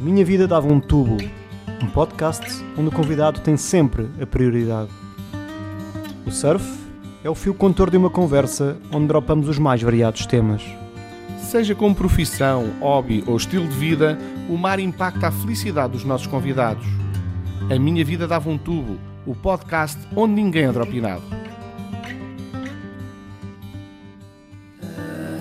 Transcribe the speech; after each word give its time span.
A 0.00 0.02
Minha 0.02 0.24
Vida 0.24 0.48
Dava 0.48 0.66
um 0.66 0.80
Tubo, 0.80 1.18
um 1.82 1.86
podcast 1.88 2.64
onde 2.74 2.88
o 2.88 2.90
convidado 2.90 3.38
tem 3.40 3.54
sempre 3.58 4.08
a 4.18 4.24
prioridade. 4.24 4.88
O 6.26 6.30
surf 6.30 6.64
é 7.22 7.28
o 7.28 7.34
fio 7.34 7.52
contor 7.52 7.90
de 7.90 7.98
uma 7.98 8.08
conversa 8.08 8.78
onde 8.90 9.08
dropamos 9.08 9.46
os 9.46 9.58
mais 9.58 9.82
variados 9.82 10.24
temas. 10.24 10.62
Seja 11.38 11.74
como 11.74 11.94
profissão, 11.94 12.70
hobby 12.80 13.22
ou 13.26 13.36
estilo 13.36 13.68
de 13.68 13.76
vida, 13.76 14.18
o 14.48 14.56
mar 14.56 14.80
impacta 14.80 15.28
a 15.28 15.30
felicidade 15.30 15.92
dos 15.92 16.04
nossos 16.04 16.26
convidados. 16.26 16.86
A 17.70 17.78
Minha 17.78 18.02
Vida 18.02 18.26
Dava 18.26 18.48
um 18.48 18.56
Tubo, 18.56 18.96
o 19.26 19.34
podcast 19.34 19.98
onde 20.16 20.32
ninguém 20.32 20.64
é 20.64 20.72
dropinado. 20.72 21.22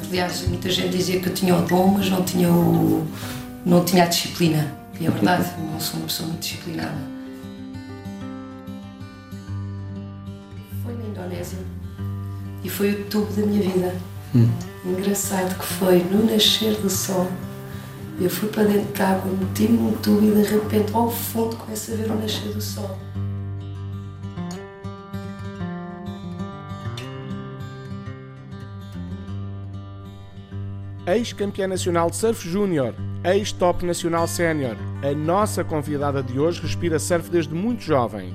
Aliás, 0.10 0.46
muita 0.50 0.70
gente 0.70 0.90
dizia 0.98 1.22
que 1.22 1.30
eu 1.30 1.34
tinha 1.34 1.56
o 1.56 1.62
dom, 1.62 1.94
mas 1.94 2.10
não 2.10 2.24
tinha, 2.24 2.52
o, 2.52 3.08
não 3.66 3.84
tinha 3.84 4.04
a 4.04 4.08
disciplina. 4.08 4.74
E 5.00 5.06
é 5.06 5.10
verdade, 5.10 5.50
não 5.72 5.80
sou 5.80 5.98
uma 6.00 6.08
pessoa 6.08 6.28
muito 6.30 6.42
disciplinada. 6.42 6.98
Foi 10.84 10.94
na 10.94 11.04
Indonésia 11.06 11.60
e 12.64 12.70
foi 12.70 12.92
o 12.92 13.06
tubo 13.06 13.32
da 13.34 13.46
minha 13.46 13.62
vida. 13.62 13.96
Engraçado 14.86 15.58
que 15.58 15.66
foi 15.66 16.04
no 16.04 16.30
nascer 16.30 16.76
do 16.82 16.90
sol. 16.90 17.28
Eu 18.20 18.30
fui 18.30 18.50
para 18.50 18.64
dentro 18.64 18.94
de 18.94 19.02
água, 19.02 19.32
meti-me 19.32 19.78
num 19.78 19.94
tubo 19.94 20.22
e 20.22 20.44
de 20.44 20.50
repente 20.50 20.94
ao 20.94 21.10
fundo 21.10 21.56
começo 21.56 21.94
a 21.94 21.96
ver 21.96 22.12
o 22.12 22.16
nascer 22.16 22.54
do 22.54 22.62
sol. 22.62 22.98
Ex-campeã 31.08 31.68
nacional 31.68 32.10
de 32.10 32.18
surf 32.18 32.48
júnior, 32.48 32.94
ex-top 33.24 33.86
nacional 33.86 34.28
sénior, 34.28 34.78
a 35.04 35.14
nossa 35.14 35.64
convidada 35.64 36.24
de 36.24 36.40
hoje 36.40 36.62
respira 36.62 36.98
surf 36.98 37.30
desde 37.30 37.54
muito 37.54 37.84
jovem. 37.84 38.34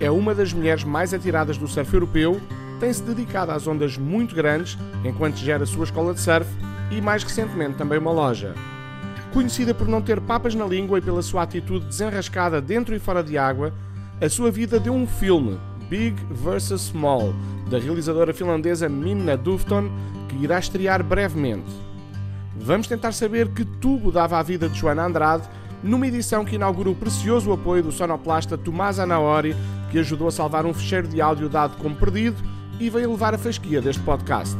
É 0.00 0.10
uma 0.10 0.34
das 0.34 0.52
mulheres 0.52 0.84
mais 0.84 1.12
atiradas 1.12 1.58
do 1.58 1.68
surf 1.68 1.92
europeu, 1.92 2.40
tem-se 2.80 3.02
dedicado 3.02 3.52
às 3.52 3.66
ondas 3.66 3.98
muito 3.98 4.34
grandes 4.34 4.78
enquanto 5.04 5.36
gera 5.36 5.64
a 5.64 5.66
sua 5.66 5.84
escola 5.84 6.14
de 6.14 6.20
surf 6.20 6.48
e, 6.90 7.00
mais 7.00 7.22
recentemente, 7.22 7.76
também 7.76 7.98
uma 7.98 8.10
loja. 8.10 8.54
Conhecida 9.32 9.74
por 9.74 9.86
não 9.86 10.00
ter 10.00 10.18
papas 10.20 10.54
na 10.54 10.64
língua 10.64 10.98
e 10.98 11.02
pela 11.02 11.20
sua 11.22 11.42
atitude 11.42 11.86
desenrascada 11.86 12.60
dentro 12.60 12.94
e 12.94 12.98
fora 12.98 13.22
de 13.22 13.36
água, 13.36 13.72
a 14.20 14.28
sua 14.30 14.50
vida 14.50 14.80
deu 14.80 14.94
um 14.94 15.06
filme, 15.06 15.58
Big 15.90 16.16
vs. 16.30 16.80
Small, 16.80 17.34
da 17.68 17.78
realizadora 17.78 18.32
finlandesa 18.32 18.88
Minna 18.88 19.36
Dufton, 19.36 19.90
que 20.28 20.36
irá 20.36 20.58
estrear 20.58 21.02
brevemente. 21.04 21.70
Vamos 22.60 22.86
tentar 22.86 23.12
saber 23.12 23.48
que 23.48 23.64
tubo 23.64 24.10
dava 24.10 24.38
à 24.38 24.42
vida 24.42 24.68
de 24.68 24.78
Joana 24.78 25.04
Andrade 25.04 25.48
numa 25.82 26.06
edição 26.06 26.44
que 26.44 26.56
inaugura 26.56 26.90
o 26.90 26.94
precioso 26.94 27.52
apoio 27.52 27.82
do 27.82 27.92
sonoplasta 27.92 28.58
Tomás 28.58 28.98
Anaori, 28.98 29.54
que 29.90 29.98
ajudou 29.98 30.28
a 30.28 30.32
salvar 30.32 30.66
um 30.66 30.74
fecheiro 30.74 31.06
de 31.06 31.20
áudio 31.20 31.48
dado 31.48 31.76
como 31.76 31.94
perdido 31.94 32.36
e 32.80 32.90
veio 32.90 33.10
levar 33.10 33.34
a 33.34 33.38
fasquia 33.38 33.80
deste 33.80 34.02
podcast. 34.02 34.56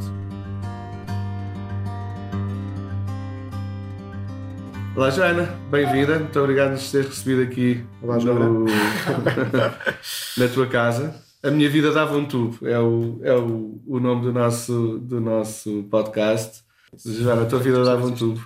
Olá 4.94 5.10
Joana, 5.10 5.54
bem-vinda. 5.70 6.18
Muito 6.18 6.38
obrigado 6.40 6.78
por 6.78 6.90
teres 6.90 7.08
recebido 7.08 7.42
aqui 7.42 7.84
Olá, 8.00 8.16
no- 8.18 8.64
na 10.38 10.48
tua 10.54 10.66
casa. 10.66 11.14
A 11.42 11.50
minha 11.50 11.68
vida 11.68 11.92
dava 11.92 12.16
um 12.16 12.24
tubo, 12.24 12.66
é 12.66 12.78
o, 12.78 13.20
é 13.22 13.34
o, 13.34 13.80
o 13.86 14.00
nome 14.00 14.22
do 14.22 14.32
nosso, 14.32 14.98
do 14.98 15.20
nosso 15.20 15.82
podcast. 15.90 16.64
Joana, 17.04 17.42
a 17.42 17.46
tua 17.46 17.58
vida 17.60 17.84
dava 17.84 18.06
um 18.06 18.14
tubo. 18.14 18.44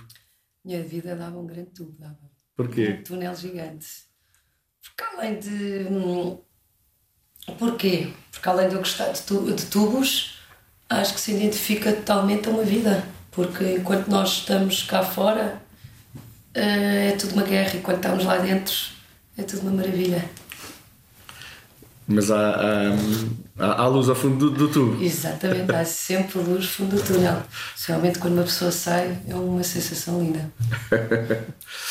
Minha 0.63 0.83
vida 0.83 1.15
dava 1.15 1.37
um 1.39 1.45
grande 1.45 1.71
tubo, 1.71 1.95
dava. 1.99 2.17
Porquê? 2.55 2.97
Um 2.99 3.03
túnel 3.03 3.35
gigante. 3.35 3.87
Porque 4.81 5.03
além 5.15 5.39
de. 5.39 5.87
hum, 5.89 6.37
Porquê? 7.57 8.13
Porque 8.31 8.47
além 8.49 8.69
de 8.69 8.75
eu 8.75 8.79
gostar 8.79 9.11
de, 9.11 9.21
tu- 9.23 9.51
de 9.53 9.65
tubos, 9.65 10.37
acho 10.89 11.13
que 11.13 11.19
se 11.19 11.31
identifica 11.33 11.91
totalmente 11.93 12.47
a 12.47 12.51
uma 12.51 12.63
vida. 12.63 13.03
Porque 13.31 13.75
enquanto 13.75 14.07
nós 14.09 14.29
estamos 14.39 14.83
cá 14.83 15.03
fora, 15.03 15.61
eh, 16.53 17.09
é 17.09 17.15
tudo 17.17 17.33
uma 17.33 17.43
guerra, 17.43 17.75
e 17.77 17.81
quando 17.81 17.97
estamos 17.97 18.25
lá 18.25 18.37
dentro, 18.37 18.75
é 19.37 19.43
tudo 19.43 19.61
uma 19.63 19.71
maravilha. 19.71 20.29
Mas 22.07 22.29
há, 22.29 22.55
há, 22.55 22.89
há, 23.61 23.83
há 23.83 23.87
luz 23.87 24.09
ao 24.09 24.15
fundo 24.15 24.49
do, 24.49 24.51
do 24.51 24.67
tubo. 24.67 25.03
Exatamente, 25.03 25.71
há 25.71 25.85
sempre 25.85 26.39
luz 26.39 26.65
no 26.65 26.69
fundo 26.69 26.95
do 26.95 27.01
túnel. 27.01 27.43
Realmente, 27.87 28.19
quando 28.19 28.33
uma 28.33 28.43
pessoa 28.43 28.71
sai, 28.71 29.19
é 29.27 29.35
uma 29.35 29.63
sensação 29.63 30.19
linda. 30.19 30.51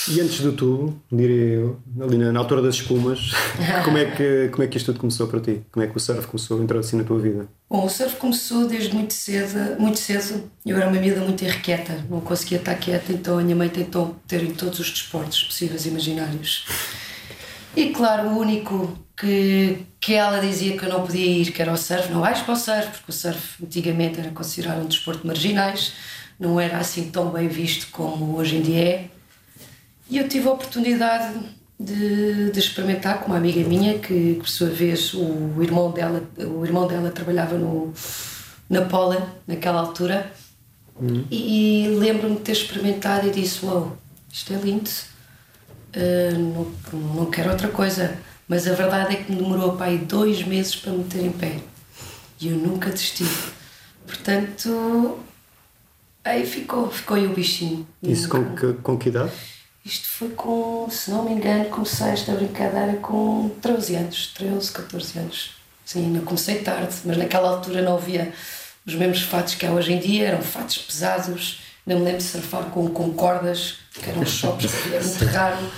E 0.08 0.20
antes 0.20 0.40
do 0.40 0.52
tubo, 0.52 1.00
diria 1.10 1.54
eu, 1.54 1.80
ali 2.00 2.18
na, 2.18 2.32
na 2.32 2.40
altura 2.40 2.62
das 2.62 2.76
espumas, 2.76 3.32
como 3.84 3.98
é, 3.98 4.04
que, 4.06 4.48
como 4.48 4.62
é 4.62 4.66
que 4.66 4.76
isto 4.76 4.86
tudo 4.86 5.00
começou 5.00 5.26
para 5.28 5.40
ti? 5.40 5.62
Como 5.70 5.84
é 5.84 5.88
que 5.88 5.96
o 5.96 6.00
surf 6.00 6.26
começou 6.26 6.58
a 6.58 6.62
entrar 6.62 6.78
assim 6.80 6.96
na 6.96 7.04
tua 7.04 7.18
vida? 7.18 7.46
Bom, 7.68 7.84
o 7.84 7.88
surf 7.88 8.16
começou 8.16 8.66
desde 8.66 8.94
muito 8.94 9.14
cedo, 9.14 9.78
muito 9.78 9.98
cedo. 9.98 10.42
Eu 10.66 10.76
era 10.76 10.88
uma 10.88 11.00
miúda 11.00 11.20
muito 11.20 11.44
irrequieta, 11.44 12.04
não 12.08 12.20
conseguia 12.20 12.58
estar 12.58 12.74
quieta, 12.74 13.12
então 13.12 13.38
a 13.38 13.42
minha 13.42 13.56
mãe 13.56 13.68
tentou 13.68 14.16
ter 14.26 14.42
em 14.42 14.52
todos 14.52 14.80
os 14.80 14.90
desportos 14.90 15.42
possíveis 15.44 15.86
e 15.86 15.88
imaginários. 15.88 16.66
E 17.76 17.90
claro, 17.90 18.30
o 18.30 18.38
único 18.38 18.98
que, 19.20 19.86
que 20.00 20.14
ela 20.14 20.40
dizia 20.40 20.76
que 20.78 20.84
eu 20.84 20.88
não 20.88 21.06
podia 21.06 21.26
ir, 21.26 21.52
que 21.52 21.60
era 21.60 21.70
o 21.72 21.76
surf, 21.76 22.10
não 22.10 22.20
vais 22.20 22.40
para 22.40 22.54
o 22.54 22.56
surf, 22.56 22.88
porque 22.90 23.10
o 23.10 23.12
surf 23.12 23.62
antigamente 23.62 24.18
era 24.18 24.30
considerado 24.30 24.82
um 24.82 24.86
desporto 24.86 25.20
de 25.20 25.26
marginais, 25.26 25.92
não 26.38 26.58
era 26.58 26.78
assim 26.78 27.10
tão 27.10 27.30
bem 27.30 27.46
visto 27.46 27.88
como 27.90 28.36
hoje 28.36 28.56
em 28.56 28.62
dia 28.62 28.82
é. 28.82 29.08
E 30.08 30.16
eu 30.16 30.26
tive 30.26 30.48
a 30.48 30.52
oportunidade 30.52 31.38
de, 31.78 32.50
de 32.50 32.58
experimentar 32.58 33.20
com 33.20 33.26
uma 33.26 33.36
amiga 33.36 33.62
minha, 33.68 33.98
que 33.98 34.36
por 34.36 34.48
sua 34.48 34.70
vez 34.70 35.12
o 35.12 35.62
irmão 35.62 35.90
dela, 35.90 36.22
o 36.38 36.64
irmão 36.64 36.86
dela 36.86 37.10
trabalhava 37.10 37.58
no, 37.58 37.92
na 38.70 38.82
Pola 38.82 39.36
naquela 39.46 39.80
altura. 39.80 40.32
E 41.30 41.96
lembro-me 41.98 42.36
de 42.36 42.42
ter 42.42 42.52
experimentado 42.52 43.28
e 43.28 43.30
disse: 43.30 43.64
Uau, 43.64 43.96
isto 44.30 44.52
é 44.52 44.56
lindo, 44.56 44.90
Uh, 45.90 46.38
não, 46.92 47.00
não 47.16 47.26
quero 47.32 47.50
outra 47.50 47.66
coisa. 47.66 48.16
Mas 48.50 48.66
a 48.66 48.72
verdade 48.72 49.14
é 49.14 49.22
que 49.22 49.30
me 49.30 49.38
demorou 49.38 49.76
aí 49.78 49.96
dois 49.96 50.42
meses 50.42 50.74
para 50.74 50.90
me 50.90 50.98
meter 50.98 51.24
em 51.24 51.30
pé. 51.30 51.60
E 52.40 52.48
eu 52.48 52.56
nunca 52.56 52.90
desisti. 52.90 53.24
Portanto, 54.04 55.20
aí 56.24 56.44
ficou, 56.44 56.90
ficou 56.90 57.16
aí 57.16 57.26
o 57.26 57.32
bichinho. 57.32 57.86
Isso 58.02 58.28
com 58.28 58.56
que, 58.56 58.72
com 58.72 58.98
que 58.98 59.08
idade? 59.08 59.30
isto 59.84 60.08
foi 60.08 60.30
com, 60.30 60.88
se 60.90 61.12
não 61.12 61.24
me 61.24 61.30
engano, 61.30 61.66
comecei 61.66 62.08
esta 62.08 62.32
brincadeira 62.32 62.94
com 62.94 63.52
13 63.62 63.94
anos, 63.94 64.32
13, 64.34 64.72
14 64.72 65.18
anos. 65.20 65.50
Sim, 65.84 66.06
ainda 66.06 66.20
comecei 66.20 66.56
tarde, 66.56 66.92
mas 67.04 67.16
naquela 67.16 67.50
altura 67.50 67.82
não 67.82 67.94
havia 67.94 68.32
os 68.84 68.94
mesmos 68.94 69.22
fatos 69.22 69.54
que 69.54 69.64
há 69.64 69.70
hoje 69.70 69.92
em 69.92 70.00
dia, 70.00 70.26
eram 70.26 70.42
fatos 70.42 70.76
pesados. 70.78 71.60
Não 71.86 72.00
me 72.00 72.04
lembro 72.04 72.18
de 72.18 72.24
surfar 72.24 72.64
com, 72.64 72.88
com 72.88 73.12
cordas, 73.12 73.76
que 73.94 74.10
eram 74.10 74.26
choques, 74.26 74.72
que 74.72 74.92
era 74.92 75.04
muito 75.04 75.24
raro. 75.26 75.70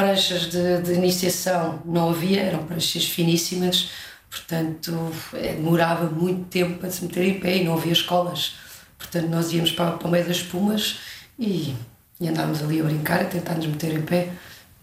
Pranchas 0.00 0.46
de, 0.50 0.82
de 0.82 0.92
iniciação 0.94 1.80
não 1.84 2.10
havia, 2.10 2.42
eram 2.42 2.64
pranchas 2.64 3.04
finíssimas, 3.04 3.90
portanto 4.30 5.12
eh, 5.34 5.54
demorava 5.54 6.06
muito 6.08 6.44
tempo 6.48 6.78
para 6.78 6.90
se 6.90 7.04
meter 7.04 7.24
em 7.24 7.40
pé 7.40 7.58
e 7.58 7.64
não 7.64 7.74
havia 7.74 7.92
escolas. 7.92 8.54
Portanto, 8.98 9.28
nós 9.28 9.52
íamos 9.52 9.72
para, 9.72 9.92
para 9.92 10.08
o 10.08 10.10
meio 10.10 10.26
das 10.26 10.36
espumas 10.38 10.98
e 11.38 11.74
e 12.20 12.28
andávamos 12.28 12.62
ali 12.62 12.80
a 12.80 12.84
brincar, 12.84 13.22
a 13.22 13.24
tentar 13.24 13.54
nos 13.54 13.66
meter 13.66 13.94
em 13.94 14.02
pé, 14.02 14.30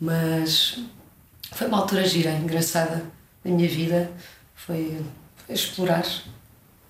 mas 0.02 0.80
foi 1.52 1.68
uma 1.68 1.78
altura 1.78 2.04
gira, 2.06 2.32
engraçada 2.32 3.06
da 3.46 3.52
minha 3.52 3.70
vida, 3.70 4.12
foi, 4.56 5.00
foi 5.46 5.56
explorar 5.56 6.06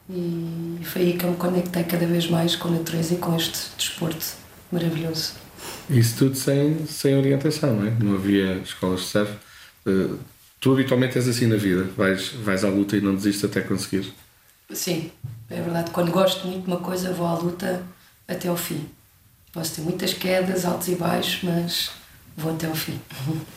e 0.09 0.79
foi 0.83 1.01
aí 1.01 1.17
que 1.17 1.25
eu 1.25 1.31
me 1.31 1.37
conectei 1.37 1.83
cada 1.83 2.05
vez 2.05 2.29
mais 2.29 2.55
com 2.55 2.69
a 2.69 2.71
natureza 2.71 3.15
e 3.15 3.17
com 3.17 3.35
este 3.35 3.59
desporto 3.77 4.25
maravilhoso. 4.71 5.33
Isso 5.89 6.17
tudo 6.17 6.35
sem, 6.35 6.85
sem 6.85 7.15
orientação, 7.15 7.75
não 7.75 7.87
é? 7.87 7.91
Não 7.91 8.15
havia 8.15 8.57
escolas 8.57 9.01
de 9.01 9.05
surf. 9.07 9.31
Eh, 9.85 10.15
tu 10.59 10.73
habitualmente 10.73 11.17
és 11.17 11.27
assim 11.27 11.47
na 11.47 11.55
vida, 11.55 11.83
vais, 11.95 12.29
vais 12.29 12.63
à 12.63 12.69
luta 12.69 12.97
e 12.97 13.01
não 13.01 13.15
desistes 13.15 13.43
até 13.45 13.61
conseguir. 13.61 14.13
Sim, 14.71 15.11
é 15.49 15.61
verdade, 15.61 15.91
quando 15.91 16.11
gosto 16.11 16.45
muito 16.45 16.65
de 16.65 16.67
uma 16.67 16.79
coisa 16.79 17.13
vou 17.13 17.25
à 17.25 17.35
luta 17.35 17.83
até 18.27 18.49
ao 18.49 18.57
fim. 18.57 18.85
Posso 19.53 19.75
ter 19.75 19.81
muitas 19.81 20.13
quedas, 20.13 20.65
altos 20.65 20.89
e 20.89 20.95
baixos, 20.95 21.41
mas 21.43 21.91
vou 22.35 22.53
até 22.53 22.67
ao 22.67 22.75
fim. 22.75 22.99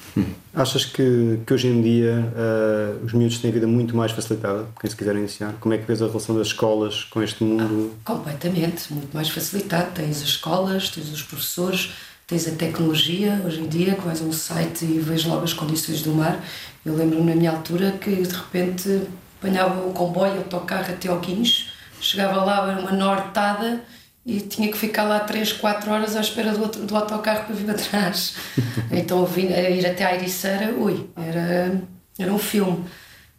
Achas 0.55 0.85
que, 0.85 1.41
que 1.47 1.55
hoje 1.55 1.69
em 1.69 1.81
dia 1.81 2.33
ah, 2.37 2.97
os 3.05 3.13
miúdos 3.13 3.39
têm 3.39 3.51
a 3.51 3.55
vida 3.55 3.67
muito 3.67 3.97
mais 3.97 4.13
facilitada, 4.13 4.67
quem 4.81 4.91
se 4.91 4.97
quiser 4.97 5.15
iniciar? 5.15 5.55
Como 5.61 5.75
é 5.75 5.79
que 5.79 5.87
vês 5.87 6.03
a 6.03 6.07
relação 6.07 6.37
das 6.37 6.49
escolas 6.49 7.05
com 7.05 7.23
este 7.23 7.45
mundo? 7.45 7.95
Completamente, 8.05 8.93
muito 8.93 9.15
mais 9.15 9.29
facilitado. 9.29 9.93
Tens 9.95 10.23
as 10.23 10.29
escolas, 10.29 10.89
tens 10.89 11.11
os 11.11 11.23
professores, 11.23 11.93
tens 12.27 12.49
a 12.49 12.53
tecnologia. 12.53 13.41
Hoje 13.45 13.61
em 13.61 13.69
dia, 13.69 13.95
que 13.95 14.01
vais 14.03 14.21
a 14.21 14.25
um 14.25 14.33
site 14.33 14.85
e 14.85 14.99
vês 14.99 15.25
logo 15.25 15.45
as 15.45 15.53
condições 15.53 16.03
do 16.03 16.13
mar. 16.13 16.43
Eu 16.85 16.97
lembro-me 16.97 17.31
na 17.31 17.37
minha 17.37 17.51
altura 17.51 17.93
que 17.93 18.11
de 18.11 18.35
repente 18.35 19.03
apanhava 19.39 19.87
o 19.87 19.93
comboio, 19.93 20.35
o 20.35 20.39
autocarro 20.39 20.93
até 20.93 21.09
ao 21.09 21.19
Guincho, 21.19 21.67
chegava 22.01 22.45
lá, 22.45 22.71
era 22.71 22.81
uma 22.81 22.93
nortada 22.93 23.83
e 24.25 24.41
tinha 24.41 24.71
que 24.71 24.77
ficar 24.77 25.05
lá 25.05 25.21
3, 25.21 25.55
4 25.55 25.91
horas 25.91 26.15
à 26.15 26.21
espera 26.21 26.53
do, 26.53 26.63
outro, 26.63 26.83
do 26.83 26.97
autocarro 26.97 27.47
para 27.47 27.55
vir 27.55 27.65
para 27.65 27.75
trás. 27.75 28.35
então 28.93 29.25
vim, 29.25 29.47
ir 29.47 29.87
até 29.87 30.05
a 30.05 30.15
Ericeira, 30.15 30.75
ui, 30.75 31.09
era, 31.17 31.81
era 32.19 32.33
um 32.33 32.39
filme. 32.39 32.85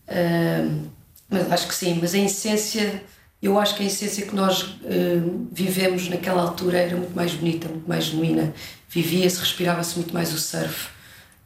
Uh, 0.07 0.89
mas 1.29 1.51
acho 1.51 1.67
que 1.67 1.75
sim, 1.75 1.97
mas 2.01 2.13
a 2.13 2.17
essência, 2.17 3.03
eu 3.41 3.57
acho 3.59 3.75
que 3.75 3.83
a 3.83 3.85
essência 3.85 4.25
que 4.25 4.35
nós 4.35 4.63
uh, 4.63 5.47
vivemos 5.51 6.09
naquela 6.09 6.41
altura 6.41 6.79
era 6.79 6.97
muito 6.97 7.15
mais 7.15 7.33
bonita, 7.33 7.69
muito 7.69 7.87
mais 7.87 8.05
genuína. 8.05 8.53
Vivia-se, 8.89 9.39
respirava-se 9.39 9.95
muito 9.97 10.13
mais 10.13 10.33
o 10.33 10.37
surf. 10.37 10.89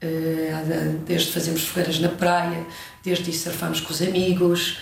Uh, 0.02 0.98
desde 1.06 1.32
fazermos 1.32 1.68
fogueiras 1.68 2.00
na 2.00 2.10
praia, 2.10 2.66
desde 3.04 3.32
surfarmos 3.34 3.82
com 3.82 3.92
os 3.92 4.02
amigos. 4.02 4.80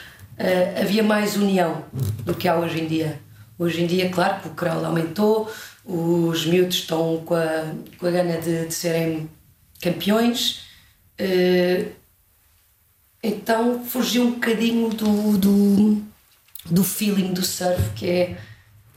Havia 0.81 1.03
mais 1.03 1.37
união 1.37 1.85
do 2.25 2.33
que 2.33 2.47
há 2.47 2.55
hoje 2.55 2.81
em 2.81 2.87
dia. 2.87 3.19
Hoje 3.57 3.83
em 3.83 3.87
dia, 3.87 4.09
claro 4.09 4.41
que 4.41 4.47
o 4.47 4.51
crawl 4.51 4.85
aumentou, 4.85 5.51
os 5.85 6.45
miúdos 6.45 6.77
estão 6.77 7.21
com 7.25 7.35
a, 7.35 7.73
com 7.97 8.07
a 8.07 8.11
gana 8.11 8.37
de, 8.37 8.65
de 8.65 8.73
serem 8.73 9.29
campeões. 9.81 10.63
Uh, 11.19 11.91
então 13.21 13.85
fugiu 13.85 14.23
um 14.23 14.31
bocadinho 14.31 14.89
do, 14.89 15.37
do, 15.37 16.01
do 16.65 16.83
feeling 16.83 17.33
do 17.33 17.43
surf, 17.43 17.91
que 17.95 18.09
é, 18.09 18.37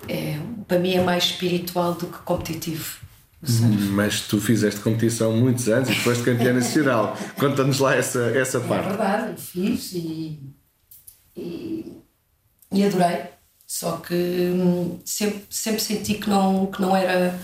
é, 0.09 0.41
para 0.67 0.79
mim 0.79 0.95
é 0.95 1.03
mais 1.03 1.25
espiritual 1.25 1.95
do 1.95 2.07
que 2.07 2.19
competitivo. 2.19 3.07
Mas 3.93 4.23
tu 4.23 4.41
fizeste 4.41 4.81
competição 4.81 5.37
muitos 5.37 5.69
anos 5.69 5.89
e 5.91 5.95
foste 5.95 6.25
campeã 6.25 6.53
nacional. 6.53 7.17
Conta-nos 7.39 7.79
lá 7.79 7.95
essa, 7.95 8.31
essa 8.31 8.59
parte. 8.59 8.87
É 8.87 8.89
verdade, 8.89 9.41
fiz 9.41 9.93
e, 9.93 10.41
e, 11.37 11.93
e 12.73 12.85
adorei. 12.85 13.36
Só 13.67 13.97
que 13.97 14.15
hum, 14.15 15.01
sempre, 15.05 15.45
sempre 15.51 15.81
senti 15.81 16.15
que 16.15 16.31
não, 16.31 16.67
que 16.67 16.81
não 16.81 16.97
era 16.97 17.37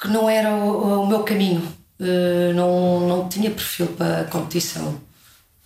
que 0.00 0.08
não 0.08 0.28
era 0.28 0.54
o, 0.54 1.02
o 1.02 1.06
meu 1.06 1.22
caminho. 1.22 1.60
Uh, 2.00 2.52
não, 2.54 3.06
não 3.06 3.28
tinha 3.28 3.50
perfil 3.50 3.88
para 3.88 4.22
a 4.22 4.24
competição. 4.24 5.00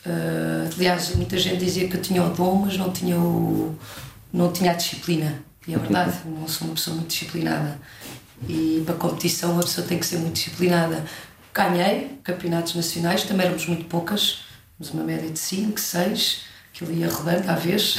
Uh, 0.05 0.69
aliás, 0.77 1.15
muita 1.17 1.39
gente 1.39 1.65
dizia 1.65 1.89
que 1.89 1.97
eu 1.97 2.03
tinha 2.03 2.23
o 2.23 2.35
dom, 2.35 2.57
mas 2.57 2.77
não 2.77 2.93
tinha, 2.93 3.17
o, 3.19 3.79
não 4.33 4.53
tinha 4.53 4.73
a 4.73 4.75
disciplina. 4.75 5.43
E 5.67 5.75
é 5.75 5.79
verdade, 5.79 6.19
não 6.27 6.47
sou 6.47 6.67
uma 6.67 6.75
pessoa 6.75 6.97
muito 6.97 7.09
disciplinada. 7.09 7.81
E 8.47 8.83
para 8.85 8.95
a 8.95 8.99
competição, 8.99 9.53
uma 9.53 9.63
pessoa 9.63 9.87
tem 9.87 9.99
que 9.99 10.05
ser 10.05 10.19
muito 10.19 10.35
disciplinada. 10.35 11.05
Ganhei 11.55 12.19
campeonatos 12.23 12.75
nacionais, 12.75 13.25
também 13.25 13.47
éramos 13.47 13.67
muito 13.67 13.87
poucas, 13.87 14.41
temos 14.77 14.93
uma 14.93 15.05
média 15.05 15.31
de 15.31 15.39
5, 15.39 15.81
6 15.81 16.56
aquilo 16.77 16.93
ia 16.93 17.09
rodando 17.09 17.51
à 17.51 17.55
vez. 17.55 17.97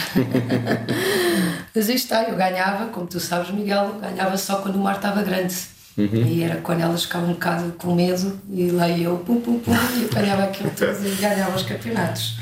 Mas 1.74 1.90
aí 1.90 1.96
está, 1.96 2.24
eu 2.24 2.36
ganhava, 2.36 2.88
como 2.92 3.08
tu 3.08 3.20
sabes, 3.20 3.50
Miguel, 3.50 4.00
ganhava 4.00 4.38
só 4.38 4.62
quando 4.62 4.76
o 4.76 4.80
mar 4.80 4.98
estava 4.98 5.24
grande. 5.24 5.56
Uhum. 5.98 6.28
E 6.28 6.44
era 6.44 6.62
quando 6.62 6.82
elas 6.82 7.06
ficavam 7.06 7.30
um 7.30 7.34
bocado 7.34 7.72
com 7.74 7.96
medo 7.96 8.40
e 8.52 8.70
lá 8.70 8.88
eu, 8.88 9.18
pum, 9.18 9.42
pum, 9.42 9.60
pum, 9.60 9.72
e 10.00 10.06
apanhava 10.06 10.44
aquilo 10.44 10.70
tudo 10.70 11.08
e 11.08 11.16
ganhava 11.16 11.56
os 11.56 11.64
campeonatos. 11.64 12.38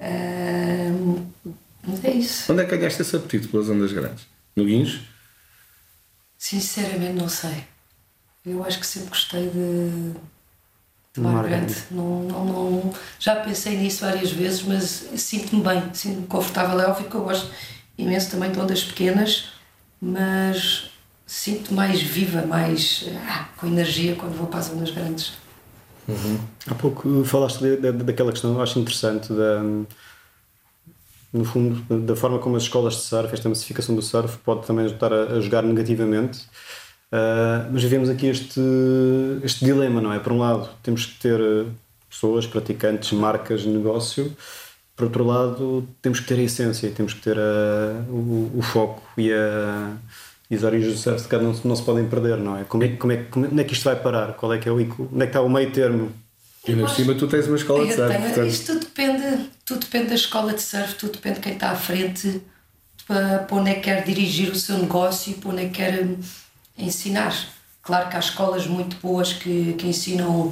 é 0.00 0.90
isso. 2.10 2.52
Onde 2.52 2.62
é 2.62 2.64
que 2.64 2.76
ganhaste 2.76 3.02
esse 3.02 3.14
apetite 3.14 3.46
pelas 3.46 3.68
ondas 3.68 3.92
grandes? 3.92 4.26
No 4.56 4.64
Guinhos? 4.64 5.02
Sinceramente, 6.36 7.14
não 7.14 7.28
sei. 7.28 7.64
Eu 8.44 8.64
acho 8.64 8.80
que 8.80 8.86
sempre 8.86 9.10
gostei 9.10 9.48
de 9.48 10.14
Mar 11.16 11.44
grande. 11.44 11.74
Não, 11.92 12.24
não, 12.24 12.44
não, 12.44 12.94
já 13.24 13.36
pensei 13.36 13.78
nisso 13.78 14.04
várias 14.04 14.30
vezes, 14.30 14.62
mas 14.62 15.08
sinto-me 15.16 15.62
bem, 15.62 15.82
sinto-me 15.94 16.26
confortável. 16.26 16.78
É 16.78 16.86
óbvio 16.86 17.08
que 17.08 17.14
eu 17.14 17.22
gosto 17.22 17.50
imenso 17.96 18.30
também 18.30 18.52
de 18.52 18.60
ondas 18.60 18.84
pequenas, 18.84 19.46
mas 19.98 20.90
sinto 21.26 21.72
mais 21.72 22.02
viva, 22.02 22.44
mais 22.44 23.08
ah, 23.26 23.48
com 23.56 23.66
energia 23.66 24.14
quando 24.14 24.36
vou 24.36 24.46
para 24.46 24.60
as 24.60 24.70
ondas 24.70 24.90
grandes. 24.90 25.32
Uhum. 26.06 26.38
Há 26.66 26.74
pouco 26.74 27.24
falaste 27.24 27.60
de, 27.60 27.76
de, 27.78 27.92
daquela 27.92 28.30
questão, 28.30 28.60
acho 28.60 28.78
interessante, 28.78 29.32
da, 29.32 29.62
no 31.32 31.46
fundo, 31.46 31.80
da 32.04 32.14
forma 32.14 32.38
como 32.38 32.56
as 32.56 32.64
escolas 32.64 32.96
de 32.96 33.00
surf, 33.00 33.32
esta 33.32 33.48
massificação 33.48 33.96
do 33.96 34.02
surf, 34.02 34.36
pode 34.44 34.66
também 34.66 34.84
estar 34.84 35.10
a, 35.10 35.36
a 35.36 35.40
jogar 35.40 35.62
negativamente 35.62 36.44
Uh, 37.14 37.70
mas 37.70 37.80
vivemos 37.80 38.08
aqui 38.08 38.26
este, 38.26 38.60
este 39.44 39.64
dilema, 39.64 40.00
não 40.00 40.12
é? 40.12 40.18
Por 40.18 40.32
um 40.32 40.38
lado, 40.40 40.68
temos 40.82 41.06
que 41.06 41.20
ter 41.20 41.38
pessoas, 42.14 42.46
praticantes, 42.46 43.12
marcas 43.12 43.62
de 43.62 43.68
negócio. 43.68 44.34
Por 44.96 45.06
outro 45.06 45.24
lado, 45.24 45.88
temos 46.00 46.20
que 46.20 46.26
ter 46.26 46.38
a 46.38 46.42
essência, 46.42 46.88
temos 46.90 47.12
que 47.12 47.20
ter 47.20 47.36
a, 47.36 48.04
o, 48.08 48.52
o, 48.54 48.62
foco 48.62 49.02
e, 49.18 49.32
a, 49.32 49.92
e 50.48 50.54
as 50.54 50.62
origens 50.62 50.92
do 50.92 50.98
surf 50.98 51.28
de 51.28 51.36
não, 51.42 51.52
não 51.64 51.74
se 51.74 51.82
podem 51.82 52.06
perder, 52.08 52.38
não 52.38 52.56
é? 52.56 52.62
Como 52.62 52.84
é, 52.84 52.88
como 52.90 53.12
é? 53.12 53.16
como 53.24 53.60
é 53.60 53.64
que 53.64 53.72
isto 53.72 53.84
vai 53.84 53.96
parar? 53.96 54.34
Qual 54.34 54.52
é 54.52 54.58
que 54.58 54.68
é 54.68 54.72
o, 54.72 54.76
onde 54.76 54.88
é 54.90 55.20
que 55.20 55.24
está 55.24 55.40
o 55.40 55.48
meio 55.48 55.72
termo? 55.72 56.12
E 56.66 56.74
na 56.74 56.88
cima 56.88 57.14
tu 57.14 57.26
tens 57.26 57.46
uma 57.48 57.56
escola 57.56 57.84
de 57.84 57.94
surf. 57.94 58.08
Tenho, 58.08 58.22
portanto... 58.22 58.46
Isto 58.46 58.66
tudo 58.72 58.80
depende, 58.80 59.50
tudo 59.64 59.80
depende 59.80 60.06
da 60.06 60.14
escola 60.14 60.54
de 60.54 60.62
surf, 60.62 60.94
tudo 60.94 61.12
depende 61.12 61.34
de 61.36 61.40
quem 61.40 61.52
está 61.54 61.70
à 61.70 61.76
frente, 61.76 62.40
para, 63.06 63.40
para 63.40 63.56
onde 63.56 63.70
é 63.70 63.74
que 63.74 63.80
quer 63.80 64.04
dirigir 64.04 64.50
o 64.50 64.54
seu 64.54 64.78
negócio 64.78 65.32
e 65.32 65.34
para 65.34 65.50
onde 65.50 65.62
é 65.62 65.64
que 65.66 65.72
quer 65.72 66.08
ensinar. 66.78 67.34
Claro 67.82 68.08
que 68.08 68.16
há 68.16 68.20
escolas 68.20 68.66
muito 68.66 68.96
boas 69.02 69.32
que, 69.32 69.74
que 69.74 69.86
ensinam 69.88 70.50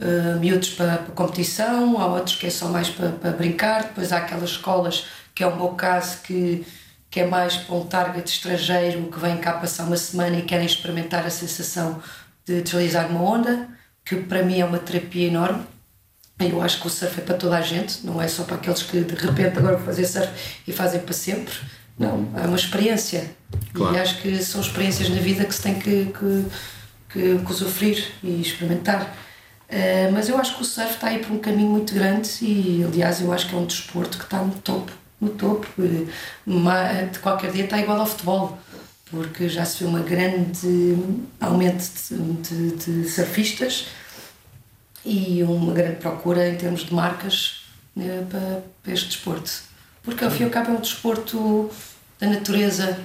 uh, 0.00 0.38
miúdos 0.38 0.70
para, 0.70 0.98
para 0.98 1.14
competição, 1.14 2.00
há 2.00 2.06
outros 2.06 2.36
que 2.36 2.46
é 2.46 2.50
só 2.50 2.68
mais 2.68 2.88
para, 2.88 3.10
para 3.10 3.30
brincar, 3.32 3.84
depois 3.84 4.12
há 4.12 4.18
aquelas 4.18 4.50
escolas, 4.50 5.06
que 5.34 5.42
é 5.42 5.46
o 5.46 5.56
meu 5.56 5.68
caso, 5.68 6.18
que, 6.22 6.66
que 7.10 7.20
é 7.20 7.26
mais 7.26 7.56
para 7.56 7.74
um 7.74 7.86
target 7.86 8.28
estrangeiro 8.30 9.10
que 9.10 9.18
vem 9.18 9.36
cá 9.38 9.52
passar 9.52 9.84
uma 9.84 9.96
semana 9.96 10.36
e 10.38 10.42
querem 10.42 10.66
experimentar 10.66 11.24
a 11.26 11.30
sensação 11.30 12.02
de 12.44 12.62
deslizar 12.62 13.10
uma 13.10 13.22
onda, 13.22 13.68
que 14.04 14.16
para 14.16 14.42
mim 14.42 14.60
é 14.60 14.64
uma 14.64 14.78
terapia 14.78 15.26
enorme. 15.26 15.64
Eu 16.38 16.60
acho 16.60 16.80
que 16.80 16.86
o 16.86 16.90
surf 16.90 17.18
é 17.18 17.24
para 17.24 17.34
toda 17.34 17.56
a 17.56 17.62
gente, 17.62 18.04
não 18.04 18.20
é 18.20 18.28
só 18.28 18.44
para 18.44 18.56
aqueles 18.56 18.82
que 18.82 19.00
de 19.00 19.14
repente 19.14 19.58
agora 19.58 19.76
vão 19.76 19.86
fazer 19.86 20.06
surf 20.06 20.28
e 20.66 20.72
fazem 20.72 21.00
para 21.00 21.14
sempre. 21.14 21.54
Não, 21.98 22.28
é 22.36 22.46
uma 22.46 22.56
experiência. 22.56 23.34
Claro. 23.72 23.94
E 23.94 23.98
acho 23.98 24.20
que 24.20 24.42
são 24.42 24.60
experiências 24.60 25.08
na 25.08 25.16
vida 25.16 25.44
que 25.44 25.54
se 25.54 25.62
tem 25.62 25.78
que, 25.78 26.12
que, 26.12 26.46
que, 27.08 27.38
que 27.38 27.50
usufruir 27.52 28.12
e 28.22 28.42
experimentar. 28.42 29.16
Uh, 29.68 30.12
mas 30.12 30.28
eu 30.28 30.38
acho 30.38 30.56
que 30.56 30.62
o 30.62 30.64
surf 30.64 30.94
está 30.94 31.08
aí 31.08 31.18
por 31.18 31.32
um 31.32 31.38
caminho 31.38 31.70
muito 31.70 31.92
grande 31.92 32.28
e, 32.40 32.84
aliás, 32.84 33.20
eu 33.20 33.32
acho 33.32 33.48
que 33.48 33.54
é 33.54 33.58
um 33.58 33.66
desporto 33.66 34.16
que 34.18 34.24
está 34.24 34.38
no 34.42 34.54
topo. 34.54 34.92
No 35.20 35.30
topo. 35.30 35.66
De 35.76 37.18
qualquer 37.20 37.50
dia 37.50 37.64
está 37.64 37.78
igual 37.78 37.98
ao 37.98 38.06
futebol, 38.06 38.58
porque 39.10 39.48
já 39.48 39.64
se 39.64 39.82
vê 39.82 39.88
uma 39.88 40.00
grande 40.00 40.96
aumento 41.40 41.84
de, 42.08 42.72
de, 42.72 43.02
de 43.02 43.08
surfistas 43.08 43.86
e 45.04 45.42
uma 45.44 45.72
grande 45.72 45.96
procura 45.96 46.48
em 46.48 46.56
termos 46.56 46.84
de 46.84 46.92
marcas 46.92 47.62
né, 47.94 48.26
para, 48.28 48.62
para 48.82 48.92
este 48.92 49.06
desporto. 49.08 49.50
Porque 50.02 50.24
ao 50.24 50.30
fim 50.30 50.42
e 50.42 50.44
ao 50.44 50.50
cabo 50.50 50.72
é 50.72 50.74
um 50.74 50.80
desporto 50.80 51.70
da 52.20 52.28
natureza, 52.28 52.98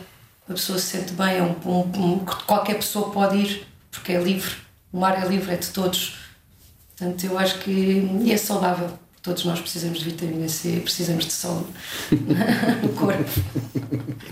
a 0.50 0.54
pessoa 0.54 0.78
se 0.78 0.98
sente 0.98 1.14
bem, 1.14 1.38
é 1.38 1.44
um, 1.44 1.56
um, 1.66 2.14
um, 2.14 2.26
qualquer 2.46 2.76
pessoa 2.76 3.12
pode 3.12 3.38
ir, 3.38 3.68
porque 3.90 4.12
é 4.12 4.22
livre, 4.22 4.56
o 4.92 5.00
mar 5.00 5.24
é 5.24 5.28
livre, 5.28 5.54
é 5.54 5.58
de 5.58 5.70
todos. 5.70 6.21
Portanto, 7.02 7.26
eu 7.26 7.40
acho 7.40 7.58
que 7.58 7.72
e 8.24 8.32
é 8.32 8.38
saudável. 8.38 8.88
Todos 9.24 9.44
nós 9.46 9.60
precisamos 9.60 10.00
de 10.00 10.06
vitamina 10.06 10.48
C, 10.48 10.82
precisamos 10.84 11.26
de 11.26 11.32
sol 11.32 11.66
no 12.12 12.90
corpo. 12.94 13.24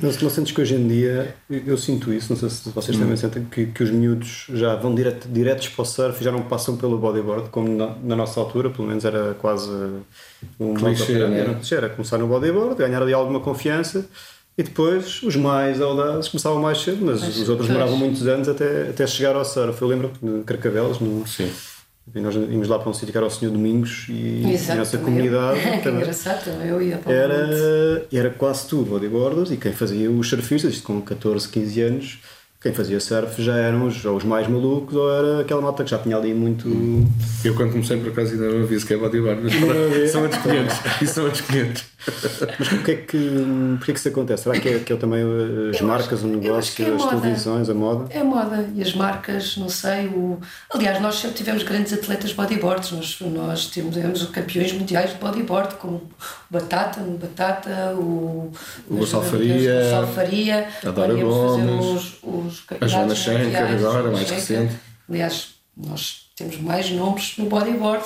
Não, 0.02 0.12
não 0.12 0.30
sentes 0.30 0.52
que 0.52 0.62
hoje 0.62 0.76
em 0.76 0.88
dia, 0.88 1.36
eu, 1.50 1.64
eu 1.66 1.78
sinto 1.78 2.14
isso, 2.14 2.32
não 2.32 2.40
sei 2.40 2.50
se 2.50 2.70
vocês 2.70 2.98
também 2.98 3.14
hum. 3.14 3.18
sentem, 3.18 3.46
que, 3.46 3.68
que 3.68 3.84
os 3.84 3.92
miúdos 3.92 4.46
já 4.54 4.76
vão 4.76 4.94
direto, 4.94 5.28
diretos 5.28 5.68
para 5.70 5.82
o 5.82 5.86
surf 5.86 6.22
e 6.22 6.24
já 6.24 6.32
não 6.32 6.42
passam 6.44 6.76
pelo 6.78 6.98
bodyboard, 6.98 7.50
como 7.50 7.70
na, 7.76 7.96
na 8.04 8.16
nossa 8.16 8.40
altura, 8.40 8.70
pelo 8.70 8.88
menos 8.88 9.06
era 9.06 9.36
quase 9.36 9.70
um 10.60 10.74
clichê, 10.74 11.28
né? 11.28 11.60
era 11.72 11.90
começar 11.90 12.18
no 12.18 12.28
bodyboard, 12.28 12.76
ganhar 12.76 13.02
ali 13.02 13.14
alguma 13.14 13.40
confiança 13.40 14.08
e 14.58 14.64
depois 14.64 15.22
os 15.22 15.36
mais 15.36 15.82
audazes 15.82 16.30
começavam 16.30 16.62
mais 16.62 16.82
cedo, 16.82 17.06
mas, 17.06 17.22
mas 17.22 17.38
os 17.38 17.50
outros 17.50 17.68
demoravam 17.68 17.96
muitos 17.96 18.28
anos 18.28 18.50
até, 18.50 18.90
até 18.90 19.06
chegar 19.06 19.36
ao 19.36 19.46
surf. 19.46 19.80
Eu 19.80 19.88
lembro 19.88 20.12
de 20.22 20.44
Carcavelos, 20.44 21.00
no, 21.00 21.28
Sim. 21.28 21.52
E 22.14 22.20
nós 22.20 22.36
íamos 22.36 22.68
lá 22.68 22.80
para 22.80 22.90
um 22.90 22.94
sítio 22.94 23.12
que 23.12 23.18
era 23.18 23.28
o 23.28 23.30
Senhor 23.30 23.52
Domingos 23.52 24.08
e 24.10 24.52
Exato, 24.52 24.72
a 24.72 24.76
nossa 24.78 24.98
comunidade 24.98 25.60
eu. 25.60 25.82
que 25.82 25.90
engraçado, 25.90 26.50
eu 26.64 26.82
ia 26.82 26.98
para 26.98 27.14
era, 27.14 28.08
era 28.12 28.30
quase 28.32 28.68
tudo 28.68 28.92
bodyboarders 28.92 29.52
e 29.52 29.58
quem 29.58 29.72
fazia 29.72 30.10
os 30.10 30.28
surfistas, 30.28 30.74
isto 30.74 30.84
com 30.84 31.02
14, 31.02 31.48
15 31.48 31.82
anos, 31.82 32.20
quem 32.62 32.74
fazia 32.74 33.00
surf 33.00 33.42
já 33.42 33.56
eram 33.56 33.88
os, 33.88 34.04
ou 34.04 34.18
os 34.18 34.24
mais 34.26 34.46
malucos 34.48 34.94
ou 34.94 35.10
era 35.10 35.42
aquela 35.42 35.62
malta 35.62 35.82
que 35.84 35.90
já 35.92 35.98
tinha 35.98 36.18
ali 36.18 36.34
muito. 36.34 36.68
Eu 37.44 37.56
quando 37.56 37.72
comecei 37.72 37.98
por 37.98 38.10
acaso 38.10 38.34
ainda 38.34 38.50
não 38.50 38.64
aviso 38.64 38.86
que 38.86 38.94
é 38.94 38.98
bodyboard, 38.98 39.42
mas 39.44 40.12
são 40.12 40.24
outros 40.24 40.42
500. 40.42 41.02
Isso 41.02 41.14
são 41.16 41.24
outros 41.24 41.42
500. 41.42 41.84
Mas 42.60 42.68
porquê 42.70 42.92
é 42.92 42.96
que, 42.96 43.30
porquê 43.78 43.92
é 43.92 43.94
que 43.94 44.00
isso 44.00 44.08
acontece? 44.10 44.44
Será 44.44 44.60
que 44.60 44.68
é, 44.70 44.80
que 44.80 44.92
é 44.92 44.96
também 44.98 45.22
as 45.70 45.80
Eu 45.80 45.88
marcas, 45.88 46.20
acho- 46.20 46.26
o 46.28 46.28
negócio, 46.28 46.86
é 46.86 46.90
as 46.90 47.02
moda. 47.02 47.20
televisões, 47.22 47.70
a 47.70 47.74
moda? 47.74 48.06
É 48.10 48.24
moda 48.24 48.70
e 48.76 48.82
as 48.82 48.94
marcas, 48.94 49.56
não 49.58 49.70
sei. 49.70 50.08
O... 50.08 50.40
Aliás, 50.74 51.02
nós 51.02 51.16
sempre 51.16 51.38
tivemos 51.38 51.64
grandes 51.64 51.94
atletas 51.94 52.34
bodyboards. 52.34 52.92
Nós, 52.92 53.18
nós 53.22 53.66
tivemos 53.68 54.24
campeões 54.26 54.74
mundiais 54.74 55.12
de 55.12 55.18
bodyboard, 55.18 55.76
como 55.76 55.96
o 55.96 56.10
Batata, 56.50 57.00
o 57.02 57.18
Batata, 57.18 57.94
o, 57.96 58.52
O 58.90 58.96
Gonçalo 58.98 59.24
Faria, 59.24 59.56
o 59.56 59.84
Gonçalo 59.84 60.08
Faria, 60.08 60.68
a 60.86 60.94
fazer 60.94 61.22
Gomes, 61.24 62.14
os, 62.24 62.49
os 62.50 62.64
a 62.82 62.88
Joana 62.88 63.16
Schenker 63.16 63.64
agora, 63.64 64.12
mais 64.12 64.30
recente. 64.30 64.76
Aliás, 65.10 65.50
nós 65.76 66.30
temos 66.36 66.58
mais 66.58 66.90
nomes 66.92 67.34
no 67.38 67.46
bodyboard. 67.48 68.04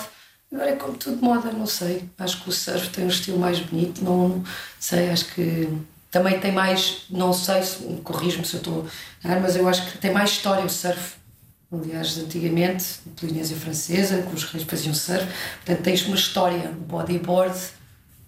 Agora 0.54 0.70
é 0.70 0.76
como 0.76 0.94
tudo 0.98 1.22
moda, 1.24 1.52
não 1.52 1.66
sei. 1.66 2.08
Acho 2.20 2.42
que 2.44 2.50
o 2.50 2.52
surf 2.52 2.90
tem 2.90 3.06
um 3.06 3.08
estilo 3.10 3.40
mais 3.40 3.60
bonito, 3.60 4.04
não 4.04 4.44
sei, 4.80 5.10
acho 5.10 5.26
que 5.34 5.68
também 6.12 6.40
tem 6.40 6.52
mais, 6.52 7.06
não 7.10 7.34
sei, 7.34 7.64
se- 7.64 7.84
corrijo-me 8.04 8.46
se 8.46 8.54
eu 8.56 8.60
estou 8.60 8.88
a 9.24 9.40
mas 9.40 9.56
eu 9.56 9.68
acho 9.68 9.90
que 9.92 9.98
tem 9.98 10.12
mais 10.12 10.30
história 10.30 10.64
o 10.64 10.70
surf. 10.70 11.16
Aliás, 11.72 12.16
antigamente, 12.20 12.86
a 13.08 13.20
Polinésia 13.20 13.58
Francesa, 13.58 14.22
que 14.22 14.36
os 14.36 14.44
reis 14.44 14.64
faziam 14.64 14.94
surf, 14.94 15.26
portanto 15.66 15.84
tens 15.84 16.06
uma 16.06 16.16
história. 16.16 16.70
O 16.70 16.74
bodyboard 16.86 17.58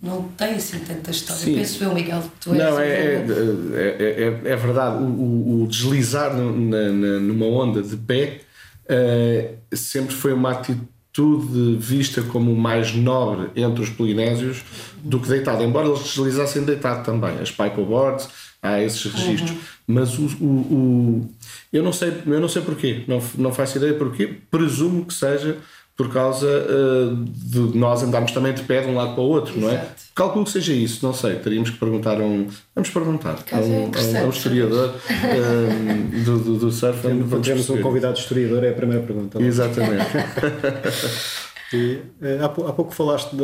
não 0.05 0.23
tem 0.37 0.53
assim 0.55 0.79
tanta 0.79 1.11
história. 1.11 1.41
Sim. 1.43 1.55
Penso 1.55 1.83
eu, 1.83 1.93
Miguel, 1.93 2.23
tu 2.39 2.53
és. 2.53 2.57
Não, 2.63 2.79
é, 2.79 2.87
é, 2.87 3.25
é, 3.73 4.21
é- 4.47 4.51
é 4.51 4.55
verdade. 4.55 5.03
O, 5.03 5.07
o- 5.07 5.63
o 5.63 5.67
deslizar 5.67 6.33
na- 6.35 6.91
na- 6.91 7.19
numa 7.19 7.45
onda 7.47 7.81
de 7.81 7.97
pé 7.97 8.41
eh, 8.87 9.53
sempre 9.73 10.13
foi 10.13 10.31
uma 10.33 10.51
atitude 10.51 11.75
vista 11.79 12.21
como 12.21 12.55
mais 12.55 12.93
nobre 12.93 13.49
entre 13.55 13.81
os 13.81 13.89
polinésios 13.89 14.63
do 15.03 15.19
que 15.19 15.27
deitado, 15.27 15.63
embora 15.63 15.87
eles 15.87 16.03
deslizassem 16.03 16.63
deitado 16.63 17.03
também. 17.03 17.39
As 17.39 17.51
paddleboards, 17.51 18.27
há 18.61 18.81
esses 18.81 19.05
registros. 19.11 19.53
Mas 19.87 20.17
o, 20.19 20.25
o, 20.39 20.45
o- 20.45 21.29
eu, 21.71 21.83
não 21.83 21.93
sei, 21.93 22.13
eu 22.25 22.39
não 22.39 22.47
sei 22.49 22.61
porquê, 22.61 23.03
não, 23.07 23.21
não 23.37 23.53
faço 23.53 23.77
ideia 23.77 23.93
porquê. 23.93 24.35
Presumo 24.51 25.05
que 25.05 25.13
seja 25.13 25.57
por 25.95 26.11
causa 26.11 26.47
eh, 26.47 27.15
de 27.33 27.77
nós 27.77 28.03
andarmos 28.03 28.31
também 28.31 28.53
de 28.53 28.63
pé 28.63 28.81
de 28.81 28.87
um 28.87 28.95
lado 28.95 29.13
para 29.13 29.23
o 29.23 29.27
outro, 29.27 29.57
não 29.59 29.69
é? 29.69 29.75
Exato. 29.75 30.03
Calculo 30.13 30.45
que 30.45 30.51
seja 30.51 30.73
isso, 30.73 31.05
não 31.05 31.13
sei. 31.13 31.35
Teríamos 31.35 31.69
que 31.69 31.77
perguntar 31.77 32.19
a 32.19 32.23
um. 32.23 32.47
Vamos 32.73 32.89
perguntar. 32.89 33.39
A 33.51 33.57
é 33.57 33.61
um, 33.61 33.91
a 34.21 34.25
um- 34.25 34.29
historiador 34.29 34.93
um, 34.93 36.23
do, 36.23 36.39
do, 36.39 36.57
do 36.57 36.71
surf. 36.71 37.01
Quando 37.01 37.25
vamos 37.25 37.47
temos 37.47 37.69
um 37.69 37.81
convidado 37.81 38.17
historiador, 38.19 38.63
é 38.63 38.69
a 38.69 38.73
primeira 38.73 39.03
pergunta. 39.03 39.41
Exatamente. 39.41 40.05
E, 41.73 41.99
eh, 42.21 42.37
há, 42.41 42.45
há 42.45 42.49
pouco 42.73 42.93
falaste 42.93 43.31
de, 43.31 43.37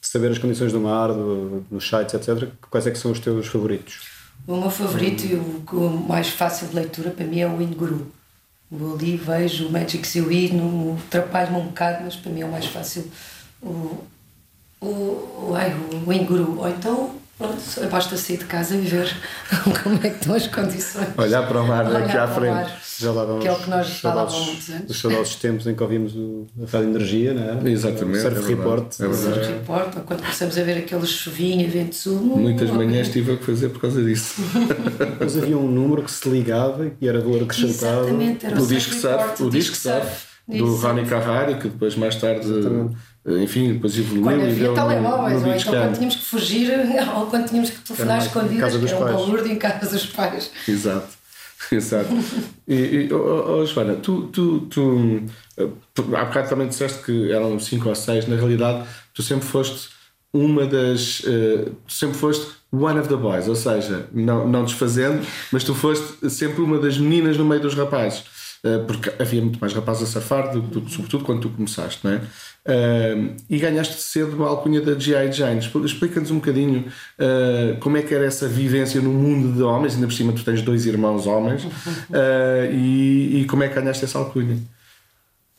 de 0.00 0.08
saber 0.08 0.30
as 0.30 0.38
condições 0.38 0.72
do 0.72 0.80
mar, 0.80 1.08
do, 1.12 1.60
dos 1.70 1.86
sites, 1.86 2.14
etc. 2.14 2.48
Quais 2.70 2.86
é 2.86 2.90
que 2.90 2.98
são 2.98 3.12
os 3.12 3.20
teus 3.20 3.46
favoritos? 3.46 4.00
O 4.46 4.56
meu 4.56 4.70
favorito 4.70 5.26
e 5.26 5.34
o, 5.34 5.62
o 5.76 6.06
mais 6.08 6.28
fácil 6.30 6.68
de 6.68 6.74
leitura 6.74 7.10
para 7.10 7.26
mim 7.26 7.40
é 7.40 7.46
o 7.46 7.60
Inguru. 7.60 8.10
Vou 8.70 8.94
ali, 8.94 9.16
vejo 9.16 9.66
o 9.66 9.72
Magic 9.72 10.06
Zui, 10.06 10.52
atrapalho-me 11.06 11.58
um 11.58 11.66
bocado, 11.66 12.04
mas 12.04 12.14
para 12.14 12.30
mim 12.30 12.42
é 12.42 12.44
o 12.44 12.50
mais 12.52 12.66
fácil. 12.66 13.10
O, 13.60 14.04
o, 14.80 14.86
o, 14.86 15.52
ai, 15.56 15.74
o 16.06 16.12
Inguru. 16.12 16.60
Ou 16.60 16.68
então, 16.68 17.19
basta 17.90 18.16
sair 18.16 18.36
de 18.38 18.44
casa 18.44 18.76
e 18.76 18.80
ver 18.80 19.10
como 19.82 19.96
é 19.96 20.10
que 20.10 20.16
estão 20.16 20.34
as 20.34 20.46
condições. 20.46 21.08
Olhar 21.16 21.46
para 21.48 21.62
o 21.62 21.66
mar 21.66 21.86
Olhar 21.86 22.02
aqui 22.02 22.16
à 22.16 22.26
para 22.26 22.32
o 22.32 22.34
frente. 22.40 22.54
mar. 22.54 22.80
Já 22.98 23.12
lá 23.12 23.24
vamos 23.24 23.42
Que 23.42 23.48
é 23.48 23.52
o 23.52 23.56
que 23.58 23.70
nós 23.70 23.88
os 23.88 24.00
falávamos 24.00 24.46
muitos 24.46 24.68
anos. 24.70 24.90
Os 24.90 25.00
saudosos 25.00 25.34
tempos 25.36 25.66
em 25.66 25.74
que 25.74 25.82
ouvimos 25.82 26.14
o, 26.14 26.46
a 26.62 26.70
Rádio 26.70 26.88
Energia, 26.90 27.32
não 27.34 27.66
é? 27.66 27.70
Exatamente, 27.70 28.18
O 28.18 28.20
Surf 28.22 28.44
é 28.44 28.46
Report. 28.48 29.00
é 29.00 29.08
verdade. 29.08 29.50
Não 29.52 29.56
importa, 29.58 29.98
ou 30.00 30.04
quando 30.04 30.20
começamos 30.20 30.58
a 30.58 30.62
ver 30.62 30.78
aqueles 30.78 31.08
chuvinha, 31.08 31.66
vento 31.68 31.94
sul. 31.94 32.20
Muitas 32.20 32.70
manhãs 32.70 33.08
tive 33.08 33.32
a 33.32 33.36
que 33.36 33.44
fazer 33.44 33.70
por 33.70 33.80
causa 33.80 34.02
disso. 34.04 34.34
Depois 34.98 35.36
havia 35.38 35.56
um 35.56 35.66
número 35.70 36.02
que 36.02 36.10
se 36.10 36.28
ligava 36.28 36.90
e 37.00 37.08
era 37.08 37.20
valor 37.20 37.42
acrescentado. 37.44 38.00
Exatamente, 38.08 38.44
era 38.46 38.54
O 38.56 38.58
Surf 38.60 38.74
disco 38.74 38.94
Report, 38.94 39.26
surf, 39.28 39.42
o 39.44 39.50
disco 39.50 39.76
surf 39.76 40.30
do 40.48 40.56
Isso. 40.56 40.76
Ronnie 40.86 41.06
Carrari, 41.06 41.54
que 41.54 41.68
depois 41.68 41.94
mais 41.96 42.16
tarde, 42.16 42.46
enfim, 43.26 43.74
depois 43.74 43.98
evoluiu 43.98 44.22
Quando 44.22 44.40
e 44.40 44.42
havia 44.44 44.54
deu 44.54 44.70
no, 44.70 44.74
telemóveis, 44.74 45.42
no 45.42 45.48
ou 45.48 45.54
então 45.54 45.72
quando 45.72 45.94
tínhamos 45.94 46.16
que 46.16 46.24
fugir, 46.24 46.70
ou 47.16 47.26
quando 47.26 47.48
tínhamos 47.48 47.70
que 47.70 47.78
telefonar 47.80 48.16
Era 48.16 48.26
escondidas, 48.26 48.76
que 48.76 48.86
era 48.86 48.96
um 48.96 49.00
pais. 49.00 49.14
balúrdio 49.14 49.52
em 49.52 49.56
casa 49.56 49.90
dos 49.90 50.06
pais. 50.06 50.50
Exato. 50.66 51.20
Exato. 51.70 52.08
E, 52.66 52.74
e 52.74 53.12
oh, 53.12 53.58
oh, 53.58 53.66
Joana, 53.66 53.94
tu, 53.96 54.28
tu, 54.28 54.60
tu 54.62 55.22
eh, 55.58 55.68
há 56.16 56.24
bocado 56.24 56.48
também 56.48 56.66
disseste 56.66 57.02
que 57.02 57.30
eram 57.30 57.58
cinco 57.58 57.90
ou 57.90 57.94
seis, 57.94 58.26
na 58.26 58.36
realidade 58.36 58.86
tu 59.12 59.22
sempre 59.22 59.46
foste 59.46 59.90
uma 60.32 60.66
das 60.66 61.22
eh, 61.26 61.68
tu 61.86 61.92
sempre 61.92 62.16
foste 62.16 62.46
one 62.72 62.98
of 62.98 63.08
the 63.08 63.16
boys, 63.16 63.48
ou 63.48 63.56
seja, 63.56 64.06
não, 64.12 64.48
não 64.48 64.64
desfazendo, 64.64 65.24
mas 65.52 65.62
tu 65.62 65.74
foste 65.74 66.30
sempre 66.30 66.62
uma 66.62 66.78
das 66.78 66.96
meninas 66.96 67.36
no 67.36 67.44
meio 67.44 67.60
dos 67.60 67.74
rapazes. 67.74 68.24
Eh, 68.62 68.78
porque 68.86 69.10
havia 69.18 69.40
muito 69.40 69.58
mais 69.58 69.72
rapazes 69.72 70.02
a 70.02 70.06
surfar, 70.06 70.52
do, 70.52 70.60
do, 70.60 70.88
sobretudo 70.90 71.24
quando 71.24 71.40
tu 71.40 71.48
começaste, 71.50 72.00
não 72.04 72.12
é? 72.12 72.20
Eh, 72.66 73.16
e 73.48 73.58
ganhaste 73.58 73.94
cedo 73.94 74.44
a 74.44 74.48
alcunha 74.48 74.82
da 74.82 74.98
G.I. 74.98 75.32
Jane. 75.32 75.60
Expl- 75.60 75.84
Explica-nos 75.84 76.30
um 76.30 76.36
bocadinho 76.36 76.84
eh, 77.18 77.76
como 77.80 77.96
é 77.96 78.02
que 78.02 78.14
era 78.14 78.26
essa 78.26 78.46
vivência 78.46 79.00
no 79.00 79.10
mundo 79.12 79.54
de 79.56 79.62
homens, 79.62 79.94
ainda 79.94 80.06
por 80.06 80.12
cima 80.12 80.32
tu 80.34 80.44
tens 80.44 80.60
dois 80.60 80.84
irmãos 80.84 81.26
homens, 81.26 81.66
eh, 82.12 82.70
e, 82.72 83.40
e 83.40 83.44
como 83.46 83.62
é 83.62 83.68
que 83.68 83.74
ganhaste 83.74 84.04
essa 84.04 84.18
alcunha? 84.18 84.58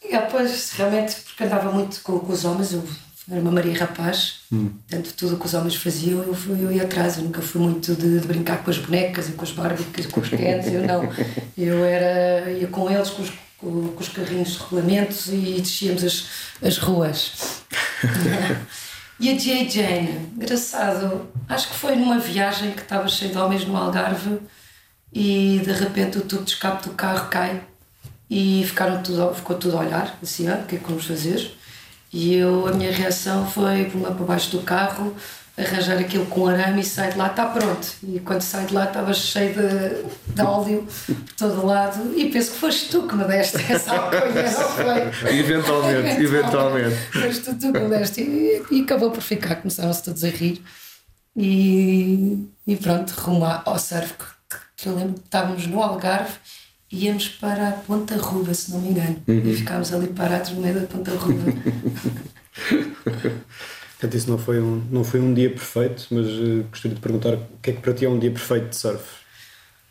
E 0.03 0.11
depois, 0.17 0.71
realmente, 0.73 1.15
porque 1.21 1.43
andava 1.43 1.71
muito 1.71 2.01
com, 2.01 2.19
com 2.19 2.31
os 2.33 2.45
homens, 2.45 2.73
eu 2.73 2.83
era 3.29 3.39
uma 3.39 3.51
Maria 3.51 3.77
Rapaz, 3.77 4.41
portanto, 4.49 5.13
tudo 5.15 5.35
o 5.35 5.39
que 5.39 5.45
os 5.45 5.53
homens 5.53 5.75
faziam, 5.75 6.23
eu, 6.23 6.33
fui, 6.33 6.59
eu 6.59 6.71
ia 6.71 6.83
atrás. 6.83 7.17
Eu 7.17 7.23
nunca 7.23 7.41
fui 7.41 7.61
muito 7.61 7.95
de, 7.95 8.19
de 8.19 8.27
brincar 8.27 8.63
com 8.63 8.71
as 8.71 8.77
bonecas 8.77 9.29
e 9.29 9.33
com 9.33 9.43
as 9.43 9.51
barbicas, 9.51 10.05
com 10.07 10.19
os 10.19 10.29
Kens, 10.29 10.67
eu 10.67 10.85
não. 10.85 11.07
Eu 11.57 11.85
era, 11.85 12.51
ia 12.51 12.67
com 12.67 12.89
eles, 12.89 13.09
com 13.09 13.21
os, 13.21 13.31
com 13.57 13.95
os 13.99 14.09
carrinhos 14.09 14.53
de 14.53 14.57
regulamentos 14.59 15.27
e 15.27 15.55
descíamos 15.59 16.03
as, 16.03 16.25
as 16.61 16.77
ruas. 16.77 17.61
E 19.21 19.29
a 19.29 19.37
J. 19.37 19.69
Jane, 19.69 20.31
engraçado, 20.35 21.29
acho 21.47 21.69
que 21.69 21.75
foi 21.75 21.95
numa 21.95 22.17
viagem 22.17 22.71
que 22.71 22.81
estava 22.81 23.07
cheio 23.07 23.31
de 23.31 23.37
homens 23.37 23.63
no 23.65 23.77
Algarve 23.77 24.39
e 25.13 25.61
de 25.63 25.71
repente 25.71 26.17
o 26.17 26.21
tubo 26.21 26.43
de 26.43 26.53
escape 26.53 26.89
do 26.89 26.95
carro 26.95 27.29
cai 27.29 27.61
e 28.27 28.63
ficaram 28.65 29.03
tudo, 29.03 29.31
ficou 29.35 29.55
tudo 29.55 29.77
a 29.77 29.81
olhar, 29.81 30.17
assim, 30.23 30.47
ah, 30.47 30.61
o 30.63 30.65
que 30.65 30.75
é 30.75 30.79
que 30.79 30.87
vamos 30.87 31.05
fazer? 31.05 31.55
E 32.13 32.35
eu, 32.35 32.67
a 32.67 32.73
minha 32.73 32.91
reação 32.91 33.47
foi 33.47 33.89
lá 33.95 34.11
para 34.11 34.25
baixo 34.25 34.51
do 34.51 34.63
carro, 34.63 35.15
arranjar 35.57 35.97
aquilo 35.97 36.25
com 36.25 36.47
arame 36.47 36.81
e 36.81 36.83
sair 36.83 37.13
de 37.13 37.17
lá, 37.17 37.27
está 37.27 37.45
pronto. 37.45 37.87
E 38.03 38.19
quando 38.19 38.41
saí 38.41 38.65
de 38.65 38.73
lá 38.73 38.85
estava 38.85 39.13
cheio 39.13 39.53
de, 39.53 40.33
de 40.33 40.41
óleo 40.41 40.87
por 41.07 41.33
todo 41.37 41.65
lado 41.65 42.13
e 42.17 42.29
penso 42.29 42.51
que 42.51 42.57
foste 42.57 42.89
tu 42.89 43.07
que 43.07 43.15
me 43.15 43.23
deste 43.25 43.71
essa 43.71 43.91
alcunha, 43.95 44.43
não 44.43 44.51
foi? 44.51 45.37
Eventualmente, 45.37 46.23
eventualmente. 46.23 46.95
Foste 47.11 47.53
tu, 47.55 47.71
que 47.71 47.79
me 47.79 47.89
deste 47.89 48.21
e, 48.21 48.63
e 48.71 48.81
acabou 48.81 49.11
por 49.11 49.21
ficar, 49.21 49.55
começaram-se 49.55 50.03
todos 50.03 50.23
a 50.23 50.29
rir 50.29 50.61
e, 51.35 52.45
e 52.67 52.75
pronto, 52.75 53.11
rumo 53.11 53.45
ao 53.45 53.79
surf, 53.79 54.13
que, 54.17 54.57
que 54.75 54.89
eu 54.89 54.95
lembro 54.95 55.13
que 55.13 55.25
estávamos 55.25 55.65
no 55.67 55.81
Algarve 55.81 56.33
íamos 56.91 57.29
para 57.29 57.69
a 57.69 57.71
Ponta 57.71 58.17
Ruba, 58.17 58.53
se 58.53 58.71
não 58.71 58.81
me 58.81 58.89
engano, 58.89 59.21
e 59.27 59.53
ficámos 59.55 59.93
ali 59.93 60.07
parados 60.07 60.51
no 60.51 60.61
meio 60.61 60.79
da 60.79 60.87
Ponta 60.87 61.11
Ruba. 61.11 61.43
Portanto, 64.01 64.17
isso 64.17 64.29
não 64.31 64.37
foi 64.37 64.59
um, 64.59 64.83
não 64.89 65.03
foi 65.03 65.19
um 65.19 65.31
dia 65.31 65.49
perfeito, 65.49 66.07
mas 66.09 66.25
eh, 66.25 66.63
gostaria 66.71 66.95
de 66.95 67.01
perguntar 67.01 67.35
o 67.35 67.47
que 67.61 67.69
é 67.69 67.73
que 67.73 67.81
para 67.81 67.93
ti 67.93 68.05
é 68.05 68.09
um 68.09 68.17
dia 68.17 68.31
perfeito 68.31 68.69
de 68.69 68.75
surf? 68.75 69.03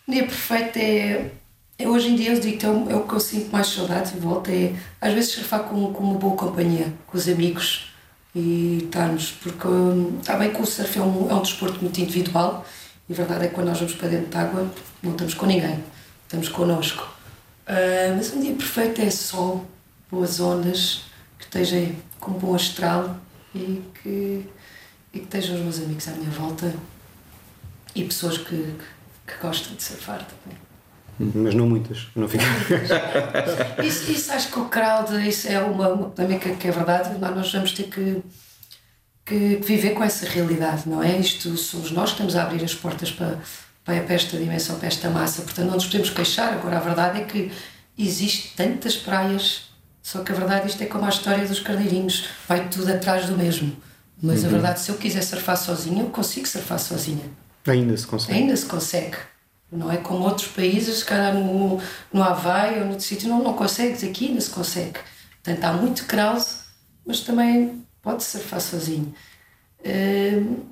O 0.09 0.11
dia 0.11 0.25
perfeito 0.25 0.77
é, 0.79 1.31
é 1.79 1.89
hoje 1.89 2.09
em 2.09 2.17
dia 2.17 2.33
eu 2.33 2.41
digo 2.41 2.59
que 2.59 2.67
é 2.67 2.69
o, 2.69 2.91
é 2.91 2.97
o 2.97 3.07
que 3.07 3.15
eu 3.15 3.21
sinto 3.21 3.53
mais 3.53 3.69
saudade 3.69 4.13
e 4.17 4.19
volta 4.19 4.51
é 4.51 4.75
às 5.01 5.15
vezes 5.15 5.31
surfar 5.31 5.63
com, 5.63 5.93
com 5.93 6.03
uma 6.03 6.19
boa 6.19 6.35
companhia, 6.35 6.93
com 7.07 7.17
os 7.17 7.29
amigos 7.29 7.93
e 8.35 8.81
estarmos, 8.83 9.31
porque 9.31 9.69
hum, 9.69 10.19
está 10.21 10.37
bem 10.37 10.53
que 10.53 10.61
o 10.61 10.67
surf 10.67 10.99
é 10.99 11.03
um, 11.03 11.31
é 11.31 11.35
um 11.35 11.43
desporto 11.43 11.81
muito 11.81 12.01
individual 12.01 12.67
e 13.09 13.13
a 13.13 13.17
verdade 13.17 13.45
é 13.45 13.49
que 13.49 13.55
quando 13.55 13.69
nós 13.69 13.79
vamos 13.79 13.95
para 13.95 14.09
dentro 14.09 14.29
de 14.29 14.37
água 14.37 14.69
não 15.05 15.13
estamos 15.13 15.35
com 15.35 15.47
ninguém, 15.47 15.79
estamos 16.31 16.49
connosco. 16.49 17.09
Ah, 17.67 18.15
mas 18.17 18.33
um 18.33 18.41
dia 18.41 18.55
perfeito 18.55 19.01
é 19.03 19.11
sol, 19.11 19.67
boas 20.09 20.39
ondas, 20.39 21.03
que 21.37 21.45
esteja 21.45 21.93
com 22.21 22.33
bom 22.33 22.55
astral 22.55 23.17
e 23.53 23.83
que, 24.01 24.47
e 25.13 25.19
que 25.19 25.25
estejam 25.25 25.57
os 25.57 25.63
meus 25.63 25.79
amigos 25.79 26.07
à 26.07 26.13
minha 26.13 26.31
volta 26.31 26.73
e 27.97 28.05
pessoas 28.05 28.39
que, 28.39 28.45
que, 28.47 28.85
que 29.27 29.43
gostam 29.43 29.75
de 29.75 29.83
surfar 29.83 30.25
também. 30.25 30.57
Mas 31.35 31.55
não 31.55 31.69
muitas, 31.69 32.07
não 32.15 32.29
fica. 32.29 32.45
Isso, 33.85 34.11
isso 34.11 34.33
acho 34.33 34.53
que 34.53 34.59
o 34.59 34.67
crowd, 34.67 35.29
isso 35.29 35.49
é 35.49 35.61
uma, 35.61 35.89
uma 35.89 36.11
também 36.11 36.39
que, 36.39 36.49
é 36.49 36.71
verdade, 36.71 37.19
nós 37.19 37.35
nós 37.35 37.53
vamos 37.53 37.73
ter 37.73 37.89
que, 37.89 38.23
que 39.27 39.57
viver 39.57 39.91
com 39.91 40.05
essa 40.05 40.27
realidade, 40.27 40.89
não 40.89 41.03
é? 41.03 41.19
Isto 41.19 41.57
somos 41.57 41.91
nós 41.91 42.11
que 42.11 42.15
estamos 42.15 42.37
a 42.37 42.45
abrir 42.45 42.65
as 42.65 42.75
portas 42.75 43.11
para, 43.11 43.39
para, 43.85 44.15
esta 44.15 44.37
dimensão, 44.37 44.79
para 44.79 44.89
esta 44.89 45.11
massa. 45.11 45.43
Portanto, 45.43 45.67
não 45.67 45.75
nos 45.75 45.87
podemos 45.87 46.11
queixar. 46.11 46.53
Agora, 46.53 46.77
a 46.77 46.81
verdade 46.81 47.21
é 47.21 47.25
que 47.25 47.53
existe 47.97 48.55
tantas 48.57 48.97
praias, 48.97 49.71
só 50.03 50.23
que 50.23 50.33
a 50.33 50.35
verdade 50.35 50.69
isto 50.69 50.83
é 50.83 50.87
como 50.87 51.05
a 51.05 51.09
história 51.09 51.47
dos 51.47 51.61
carneirinhos, 51.61 52.29
vai 52.49 52.69
tudo 52.69 52.91
atrás 52.91 53.27
do 53.27 53.37
mesmo. 53.37 53.77
Mas 54.23 54.41
uhum. 54.41 54.49
a 54.49 54.53
verdade, 54.53 54.81
se 54.81 54.91
eu 54.91 54.97
quiser 54.97 55.23
surfar 55.23 55.57
sozinha, 55.57 56.03
eu 56.03 56.11
consigo 56.11 56.47
surfar 56.47 56.79
sozinha. 56.79 57.25
Ainda 57.67 57.97
se 57.97 58.07
consegue. 58.07 58.39
Ainda 58.39 58.57
se 58.57 58.67
consegue. 58.67 59.17
Não 59.73 59.91
é 59.91 59.97
como 59.99 60.25
outros 60.25 60.49
países, 60.49 60.99
se 60.99 61.05
calhar 61.05 61.33
no, 61.33 61.81
no 62.13 62.23
Havaí 62.23 62.81
ou 62.81 62.87
noutro 62.87 63.05
sítio, 63.05 63.29
não, 63.29 63.43
não 63.43 63.55
consegues, 63.55 64.03
aqui 64.03 64.29
ainda 64.29 64.41
se 64.41 64.51
consegue. 64.51 64.99
Portanto, 65.43 65.65
há 65.65 65.73
muito 65.73 66.07
crowd, 66.07 66.45
mas 67.07 67.21
também 67.21 67.85
pode 68.03 68.25
surfar 68.25 68.61
sozinho. 68.61 69.15
Uh, 69.81 70.67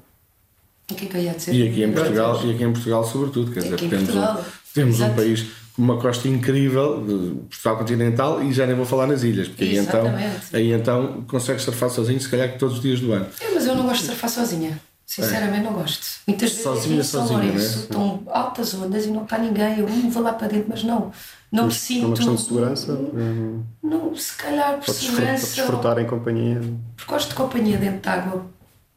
o 0.91 0.95
que 0.95 1.05
é 1.05 1.09
que 1.09 1.17
eu 1.17 1.21
ia 1.21 1.33
dizer? 1.33 1.55
E 1.55 1.69
aqui 1.69 1.83
em 1.83 1.93
Portugal, 1.93 2.41
e 2.45 2.51
aqui 2.55 2.65
em 2.65 2.73
Portugal 2.73 3.05
sobretudo, 3.05 3.53
quer 3.53 3.63
dizer, 3.63 3.77
temos, 3.77 4.15
um, 4.15 4.37
temos 4.75 5.01
um 5.01 5.15
país 5.15 5.47
com 5.77 5.83
uma 5.83 6.01
costa 6.01 6.27
incrível, 6.27 7.05
de 7.05 7.35
Portugal 7.49 7.77
continental, 7.77 8.43
e 8.43 8.53
já 8.53 8.67
nem 8.67 8.75
vou 8.75 8.87
falar 8.87 9.07
nas 9.07 9.23
ilhas, 9.23 9.49
porque 9.49 9.65
aí 9.65 9.77
então, 9.77 10.05
aí 10.53 10.73
então 10.73 11.25
consegues 11.29 11.63
surfar 11.63 11.91
sozinho, 11.91 12.21
se 12.21 12.29
calhar 12.29 12.53
que 12.53 12.59
todos 12.59 12.77
os 12.77 12.83
dias 12.83 13.01
do 13.01 13.13
ano. 13.13 13.27
É, 13.41 13.51
mas 13.55 13.67
eu 13.67 13.75
não 13.75 13.85
gosto 13.85 14.01
de 14.01 14.07
surfar 14.07 14.31
sozinha. 14.31 14.81
Sinceramente, 15.09 15.61
é. 15.61 15.63
não 15.63 15.73
gosto. 15.73 16.07
Muitas 16.27 16.51
vezes 16.51 16.63
sozinha, 16.63 17.03
São 17.03 17.23
sozinha, 17.23 17.43
Lourenço, 17.43 17.77
né? 17.77 17.83
estão 17.85 18.23
altas 18.27 18.75
ondas 18.75 19.07
e 19.07 19.09
não 19.09 19.23
está 19.23 19.39
ninguém. 19.39 19.79
Eu 19.79 19.87
vou 19.87 20.23
lá 20.23 20.35
para 20.35 20.49
dentro, 20.49 20.67
mas 20.69 20.85
não. 20.85 21.11
Não 21.51 21.65
me 21.65 21.73
sinto. 21.73 22.03
É 22.03 22.07
uma 22.09 22.17
questão 22.17 22.35
de 22.35 22.43
segurança? 22.43 22.93
Não, 22.93 23.65
não 23.83 24.15
se 24.15 24.37
calhar 24.37 24.79
por 24.79 24.93
segurança. 24.93 25.47
Para 25.47 25.63
desfrutar 25.63 25.99
em 25.99 26.07
companhia. 26.07 26.61
Porque 26.95 27.11
gosto 27.11 27.31
de 27.31 27.35
companhia 27.37 27.79
dentro 27.79 28.01
de 28.01 28.09
água. 28.09 28.45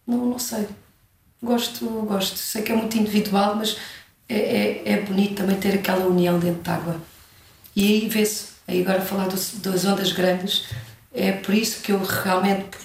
Não, 0.05 0.25
não 0.25 0.37
sei. 0.37 0.67
Gosto, 1.41 1.85
gosto. 2.05 2.37
Sei 2.37 2.61
que 2.61 2.71
é 2.71 2.75
muito 2.75 2.97
individual, 2.97 3.55
mas 3.55 3.77
é, 4.29 4.35
é, 4.35 4.93
é 4.93 5.01
bonito 5.01 5.35
também 5.35 5.59
ter 5.59 5.75
aquela 5.75 6.05
união 6.05 6.39
dentro 6.39 6.61
de 6.61 6.69
água. 6.69 7.01
E 7.75 7.85
aí 7.85 8.09
vê-se. 8.09 8.51
Aí 8.67 8.81
agora 8.81 9.01
falar 9.01 9.27
do, 9.27 9.35
das 9.35 9.85
ondas 9.85 10.11
grandes, 10.11 10.67
é 11.13 11.31
por 11.31 11.53
isso 11.53 11.81
que 11.81 11.91
eu 11.91 12.01
realmente 12.03 12.77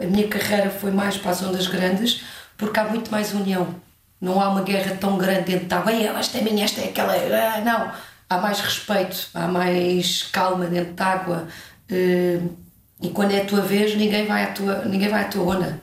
a 0.00 0.06
minha 0.06 0.28
carreira 0.28 0.70
foi 0.70 0.90
mais 0.90 1.16
para 1.16 1.30
as 1.30 1.42
ondas 1.42 1.66
grandes, 1.66 2.22
porque 2.56 2.78
há 2.78 2.84
muito 2.84 3.10
mais 3.10 3.32
união. 3.32 3.74
Não 4.20 4.40
há 4.40 4.48
uma 4.48 4.62
guerra 4.62 4.96
tão 4.96 5.18
grande 5.18 5.52
dentro 5.52 5.66
da 5.66 5.78
água, 5.78 5.92
esta 5.92 6.38
é 6.38 6.42
minha, 6.42 6.64
esta 6.64 6.80
é 6.80 6.88
aquela. 6.88 7.12
Ah, 7.14 7.60
não. 7.60 7.92
Há 8.28 8.38
mais 8.38 8.60
respeito, 8.60 9.28
há 9.34 9.46
mais 9.46 10.24
calma 10.24 10.66
dentro 10.66 10.94
da 10.94 11.06
água. 11.06 11.48
Eh, 11.88 12.40
e 13.00 13.10
quando 13.10 13.32
é 13.32 13.42
a 13.42 13.44
tua 13.44 13.60
vez, 13.60 13.94
ninguém 13.96 14.26
vai 14.26 14.44
à 14.44 14.52
tua, 14.52 14.84
ninguém 14.84 15.08
vai 15.08 15.22
à 15.22 15.28
tua 15.28 15.56
onda. 15.56 15.80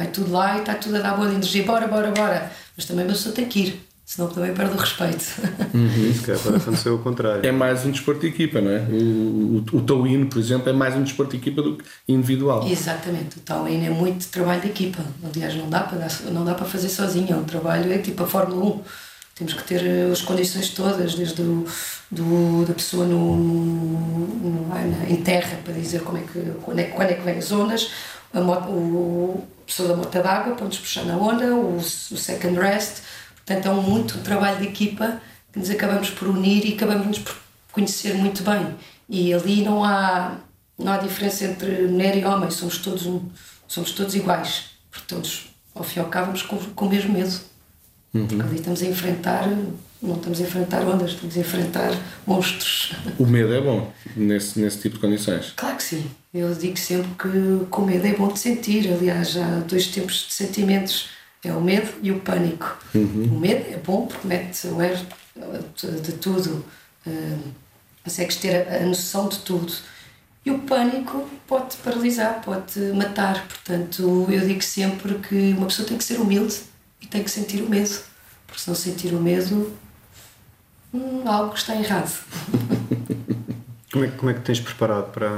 Vai 0.00 0.06
tudo 0.06 0.32
lá 0.32 0.56
e 0.56 0.60
está 0.60 0.74
tudo 0.76 0.96
a 0.96 1.00
dar 1.00 1.14
boa 1.14 1.28
energia. 1.28 1.62
Bora, 1.62 1.86
bora, 1.86 2.10
bora. 2.10 2.50
Mas 2.74 2.86
também 2.86 3.04
a 3.04 3.08
pessoa 3.08 3.34
tem 3.34 3.44
que 3.44 3.60
ir 3.60 3.86
senão 4.02 4.28
também 4.28 4.54
perde 4.54 4.74
o 4.74 4.76
respeito. 4.76 5.24
Uhum. 5.74 6.10
Isso 6.10 6.24
que 6.24 6.32
é, 6.32 6.36
pode 6.36 6.56
acontecer 6.56 6.88
o 6.88 6.98
contrário. 6.98 7.46
É 7.46 7.52
mais 7.52 7.84
um 7.84 7.90
desporto 7.90 8.22
de 8.22 8.28
equipa, 8.28 8.60
não 8.60 8.70
é? 8.70 8.78
O, 8.90 9.62
o, 9.72 9.76
o 9.76 9.80
Towin, 9.82 10.24
por 10.24 10.38
exemplo, 10.38 10.70
é 10.70 10.72
mais 10.72 10.96
um 10.96 11.02
desporto 11.04 11.32
de 11.32 11.36
equipa 11.36 11.62
do 11.62 11.76
que 11.76 11.84
individual. 12.08 12.66
Exatamente, 12.66 13.36
o 13.36 13.40
Towin 13.40 13.84
é 13.84 13.90
muito 13.90 14.26
trabalho 14.28 14.62
de 14.62 14.68
equipa. 14.68 15.04
Aliás, 15.22 15.54
não 15.54 15.68
dá 15.68 15.80
para, 15.82 16.08
não 16.32 16.44
dá 16.44 16.54
para 16.54 16.64
fazer 16.64 16.88
sozinho, 16.88 17.32
é 17.32 17.36
um 17.36 17.44
trabalho, 17.44 17.92
é 17.92 17.98
tipo 17.98 18.24
a 18.24 18.26
Fórmula 18.26 18.64
1. 18.64 18.82
Temos 19.36 19.52
que 19.52 19.62
ter 19.64 19.84
eh, 19.86 20.10
as 20.10 20.22
condições 20.22 20.70
todas, 20.70 21.14
desde 21.14 21.42
o, 21.42 21.64
do, 22.10 22.64
da 22.64 22.74
pessoa 22.74 23.04
no, 23.04 23.36
no, 23.36 24.72
em 25.08 25.16
terra, 25.22 25.60
para 25.62 25.74
dizer 25.74 26.00
como 26.00 26.18
é 26.18 26.22
que, 26.22 26.40
quando, 26.62 26.78
é, 26.80 26.84
quando 26.84 27.10
é 27.10 27.14
que 27.14 27.22
vem 27.22 27.38
as 27.38 27.44
zonas, 27.44 27.90
a, 28.34 28.40
moto, 28.40 28.70
o, 28.70 29.46
pessoa 29.70 29.88
da 29.88 29.96
moto 29.96 30.22
d'água 30.22 30.54
para 30.54 30.66
nos 30.66 30.78
puxar 30.78 31.04
na 31.04 31.16
onda, 31.16 31.54
o, 31.54 31.76
o 31.76 31.82
second 31.82 32.58
rest, 32.58 33.02
Portanto, 33.50 33.66
é 33.66 33.70
um 33.72 33.82
muito 33.82 34.18
trabalho 34.18 34.58
de 34.58 34.66
equipa 34.68 35.20
que 35.52 35.58
nos 35.58 35.68
acabamos 35.70 36.08
por 36.10 36.28
unir 36.28 36.64
e 36.64 36.74
acabamos 36.74 37.18
por 37.18 37.36
conhecer 37.72 38.14
muito 38.14 38.44
bem. 38.44 38.76
E 39.08 39.34
ali 39.34 39.64
não 39.64 39.82
há, 39.82 40.36
não 40.78 40.92
há 40.92 40.98
diferença 40.98 41.46
entre 41.46 41.88
mulher 41.88 42.16
e 42.16 42.24
homem, 42.24 42.48
somos 42.48 42.78
todos, 42.78 43.08
somos 43.66 43.90
todos 43.90 44.14
iguais. 44.14 44.66
Porque 44.88 45.04
todos, 45.08 45.50
ao 45.74 45.82
fim 45.82 45.98
e 45.98 46.02
ao 46.02 46.08
cabo, 46.08 46.26
vamos 46.26 46.42
com, 46.42 46.58
com 46.58 46.86
o 46.86 46.88
mesmo 46.88 47.12
medo. 47.12 47.40
Uhum. 48.14 48.28
Porque 48.28 48.42
ali 48.42 48.56
estamos 48.56 48.82
a 48.82 48.86
enfrentar, 48.86 49.48
não 50.02 50.16
estamos 50.16 50.40
a 50.40 50.42
enfrentar 50.42 50.82
ondas, 50.86 51.10
estamos 51.10 51.36
a 51.36 51.40
enfrentar 51.40 51.90
monstros. 52.26 52.92
O 53.18 53.26
medo 53.26 53.52
é 53.52 53.60
bom 53.60 53.92
nesse, 54.16 54.58
nesse 54.58 54.78
tipo 54.80 54.96
de 54.96 55.00
condições? 55.00 55.52
Claro 55.56 55.76
que 55.76 55.82
sim. 55.82 56.10
Eu 56.32 56.54
digo 56.54 56.78
sempre 56.78 57.10
que 57.18 57.66
com 57.70 57.82
medo 57.82 58.06
é 58.06 58.14
bom 58.14 58.28
de 58.28 58.38
sentir. 58.38 58.90
Aliás, 58.90 59.36
há 59.36 59.60
dois 59.60 59.86
tipos 59.88 60.26
de 60.28 60.32
sentimentos 60.32 61.10
é 61.44 61.52
o 61.52 61.60
medo 61.60 61.90
e 62.02 62.12
o 62.12 62.20
pânico. 62.20 62.78
Uhum. 62.94 63.36
O 63.36 63.40
medo 63.40 63.66
é 63.72 63.76
bom 63.76 64.06
porque 64.06 64.26
mete 64.26 64.66
o 64.66 64.80
er 64.80 64.98
de 66.02 66.12
tudo, 66.12 66.64
uh, 67.06 67.38
consegues 68.04 68.36
ter 68.36 68.68
a, 68.68 68.76
a 68.76 68.86
noção 68.86 69.28
de 69.28 69.38
tudo. 69.40 69.72
E 70.44 70.50
o 70.50 70.60
pânico 70.60 71.28
pode 71.46 71.76
paralisar, 71.78 72.40
pode 72.42 72.80
matar. 72.94 73.46
Portanto, 73.46 74.26
eu 74.30 74.40
digo 74.40 74.62
sempre 74.62 75.14
que 75.18 75.52
uma 75.56 75.66
pessoa 75.66 75.86
tem 75.86 75.98
que 75.98 76.04
ser 76.04 76.18
humilde 76.18 76.60
e 77.00 77.06
tem 77.06 77.22
que 77.22 77.30
sentir 77.30 77.62
o 77.62 77.68
medo. 77.68 78.00
Porque 78.46 78.62
se 78.62 78.68
não 78.68 78.74
sentir 78.74 79.12
o 79.12 79.20
medo, 79.20 79.72
hum, 80.92 81.22
algo 81.26 81.54
está 81.54 81.74
errado. 81.74 82.24
como, 83.92 84.04
é, 84.04 84.08
como 84.08 84.30
é 84.30 84.34
que 84.34 84.40
tens 84.40 84.60
preparado 84.60 85.10
para, 85.12 85.30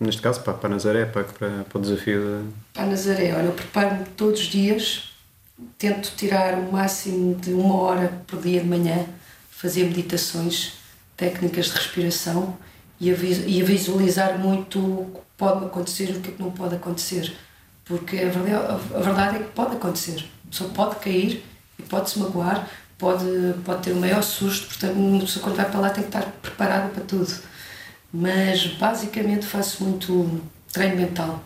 neste 0.00 0.22
caso 0.22 0.40
para, 0.42 0.54
para 0.54 0.70
Nazaré, 0.70 1.06
para, 1.06 1.24
para, 1.24 1.64
para 1.64 1.78
o 1.78 1.82
desafio 1.82 2.20
de... 2.20 2.50
Para 2.72 2.86
Nazaré, 2.86 3.34
olha, 3.34 3.46
eu 3.46 3.52
preparo-me 3.52 4.04
todos 4.16 4.40
os 4.40 4.46
dias, 4.46 5.12
tento 5.76 6.12
tirar 6.16 6.54
o 6.54 6.72
máximo 6.72 7.34
de 7.34 7.52
uma 7.52 7.74
hora 7.76 8.22
por 8.26 8.40
dia 8.40 8.60
de 8.60 8.66
manhã, 8.66 9.06
fazer 9.50 9.84
meditações, 9.84 10.74
técnicas 11.16 11.66
de 11.66 11.72
respiração 11.72 12.56
e 13.00 13.10
a, 13.10 13.14
visualizar 13.14 14.38
muito 14.38 14.78
o 14.78 15.10
que 15.14 15.20
pode 15.36 15.66
acontecer 15.66 16.10
e 16.10 16.12
o 16.12 16.20
que, 16.20 16.30
é 16.30 16.32
que 16.32 16.42
não 16.42 16.50
pode 16.50 16.76
acontecer. 16.76 17.36
Porque 17.84 18.18
a 18.18 18.28
verdade, 18.28 18.80
a 18.94 19.00
verdade 19.00 19.36
é 19.36 19.38
que 19.40 19.50
pode 19.50 19.76
acontecer. 19.76 20.24
A 20.46 20.50
pessoa 20.50 20.70
pode 20.70 20.96
cair 20.96 21.44
e 21.78 21.82
pode 21.82 22.10
se 22.10 22.18
magoar, 22.18 22.68
pode, 22.98 23.24
pode 23.64 23.82
ter 23.82 23.92
o 23.92 23.96
maior 23.96 24.22
susto, 24.22 24.66
portanto, 24.66 24.94
uma 24.94 25.20
pessoa 25.20 25.42
quando 25.44 25.56
vai 25.56 25.70
para 25.70 25.80
lá 25.80 25.90
tem 25.90 26.02
que 26.02 26.08
estar 26.08 26.24
preparada 26.42 26.88
para 26.88 27.04
tudo. 27.04 27.32
Mas 28.12 28.66
basicamente 28.66 29.46
faço 29.46 29.84
muito 29.84 30.40
treino 30.72 30.96
mental, 30.96 31.42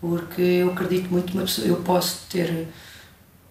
porque 0.00 0.42
eu 0.42 0.72
acredito 0.72 1.10
muito 1.10 1.32
uma 1.32 1.42
pessoa, 1.42 1.66
eu 1.66 1.76
posso 1.76 2.26
ter 2.28 2.68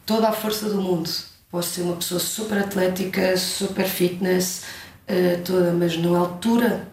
toda 0.05 0.29
a 0.29 0.33
força 0.33 0.69
do 0.69 0.81
mundo, 0.81 1.09
posso 1.49 1.69
ser 1.69 1.81
uma 1.81 1.95
pessoa 1.95 2.19
super 2.19 2.57
atlética, 2.57 3.35
super 3.37 3.87
fitness, 3.87 4.63
uh, 5.07 5.41
toda, 5.43 5.71
mas 5.73 5.97
na 5.97 6.17
altura 6.17 6.87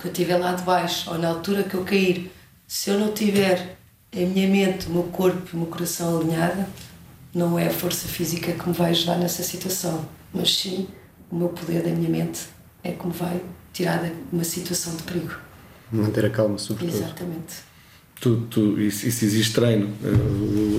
que 0.00 0.06
eu 0.06 0.12
estiver 0.12 0.38
lá 0.38 0.54
de 0.54 0.62
baixo 0.62 1.10
ou 1.10 1.18
na 1.18 1.28
altura 1.28 1.62
que 1.64 1.74
eu 1.74 1.84
cair, 1.84 2.32
se 2.66 2.90
eu 2.90 2.98
não 2.98 3.12
tiver 3.12 3.76
a 4.12 4.20
minha 4.20 4.48
mente, 4.48 4.86
o 4.86 4.90
meu 4.90 5.04
corpo, 5.04 5.54
o 5.54 5.56
meu 5.58 5.66
coração 5.66 6.18
alinhada, 6.18 6.68
não 7.34 7.58
é 7.58 7.66
a 7.66 7.70
força 7.70 8.08
física 8.08 8.52
que 8.52 8.68
me 8.68 8.74
vai 8.74 8.90
ajudar 8.90 9.18
nessa 9.18 9.42
situação, 9.42 10.06
mas 10.32 10.54
sim 10.54 10.88
o 11.30 11.36
meu 11.36 11.48
poder 11.48 11.82
da 11.82 11.90
minha 11.90 12.08
mente 12.08 12.40
é 12.82 12.92
que 12.92 13.06
me 13.06 13.12
vai 13.12 13.40
tirada 13.72 14.06
de 14.06 14.14
uma 14.32 14.44
situação 14.44 14.96
de 14.96 15.02
perigo. 15.02 15.34
Manter 15.92 16.26
a 16.26 16.30
calma, 16.30 16.58
sobretudo. 16.58 16.96
Exatamente. 16.96 17.68
Tu, 18.20 18.36
tu, 18.50 18.80
isso, 18.80 19.06
isso 19.06 19.24
existe 19.24 19.54
treino. 19.54 19.90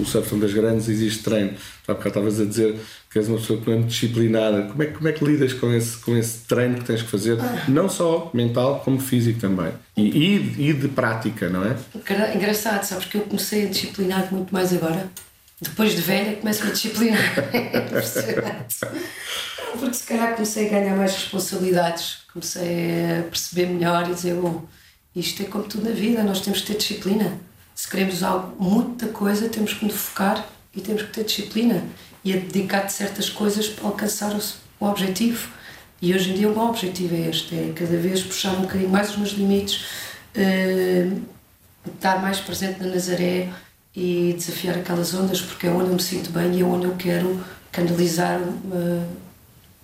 O 0.01 0.05
surf 0.05 0.35
das 0.35 0.51
grandes 0.51 0.89
existe 0.89 1.23
treino. 1.23 1.53
Há 1.87 1.93
bocado 1.93 2.09
estavas 2.09 2.39
a 2.41 2.45
dizer 2.45 2.77
que 3.09 3.17
és 3.17 3.29
uma 3.29 3.37
pessoa 3.37 3.61
que 3.61 3.67
não 3.67 3.73
é 3.73 3.77
muito 3.77 3.89
disciplinada. 3.89 4.63
Como 4.63 4.83
é, 4.83 4.85
como 4.87 5.07
é 5.07 5.13
que 5.13 5.23
lidas 5.23 5.53
com 5.53 5.73
esse, 5.73 5.97
com 5.99 6.17
esse 6.17 6.39
treino 6.39 6.75
que 6.75 6.83
tens 6.83 7.01
que 7.01 7.07
fazer? 7.07 7.39
Ah. 7.39 7.63
Não 7.69 7.87
só 7.87 8.29
mental, 8.33 8.81
como 8.83 8.99
físico 8.99 9.39
também. 9.39 9.71
E, 9.95 10.01
e, 10.01 10.69
e 10.69 10.73
de 10.73 10.89
prática, 10.89 11.47
não 11.47 11.63
é? 11.63 11.77
Engraçado, 12.35 12.83
sabes 12.83 13.05
que 13.05 13.17
eu 13.17 13.21
comecei 13.21 13.67
a 13.67 13.69
disciplinar 13.69 14.27
muito 14.33 14.53
mais 14.53 14.73
agora. 14.73 15.09
Depois 15.61 15.93
de 15.93 16.01
velha, 16.01 16.37
começo-me 16.37 16.69
a 16.69 16.73
disciplinar. 16.73 17.35
Porque 19.77 19.93
se 19.93 20.03
calhar 20.03 20.33
comecei 20.33 20.67
a 20.67 20.69
ganhar 20.69 20.95
mais 20.95 21.13
responsabilidades, 21.13 22.19
comecei 22.31 23.19
a 23.19 23.23
perceber 23.23 23.65
melhor 23.67 24.09
e 24.09 24.13
dizer: 24.13 24.35
bom, 24.35 24.63
isto 25.15 25.43
é 25.43 25.45
como 25.45 25.65
tudo 25.65 25.89
na 25.89 25.95
vida, 25.95 26.23
nós 26.23 26.41
temos 26.41 26.61
que 26.61 26.67
ter 26.67 26.77
disciplina. 26.77 27.37
Se 27.75 27.89
queremos 27.89 28.23
algo, 28.23 28.55
muita 28.61 29.07
coisa, 29.07 29.49
temos 29.49 29.73
que 29.73 29.85
nos 29.85 29.95
focar 29.95 30.47
e 30.75 30.81
temos 30.81 31.01
que 31.03 31.11
ter 31.11 31.25
disciplina 31.25 31.83
e 32.23 32.33
a 32.33 32.37
dedicar 32.37 32.85
de 32.85 32.93
certas 32.93 33.29
coisas 33.29 33.67
para 33.67 33.87
alcançar 33.87 34.33
o, 34.33 34.39
o 34.79 34.85
objetivo. 34.85 35.49
E 36.01 36.13
hoje 36.13 36.31
em 36.31 36.35
dia 36.35 36.49
o 36.49 36.53
meu 36.53 36.67
objetivo 36.67 37.15
é 37.15 37.29
este: 37.29 37.55
é 37.55 37.73
cada 37.75 37.97
vez 37.97 38.23
puxar 38.23 38.53
um 38.53 38.61
bocadinho 38.61 38.89
mais 38.89 39.09
os 39.09 39.17
meus 39.17 39.31
limites, 39.31 39.85
uh, 40.35 41.21
estar 41.85 42.21
mais 42.21 42.39
presente 42.39 42.81
na 42.81 42.87
Nazaré 42.87 43.49
e 43.95 44.33
desafiar 44.37 44.77
aquelas 44.77 45.13
ondas, 45.13 45.41
porque 45.41 45.67
é 45.67 45.69
onde 45.69 45.89
eu 45.89 45.93
me 45.93 46.01
sinto 46.01 46.31
bem 46.31 46.55
e 46.55 46.61
é 46.61 46.65
onde 46.65 46.85
eu 46.85 46.95
quero 46.95 47.43
canalizar. 47.71 48.39
Uh, 48.41 49.29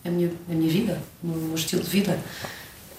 a 0.05 0.09
minha, 0.09 0.31
a 0.49 0.53
minha 0.53 0.71
vida, 0.71 1.01
o 1.23 1.27
meu 1.27 1.55
estilo 1.55 1.81
de 1.81 1.89
vida. 1.89 2.19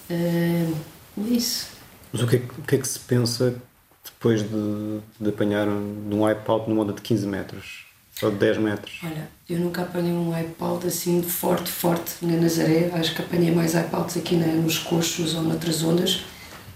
Uh, 0.09 0.75
é 1.17 1.29
isso. 1.29 1.69
Mas 2.11 2.21
o 2.21 2.27
que, 2.27 2.35
é, 2.35 2.39
o 2.39 2.61
que 2.61 2.75
é 2.75 2.77
que 2.77 2.87
se 2.87 2.99
pensa 2.99 3.55
depois 4.03 4.41
de, 4.43 4.99
de 5.19 5.29
apanhar 5.29 5.67
um, 5.67 6.09
um 6.11 6.23
wipeout 6.23 6.69
numa 6.69 6.83
onda 6.83 6.93
de 6.93 7.01
15 7.01 7.27
metros? 7.27 7.87
Ou 8.21 8.31
de 8.31 8.37
10 8.37 8.57
metros? 8.57 8.99
Olha, 9.03 9.29
eu 9.47 9.59
nunca 9.59 9.83
apanhei 9.83 10.11
um 10.11 10.33
iPod 10.33 10.87
assim 10.87 11.21
forte, 11.21 11.69
forte 11.69 12.13
na 12.23 12.35
Nazaré. 12.35 12.89
Acho 12.93 13.15
que 13.15 13.21
apanhei 13.21 13.53
mais 13.53 13.75
iPods 13.75 14.17
aqui 14.17 14.35
nos 14.35 14.79
coxos 14.79 15.35
ou 15.35 15.43
noutras 15.43 15.83
ondas 15.83 16.25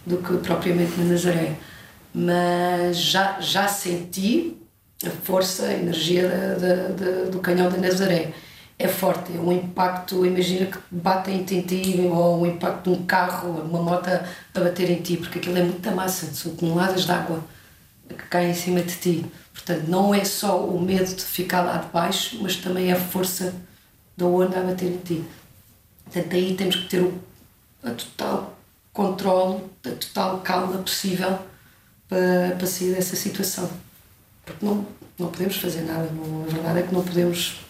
do 0.05 0.17
que 0.17 0.37
propriamente 0.37 0.99
na 0.99 1.05
Nazaré. 1.05 1.55
Mas 2.13 2.97
já, 2.97 3.39
já 3.39 3.67
senti 3.67 4.57
a 5.05 5.09
força, 5.09 5.65
a 5.65 5.73
energia 5.73 6.27
da, 6.27 6.87
da, 6.89 7.29
do 7.29 7.39
canhão 7.39 7.69
da 7.69 7.77
Nazaré. 7.77 8.33
É 8.77 8.87
forte, 8.87 9.31
é 9.35 9.39
um 9.39 9.51
impacto, 9.51 10.25
imagina 10.25 10.65
que 10.65 10.79
batem 10.89 11.41
em 11.41 11.61
ti 11.61 12.01
ou 12.11 12.41
um 12.41 12.45
impacto 12.47 12.89
de 12.89 12.97
um 12.97 13.05
carro, 13.05 13.61
uma 13.61 13.81
moto 13.81 14.07
a 14.07 14.59
bater 14.59 14.89
em 14.89 15.01
ti, 15.01 15.17
porque 15.17 15.37
aquilo 15.37 15.57
é 15.57 15.63
muita 15.63 15.91
massa, 15.91 16.25
são 16.33 16.55
toneladas 16.55 17.05
de 17.05 17.11
água 17.11 17.43
que 18.07 18.15
caem 18.27 18.51
em 18.51 18.55
cima 18.55 18.81
de 18.81 18.95
ti. 18.95 19.25
Portanto, 19.53 19.87
não 19.87 20.13
é 20.15 20.25
só 20.25 20.65
o 20.65 20.81
medo 20.81 21.13
de 21.15 21.23
ficar 21.23 21.61
lá 21.61 21.77
de 21.77 21.89
baixo, 21.89 22.39
mas 22.41 22.55
também 22.55 22.91
a 22.91 22.95
força 22.95 23.53
da 24.17 24.25
onda 24.25 24.59
a 24.59 24.63
bater 24.63 24.91
em 24.91 24.97
ti. 24.97 25.23
Portanto, 26.05 26.35
aí 26.35 26.55
temos 26.55 26.75
que 26.75 26.89
ter 26.89 27.01
o 27.01 27.21
a 27.83 27.91
total 27.91 28.57
controle, 28.93 29.63
a 29.85 29.89
total 29.89 30.39
calma 30.41 30.77
possível 30.77 31.39
para, 32.11 32.57
para 32.57 32.67
sair 32.67 32.93
dessa 32.93 33.15
situação. 33.15 33.71
Porque 34.45 34.65
não, 34.65 34.85
não 35.17 35.31
podemos 35.31 35.55
fazer 35.55 35.83
nada, 35.83 36.09
não, 36.11 36.43
a 36.43 36.51
verdade 36.51 36.79
é 36.79 36.81
que 36.83 36.93
não 36.93 37.03
podemos, 37.03 37.61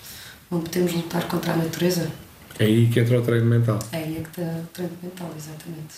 não 0.49 0.61
podemos 0.61 0.93
lutar 0.93 1.27
contra 1.27 1.53
a 1.53 1.57
natureza. 1.57 2.11
É 2.57 2.65
aí 2.65 2.89
que 2.89 2.99
entra 2.99 3.19
o 3.19 3.21
treino 3.23 3.45
mental. 3.45 3.77
É 3.91 3.97
aí 3.97 4.17
é 4.17 4.21
que 4.21 4.41
está 4.41 4.41
o 4.41 4.67
treino 4.73 4.97
mental, 5.03 5.31
exatamente. 5.37 5.95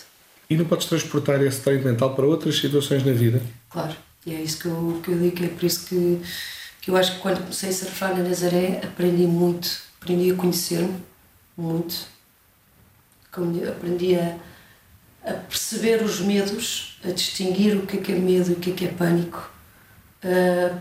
E 0.50 0.56
não 0.56 0.66
podes 0.66 0.86
transportar 0.86 1.40
esse 1.40 1.62
treino 1.62 1.84
mental 1.84 2.14
para 2.14 2.26
outras 2.26 2.58
situações 2.58 3.02
na 3.02 3.12
vida? 3.12 3.40
Claro, 3.70 3.96
e 4.26 4.34
é 4.34 4.42
isso 4.42 4.58
que 4.58 4.66
eu, 4.66 5.00
que 5.02 5.10
eu 5.10 5.18
digo, 5.18 5.42
é 5.42 5.48
por 5.48 5.64
isso 5.64 5.86
que, 5.86 6.20
que 6.82 6.90
eu 6.90 6.96
acho 6.98 7.14
que 7.14 7.20
quando 7.20 7.40
comecei 7.40 7.70
a 7.70 7.72
surfar 7.72 8.14
na 8.14 8.22
Nazaré 8.22 8.82
aprendi 8.84 9.26
muito, 9.26 9.70
aprendi 9.98 10.30
a 10.30 10.34
conhecer-me 10.34 11.02
muito, 11.56 12.06
aprendi 13.32 14.16
a, 14.16 14.36
a 15.24 15.32
perceber 15.32 16.02
os 16.02 16.20
medos, 16.20 16.93
a 17.04 17.10
distinguir 17.10 17.76
o 17.76 17.86
que 17.86 17.98
é 17.98 18.00
que 18.00 18.12
é 18.12 18.16
medo 18.16 18.50
e 18.50 18.54
o 18.54 18.56
que 18.56 18.70
é 18.70 18.74
que 18.74 18.84
é 18.86 18.88
pânico. 18.88 19.50
Uh, 20.24 20.78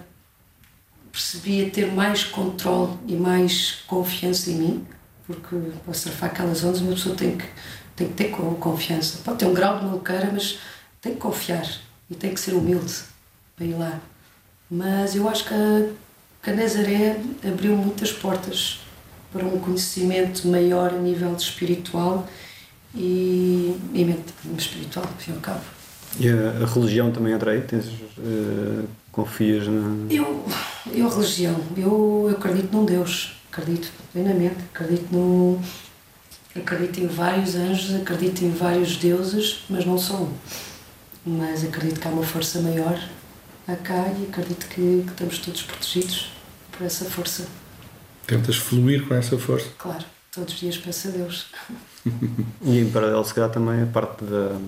percebi 1.12 1.66
a 1.66 1.70
ter 1.70 1.92
mais 1.92 2.24
controle 2.24 2.98
e 3.08 3.14
mais 3.14 3.84
confiança 3.86 4.50
em 4.50 4.56
mim, 4.56 4.88
porque 5.28 5.56
para 5.86 5.94
surfar 5.94 6.32
aquelas 6.32 6.64
ondas 6.64 6.82
uma 6.82 6.94
pessoa 6.94 7.16
tem 7.16 7.38
que, 7.38 7.46
tem 7.96 8.08
que 8.08 8.14
ter 8.14 8.30
confiança. 8.32 9.20
Pode 9.24 9.38
ter 9.38 9.46
um 9.46 9.54
grau 9.54 9.80
de 9.80 9.86
maluqueira, 9.86 10.32
mas 10.34 10.60
tem 11.00 11.14
que 11.14 11.20
confiar 11.20 11.68
e 12.10 12.16
tem 12.16 12.34
que 12.34 12.40
ser 12.40 12.54
humilde 12.54 12.94
para 13.56 13.66
ir 13.66 13.76
lá. 13.76 14.00
Mas 14.72 15.16
eu 15.16 15.30
acho 15.30 15.48
que 15.48 15.54
a, 15.54 15.90
que 16.42 16.50
a 16.50 16.54
Nazaré 16.56 17.20
abriu 17.46 17.76
muitas 17.76 18.12
portas 18.12 18.80
para 19.32 19.46
um 19.46 19.60
conhecimento 19.60 20.48
maior 20.48 20.94
a 20.94 20.98
nível 20.98 21.36
espiritual 21.36 22.28
e, 22.96 23.80
e 23.94 24.06
mente 24.06 24.34
espiritual, 24.58 25.06
ao 25.06 25.14
fim 25.14 25.32
e 25.32 25.36
ao 25.36 25.42
cabo. 25.42 25.73
E 26.20 26.30
a, 26.30 26.64
a, 26.64 26.66
religião 26.66 27.12
também 27.12 27.34
entra 27.34 27.52
aí? 27.52 27.62
Tens, 27.62 27.86
uh, 27.86 28.88
confias 29.12 29.68
na. 29.68 30.14
Eu, 30.14 30.46
eu, 30.92 31.10
religião, 31.10 31.56
eu, 31.76 32.28
eu 32.30 32.36
acredito 32.38 32.72
num 32.72 32.86
Deus, 32.86 33.36
acredito 33.52 33.92
plenamente, 34.12 34.58
acredito 34.74 35.12
no. 35.12 35.60
Acredito 36.56 37.00
em 37.00 37.08
vários 37.08 37.56
anjos, 37.56 37.96
acredito 37.96 38.44
em 38.44 38.52
vários 38.52 38.98
deuses, 38.98 39.64
mas 39.70 39.86
não 39.86 39.98
sou 39.98 40.28
um. 40.28 40.34
Mas 41.26 41.64
acredito 41.64 42.00
que 42.00 42.08
há 42.08 42.12
uma 42.12 42.24
força 42.24 42.62
maior 42.62 43.00
a 43.68 43.76
cá 43.76 44.08
e 44.20 44.28
acredito 44.30 44.68
que, 44.68 45.04
que 45.04 45.12
estamos 45.12 45.40
todos 45.40 45.64
protegidos 45.64 46.32
por 46.72 46.86
essa 46.86 47.06
força. 47.06 47.48
Tentas 48.28 48.58
fluir 48.58 49.08
com 49.08 49.16
essa 49.16 49.38
força? 49.38 49.70
Claro, 49.78 50.06
todos 50.34 50.54
os 50.54 50.60
dias 50.60 50.78
peço 50.78 51.10
a 51.10 51.12
Deus. 51.12 51.48
e 52.64 52.80
em 52.80 52.90
paralelo, 52.90 53.24
se 53.24 53.34
calhar, 53.34 53.50
também 53.50 53.84
a 53.84 53.86
parte 53.86 54.24
da, 54.24 54.60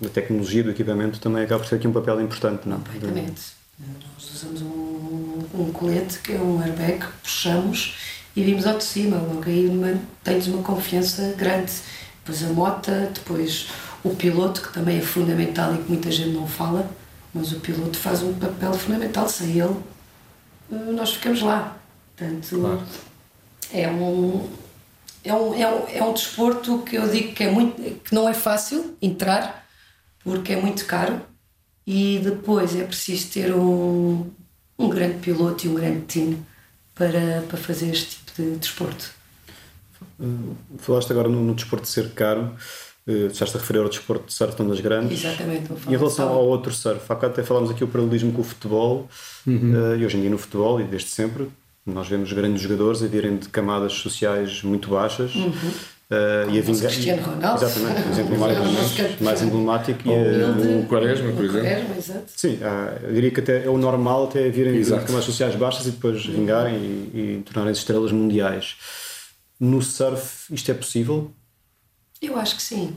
da 0.00 0.08
tecnologia, 0.08 0.62
do 0.62 0.70
equipamento, 0.70 1.18
também 1.20 1.42
acaba 1.42 1.62
por 1.62 1.68
ter 1.68 1.76
aqui 1.76 1.88
um 1.88 1.92
papel 1.92 2.20
importante, 2.20 2.68
não? 2.68 2.78
Completamente. 2.78 3.42
Nós 3.78 4.34
usamos 4.34 4.62
um, 4.62 5.42
um 5.54 5.72
colete 5.72 6.20
que 6.20 6.32
é 6.32 6.40
um 6.40 6.62
airbag, 6.62 7.04
puxamos 7.22 7.96
e 8.36 8.42
vimos 8.42 8.66
ao 8.66 8.78
de 8.78 8.84
cima. 8.84 9.16
Logo 9.16 9.42
aí 9.46 9.66
uma, 9.66 9.98
tens 10.22 10.46
uma 10.46 10.62
confiança 10.62 11.34
grande. 11.36 11.72
Depois 12.20 12.42
a 12.44 12.52
moto, 12.52 12.90
depois 13.12 13.68
o 14.04 14.10
piloto, 14.14 14.62
que 14.62 14.72
também 14.72 14.98
é 14.98 15.02
fundamental 15.02 15.74
e 15.74 15.78
que 15.78 15.88
muita 15.90 16.10
gente 16.10 16.30
não 16.30 16.46
fala, 16.46 16.88
mas 17.34 17.52
o 17.52 17.60
piloto 17.60 17.98
faz 17.98 18.22
um 18.22 18.32
papel 18.34 18.72
fundamental. 18.74 19.28
Sem 19.28 19.58
ele, 19.58 19.76
nós 20.70 21.14
ficamos 21.14 21.42
lá. 21.42 21.76
Portanto, 22.16 22.48
claro. 22.60 22.82
é 23.72 23.90
um 23.90 24.48
é 25.24 25.32
um, 25.32 25.54
é 25.54 25.66
um, 25.66 25.88
é 25.88 26.04
um 26.04 26.12
desporto 26.12 26.78
que 26.82 26.96
eu 26.96 27.08
digo 27.08 27.32
que, 27.32 27.42
é 27.42 27.50
muito, 27.50 27.80
que 28.00 28.14
não 28.14 28.28
é 28.28 28.34
fácil 28.34 28.94
entrar, 29.00 29.66
porque 30.22 30.52
é 30.52 30.60
muito 30.60 30.84
caro, 30.84 31.20
e 31.86 32.20
depois 32.22 32.76
é 32.76 32.84
preciso 32.84 33.32
ter 33.32 33.54
um, 33.54 34.30
um 34.78 34.88
grande 34.88 35.18
piloto 35.18 35.66
e 35.66 35.68
um 35.68 35.74
grande 35.74 36.06
time 36.06 36.42
para, 36.94 37.42
para 37.48 37.56
fazer 37.56 37.90
este 37.90 38.16
tipo 38.16 38.42
de 38.42 38.56
desporto. 38.56 39.10
Falaste 40.78 41.10
agora 41.10 41.28
no, 41.28 41.42
no 41.42 41.54
desporto 41.54 41.84
de 41.84 41.90
ser 41.90 42.10
caro, 42.10 42.54
uh, 43.06 43.26
estás 43.26 43.54
a 43.54 43.58
referir 43.58 43.80
ao 43.80 43.88
desporto 43.88 44.26
de 44.26 44.32
surf 44.34 44.62
das 44.62 44.80
grandes. 44.80 45.24
Exatamente. 45.24 45.72
Em 45.86 45.96
relação 45.96 46.28
ao 46.28 46.46
outro 46.46 46.72
surf, 46.72 47.04
há 47.10 47.14
até 47.14 47.42
falámos 47.42 47.70
aqui 47.70 47.82
o 47.82 47.88
paralelismo 47.88 48.32
com 48.32 48.42
o 48.42 48.44
futebol, 48.44 49.08
uhum. 49.46 49.72
uh, 49.72 49.96
e 49.96 50.04
hoje 50.04 50.18
em 50.18 50.20
dia 50.20 50.30
no 50.30 50.38
futebol, 50.38 50.80
e 50.80 50.84
desde 50.84 51.08
sempre, 51.08 51.50
nós 51.86 52.08
vemos 52.08 52.32
grandes 52.32 52.62
jogadores 52.62 53.02
a 53.02 53.06
virem 53.06 53.36
de 53.36 53.48
camadas 53.48 53.92
sociais 53.92 54.62
muito 54.62 54.90
baixas. 54.90 55.34
Uhum. 55.34 55.50
Uh, 56.10 56.50
e 56.50 56.58
a 56.58 56.62
vingar... 56.62 56.90
Cristiano 56.92 57.22
Ronaldo. 57.22 57.64
Exatamente, 57.64 58.06
um 58.06 58.10
exemplo 58.10 58.38
mais, 58.38 58.58
mais 59.20 59.42
emblemático. 59.42 60.08
Ou 60.08 60.16
e, 60.16 60.82
o 60.82 60.86
Quaresma, 60.86 61.32
por 61.32 61.44
exemplo. 61.44 61.66
Quaresma, 61.66 61.96
exato. 61.96 62.24
Sim, 62.36 62.54
uh, 62.56 63.06
eu 63.06 63.14
diria 63.14 63.30
que 63.30 63.40
até 63.40 63.64
é 63.64 63.68
o 63.68 63.78
normal 63.78 64.24
até 64.24 64.48
virem 64.50 64.80
de 64.80 64.90
camadas 64.90 65.24
sociais 65.24 65.54
baixas 65.56 65.86
e 65.86 65.90
depois 65.90 66.24
vingarem 66.24 66.76
e, 66.76 67.38
e 67.38 67.42
tornarem-se 67.44 67.80
estrelas 67.80 68.12
mundiais. 68.12 68.76
No 69.58 69.80
surf 69.82 70.52
isto 70.52 70.70
é 70.70 70.74
possível? 70.74 71.30
Eu 72.20 72.38
acho 72.38 72.56
que 72.56 72.62
sim, 72.62 72.96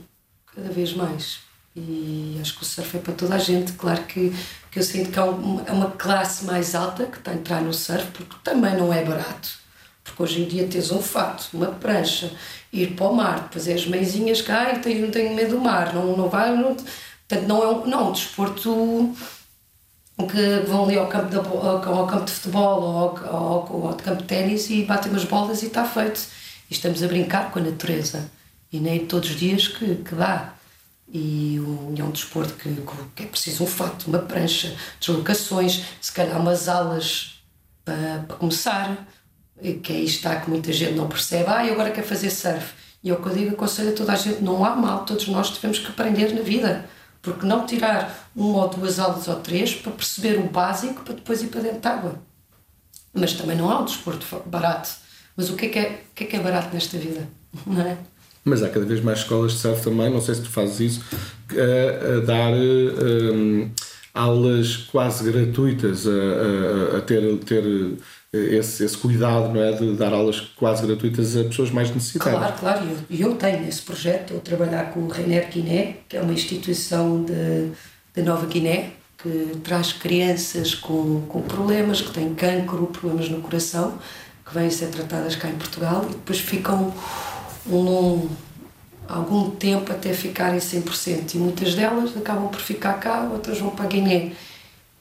cada 0.54 0.68
vez 0.68 0.92
mais. 0.92 1.47
E 1.78 2.38
acho 2.40 2.56
que 2.56 2.62
o 2.62 2.66
surf 2.66 2.96
é 2.96 3.00
para 3.00 3.12
toda 3.14 3.34
a 3.34 3.38
gente. 3.38 3.72
Claro 3.72 4.02
que 4.04 4.32
que 4.70 4.78
eu 4.78 4.82
sinto 4.82 5.10
que 5.10 5.18
é, 5.18 5.22
é 5.22 5.72
uma 5.72 5.90
classe 5.90 6.44
mais 6.44 6.74
alta 6.74 7.06
que 7.06 7.18
está 7.18 7.30
a 7.30 7.34
entrar 7.34 7.60
no 7.62 7.72
surf, 7.72 8.06
porque 8.12 8.36
também 8.44 8.76
não 8.76 8.92
é 8.92 9.04
barato. 9.04 9.58
Porque 10.04 10.22
hoje 10.22 10.42
em 10.42 10.48
dia 10.48 10.66
tens 10.66 10.90
um 10.90 11.02
fato, 11.02 11.48
uma 11.52 11.66
prancha, 11.66 12.30
ir 12.72 12.94
para 12.94 13.06
o 13.06 13.14
mar, 13.14 13.40
depois 13.42 13.68
é 13.68 13.74
as 13.74 13.86
meizinhas 13.86 14.40
cá 14.42 14.72
e 14.72 14.94
não 14.94 15.10
tenho 15.10 15.34
medo 15.34 15.56
do 15.56 15.60
mar, 15.60 15.94
não, 15.94 16.16
não 16.16 16.28
vai. 16.28 16.54
Não, 16.56 16.74
portanto, 16.74 17.46
não 17.46 17.62
é 17.62 17.68
um, 17.68 17.86
não, 17.86 18.00
é 18.00 18.02
um 18.04 18.12
desporto 18.12 19.14
que 20.16 20.66
vão 20.68 20.84
ali 20.84 20.98
ao 20.98 21.06
campo 21.06 21.30
de, 21.30 21.36
ao 21.36 22.06
campo 22.06 22.24
de 22.24 22.32
futebol 22.32 22.82
ou 22.82 22.98
ao, 22.98 23.26
ao, 23.26 23.86
ao 23.88 23.94
campo 23.94 24.22
de 24.22 24.28
ténis 24.28 24.68
e 24.70 24.84
batem 24.84 25.10
umas 25.10 25.24
bolas 25.24 25.62
e 25.62 25.66
está 25.66 25.84
feito. 25.84 26.20
E 26.70 26.74
estamos 26.74 27.02
a 27.02 27.06
brincar 27.06 27.50
com 27.50 27.58
a 27.58 27.62
natureza. 27.62 28.30
E 28.72 28.80
nem 28.80 29.06
todos 29.06 29.30
os 29.30 29.36
dias 29.36 29.68
que, 29.68 29.96
que 29.96 30.14
dá 30.14 30.52
e 31.10 31.58
um, 31.60 31.94
é 31.96 32.04
um 32.04 32.10
desporto 32.10 32.54
que, 32.54 32.68
que 33.14 33.22
é 33.22 33.26
preciso 33.26 33.64
um 33.64 33.66
fato, 33.66 34.06
uma 34.08 34.18
prancha, 34.18 34.76
deslocações, 35.00 35.84
se 36.00 36.12
calhar 36.12 36.40
umas 36.40 36.68
aulas 36.68 37.42
para, 37.84 38.24
para 38.26 38.36
começar, 38.36 39.06
que 39.82 39.92
aí 39.92 40.04
está 40.04 40.36
que 40.36 40.50
muita 40.50 40.72
gente 40.72 40.92
não 40.92 41.08
percebe, 41.08 41.48
ah, 41.48 41.66
eu 41.66 41.74
agora 41.74 41.90
quero 41.90 42.06
fazer 42.06 42.30
surf. 42.30 42.74
E 43.02 43.10
é 43.10 43.14
o 43.14 43.22
que 43.22 43.28
eu 43.28 43.34
digo, 43.34 43.54
aconselho 43.54 43.90
a 43.90 43.92
toda 43.92 44.12
a 44.12 44.16
gente, 44.16 44.42
não 44.42 44.64
há 44.64 44.74
mal, 44.76 45.04
todos 45.04 45.26
nós 45.28 45.50
tivemos 45.50 45.78
que 45.78 45.88
aprender 45.88 46.34
na 46.34 46.42
vida, 46.42 46.88
porque 47.22 47.46
não 47.46 47.64
tirar 47.64 48.30
uma 48.34 48.64
ou 48.64 48.68
duas 48.68 48.98
aulas 48.98 49.28
ou 49.28 49.36
três 49.36 49.74
para 49.74 49.92
perceber 49.92 50.38
o 50.38 50.48
básico 50.48 51.02
para 51.02 51.14
depois 51.14 51.42
ir 51.42 51.48
para 51.48 51.62
dentro 51.62 51.80
de 51.80 51.88
água. 51.88 52.22
Mas 53.12 53.32
também 53.32 53.56
não 53.56 53.70
há 53.70 53.80
um 53.80 53.84
desporto 53.84 54.26
barato. 54.46 54.90
Mas 55.36 55.48
o 55.50 55.56
que 55.56 55.66
é 55.66 55.68
que 55.68 55.78
é, 55.78 56.02
o 56.10 56.14
que 56.14 56.24
é, 56.24 56.26
que 56.26 56.36
é 56.36 56.40
barato 56.40 56.74
nesta 56.74 56.98
vida? 56.98 57.28
Não 57.66 57.80
é? 57.80 57.96
Mas 58.44 58.62
há 58.62 58.68
cada 58.68 58.84
vez 58.84 59.02
mais 59.02 59.20
escolas 59.20 59.52
de 59.52 59.58
surf 59.58 59.82
também, 59.82 60.10
não 60.10 60.20
sei 60.20 60.34
se 60.34 60.42
tu 60.42 60.48
fazes 60.48 60.80
isso, 60.80 61.04
a, 61.52 62.16
a 62.16 62.20
dar 62.20 62.52
um, 62.52 63.70
aulas 64.14 64.76
quase 64.76 65.30
gratuitas, 65.30 66.06
a, 66.06 66.10
a, 66.10 66.98
a 66.98 67.00
ter, 67.00 67.22
ter 67.38 67.64
esse, 68.32 68.84
esse, 68.84 68.96
cuidado 68.96 69.52
não 69.52 69.62
é, 69.62 69.72
de 69.72 69.94
dar 69.94 70.12
aulas 70.12 70.40
quase 70.56 70.86
gratuitas 70.86 71.36
a 71.36 71.44
pessoas 71.44 71.70
mais 71.70 71.90
necessitadas. 71.90 72.38
Claro, 72.38 72.54
claro, 72.58 72.88
e 73.08 73.20
eu, 73.20 73.30
eu, 73.30 73.36
tenho 73.36 73.66
esse 73.66 73.82
projeto, 73.82 74.34
eu 74.34 74.40
trabalhar 74.40 74.92
com 74.92 75.00
o 75.00 75.08
Reiner 75.08 75.48
Guiné, 75.50 75.96
que 76.08 76.16
é 76.16 76.20
uma 76.20 76.32
instituição 76.32 77.24
de, 77.24 77.70
de 78.14 78.22
Nova 78.22 78.46
Guiné, 78.46 78.90
que 79.22 79.58
traz 79.64 79.92
crianças 79.92 80.74
com, 80.74 81.22
com 81.28 81.42
problemas, 81.42 82.00
que 82.00 82.10
têm 82.12 82.34
cancro, 82.34 82.86
problemas 82.86 83.28
no 83.28 83.40
coração, 83.40 83.98
que 84.46 84.54
vêm 84.54 84.70
ser 84.70 84.88
tratadas 84.88 85.36
cá 85.36 85.48
em 85.48 85.54
Portugal 85.54 86.04
e 86.08 86.12
depois 86.12 86.38
ficam 86.38 86.92
um, 87.70 88.28
algum 89.08 89.50
tempo 89.50 89.92
até 89.92 90.12
ficarem 90.12 90.58
100%. 90.58 91.34
E 91.34 91.38
muitas 91.38 91.74
delas 91.74 92.16
acabam 92.16 92.48
por 92.48 92.60
ficar 92.60 92.94
cá, 92.94 93.28
outras 93.32 93.58
vão 93.58 93.70
para 93.70 93.86
Guiné. 93.86 94.32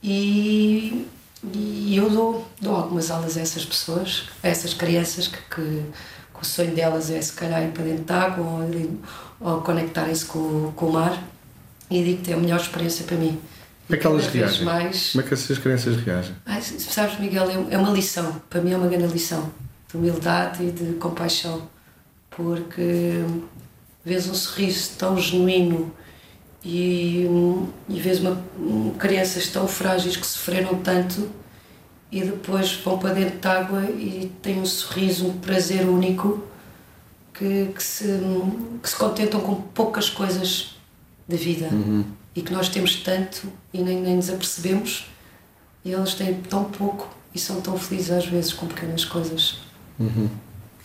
E 0.03 1.06
E 1.43 1.95
eu 1.95 2.10
dou, 2.10 2.47
dou 2.62 2.75
algumas 2.75 3.12
aulas 3.12 3.38
a 3.38 3.41
essas 3.41 3.63
pessoas, 3.63 4.23
a 4.43 4.47
essas 4.47 4.73
crianças 4.73 5.27
que, 5.27 5.38
que, 5.38 5.62
que 5.62 6.41
o 6.41 6.45
sonho 6.45 6.73
delas 6.73 7.10
é 7.12 7.21
se 7.21 7.34
calhar 7.34 7.63
ir 7.63 7.71
para 7.71 7.84
dentro 7.84 8.03
de 8.03 8.13
água 8.13 8.43
ou, 8.43 8.99
ou 9.39 9.62
conectarem-se 9.62 10.25
com, 10.25 10.71
com 10.75 10.88
o 10.88 10.93
mar. 10.93 11.21
E 11.89 12.03
digo 12.03 12.21
que 12.23 12.32
é 12.32 12.34
a 12.34 12.38
melhor 12.38 12.60
experiência 12.60 13.06
para 13.06 13.15
mim. 13.17 13.39
Como 13.86 13.95
é 13.95 13.97
que 13.97 14.08
elas 14.08 14.27
reagem? 14.27 14.65
Mais... 14.65 15.12
Como 15.12 15.23
é 15.23 15.27
que 15.27 15.34
essas 15.34 15.58
crianças 15.58 15.95
reagem? 15.97 16.36
Ai, 16.45 16.62
sabes, 16.62 17.19
Miguel, 17.19 17.49
é, 17.49 17.75
é 17.75 17.77
uma 17.77 17.91
lição. 17.91 18.41
Para 18.49 18.62
mim 18.62 18.73
é 18.73 18.77
uma 18.77 18.88
grande 18.88 19.13
lição 19.13 19.49
de 19.89 19.95
humildade 19.95 20.63
e 20.63 20.71
de 20.71 20.95
compaixão. 20.95 21.62
Porque 22.38 23.26
vês 24.06 24.30
um 24.30 24.34
sorriso 24.36 24.91
tão 24.97 25.19
genuíno 25.19 25.91
e, 26.63 27.26
e 27.89 28.00
vês 28.00 28.19
uma, 28.19 28.41
crianças 29.00 29.47
tão 29.47 29.67
frágeis 29.67 30.15
que 30.15 30.26
sofreram 30.26 30.76
tanto 30.82 31.28
e 32.12 32.21
depois 32.21 32.73
vão 32.73 33.00
para 33.00 33.13
dentro 33.15 33.39
de 33.39 33.47
água 33.47 33.84
e 33.89 34.32
têm 34.41 34.62
um 34.62 34.65
sorriso, 34.65 35.28
um 35.28 35.38
prazer 35.39 35.89
único 35.89 36.43
que, 37.34 37.71
que, 37.76 37.84
se, 37.84 38.19
que 38.82 38.89
se 38.89 38.95
contentam 38.95 39.41
com 39.41 39.56
poucas 39.56 40.10
coisas 40.10 40.78
da 41.28 41.36
vida 41.36 41.67
uhum. 41.71 42.06
e 42.36 42.41
que 42.41 42.54
nós 42.54 42.69
temos 42.69 42.97
tanto 42.97 43.52
e 43.73 43.82
nem, 43.82 44.00
nem 44.00 44.15
nos 44.15 44.30
apercebemos 44.30 45.08
e 45.84 45.91
eles 45.91 46.13
têm 46.13 46.36
tão 46.36 46.65
pouco 46.65 47.10
e 47.34 47.39
são 47.39 47.62
tão 47.62 47.78
felizes 47.78 48.12
às 48.12 48.26
vezes 48.26 48.54
com 48.54 48.67
pequenas 48.67 49.04
coisas. 49.04 49.60
Uhum. 50.00 50.30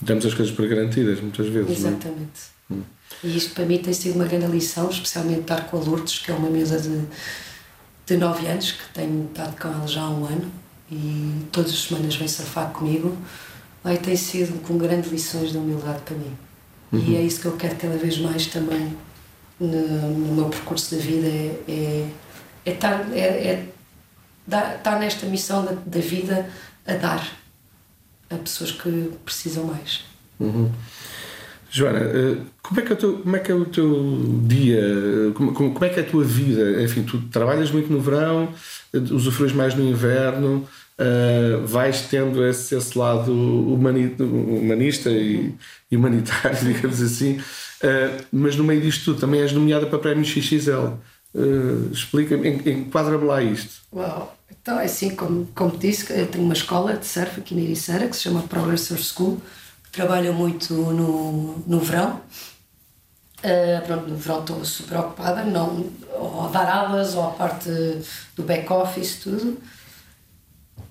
Damos 0.03 0.27
as 0.27 0.35
coisas 0.35 0.55
por 0.55 0.67
garantidas 0.69 1.21
muitas 1.21 1.47
vezes. 1.47 1.71
É? 1.71 1.89
Exatamente. 1.89 2.41
Uhum. 2.69 2.83
E 3.23 3.37
isto 3.37 3.55
para 3.55 3.65
mim 3.65 3.79
tem 3.79 3.93
sido 3.95 4.17
uma 4.17 4.25
grande 4.25 4.47
lição, 4.47 4.91
especialmente 4.91 5.43
estar 5.43 5.69
com 5.69 5.77
a 5.77 5.81
Lourdes, 5.81 6.19
que 6.19 6.31
é 6.31 6.35
uma 6.35 6.51
mesa 6.51 6.79
de, 6.81 7.03
de 8.07 8.17
9 8.17 8.47
anos, 8.47 8.73
que 8.73 8.93
tenho 8.93 9.27
estado 9.27 9.57
com 9.61 9.69
ela 9.69 9.87
já 9.87 10.03
há 10.03 10.11
um 10.11 10.27
ano 10.27 10.51
e 10.91 11.47
todas 11.53 11.71
as 11.71 11.79
semanas 11.85 12.17
vem 12.17 12.27
surfar 12.29 12.71
comigo. 12.71 13.17
Aí 13.85 13.97
tem 13.97 14.17
sido 14.17 14.61
com 14.63 14.77
grandes 14.77 15.11
lições 15.11 15.53
de 15.53 15.59
humildade 15.59 16.03
para 16.05 16.17
mim. 16.17 16.37
Uhum. 16.93 17.01
E 17.01 17.17
é 17.17 17.23
isso 17.23 17.41
que 17.41 17.47
eu 17.47 17.57
quero 17.57 17.77
cada 17.77 17.97
vez 17.97 18.19
mais 18.19 18.47
também 18.47 18.95
no, 19.59 19.69
no 19.69 20.35
meu 20.35 20.45
percurso 20.47 20.95
da 20.95 21.01
vida: 21.01 21.27
é, 21.27 21.61
é, 21.69 22.09
é, 22.67 22.71
estar, 22.71 23.07
é, 23.13 23.19
é 23.19 23.67
dar, 24.47 24.77
estar 24.77 24.99
nesta 24.99 25.27
missão 25.27 25.65
da, 25.65 25.73
da 25.73 26.01
vida 26.01 26.49
a 26.87 26.95
dar 26.95 27.42
a 28.35 28.39
pessoas 28.39 28.73
que 28.73 29.11
precisam 29.25 29.65
mais. 29.65 30.05
Uhum. 30.41 30.71
Joana, 31.71 32.01
eh, 32.01 32.37
como 32.63 32.81
é, 32.81 32.83
que 32.83 32.93
é 32.93 32.95
o 32.95 32.99
teu, 32.99 33.13
como 33.19 33.37
é 33.37 33.39
que 33.39 33.51
é 33.51 33.55
o 33.55 33.65
teu 33.65 34.43
dia? 34.47 34.83
Como, 35.35 35.55
como 35.55 35.85
é 35.85 35.89
que 35.89 36.01
é 36.01 36.03
a 36.03 36.07
tua 36.07 36.23
vida? 36.23 36.83
Enfim, 36.83 37.03
tu 37.03 37.19
trabalhas 37.31 37.71
muito 37.71 37.91
no 37.91 37.99
verão, 37.99 38.53
usufruis 38.93 39.53
mais 39.53 39.75
no 39.75 39.83
inverno, 39.83 40.69
uh, 40.99 41.67
vais 41.67 42.03
tendo 42.03 42.47
esse, 42.47 42.75
esse 42.75 42.97
lado 42.99 43.33
humani, 43.33 44.15
humanista 44.19 45.11
e, 45.11 45.55
e, 45.91 45.97
humanitário, 45.97 46.59
digamos 46.63 47.01
assim, 47.01 47.39
uh, 47.39 48.25
mas 48.31 48.55
no 48.57 48.65
meio 48.65 48.81
disto 48.81 49.07
tudo 49.07 49.21
também 49.21 49.41
és 49.41 49.53
nomeada 49.53 49.87
para 49.87 49.99
prémios 49.99 50.29
XXL. 50.29 50.99
Uh, 51.35 51.91
Explica-me, 51.93 52.49
enquadra-me 52.49 53.25
lá 53.25 53.43
isto. 53.43 53.83
Uau! 53.93 54.37
Então, 54.51 54.79
é 54.79 54.85
assim, 54.85 55.15
como, 55.15 55.47
como 55.55 55.77
disse, 55.77 56.13
eu 56.13 56.27
tenho 56.27 56.45
uma 56.45 56.53
escola 56.55 56.97
de 56.97 57.07
surf 57.07 57.41
aqui 57.41 57.55
na 57.55 57.63
Ericeira 57.63 58.07
que 58.07 58.15
se 58.15 58.23
chama 58.23 58.43
Progress 58.43 58.83
Surf 58.83 59.03
School 59.03 59.43
trabalho 59.93 60.33
muito 60.33 60.73
no, 60.73 61.59
no 61.67 61.79
verão. 61.79 62.21
Uh, 63.45 63.85
pronto, 63.87 64.09
no 64.09 64.17
verão 64.17 64.41
estou 64.41 64.65
super 64.65 64.99
ocupada, 64.99 65.45
não, 65.45 65.91
ou 66.13 66.47
a 66.47 66.49
dar 66.49 66.69
aulas, 66.69 67.15
ou 67.15 67.25
a 67.25 67.31
parte 67.33 67.69
do 68.35 68.43
back-office, 68.43 69.17
tudo. 69.17 69.61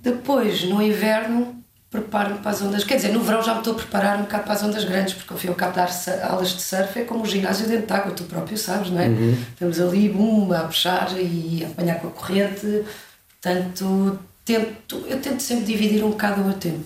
Depois, 0.01 0.63
no 0.63 0.81
inverno, 0.81 1.60
preparo-me 1.91 2.39
para 2.39 2.51
as 2.51 2.61
ondas. 2.61 2.85
Quer 2.85 2.95
dizer, 2.95 3.09
no 3.09 3.21
verão 3.21 3.43
já 3.43 3.51
me 3.51 3.59
estou 3.59 3.73
a 3.73 3.75
preparar 3.75 4.17
um 4.17 4.21
bocado 4.21 4.45
para 4.45 4.53
as 4.53 4.63
ondas 4.63 4.85
grandes, 4.85 5.13
porque 5.13 5.33
ao 5.33 5.37
fim 5.37 5.47
e 5.47 5.49
ao 5.49 5.55
cabo 5.55 5.75
dar 5.75 5.89
aulas 6.23 6.49
de 6.55 6.61
surf 6.61 6.97
é 6.97 7.03
como 7.03 7.23
o 7.23 7.27
ginásio 7.27 7.67
dentro 7.67 7.85
de 7.85 7.93
água, 7.93 8.11
tu 8.13 8.23
próprio 8.23 8.57
sabes, 8.57 8.89
não 8.89 9.01
é? 9.01 9.07
Uhum. 9.07 9.37
Estamos 9.51 9.79
ali, 9.81 10.07
bum, 10.07 10.53
a 10.53 10.61
puxar 10.61 11.11
e 11.17 11.63
a 11.65 11.67
apanhar 11.67 11.99
com 11.99 12.07
a 12.07 12.11
corrente. 12.11 12.85
Portanto, 13.41 14.19
tento, 14.45 15.03
eu 15.05 15.19
tento 15.19 15.41
sempre 15.41 15.65
dividir 15.65 16.03
um 16.03 16.11
bocado 16.11 16.41
o 16.41 16.45
meu 16.45 16.53
tempo. 16.53 16.85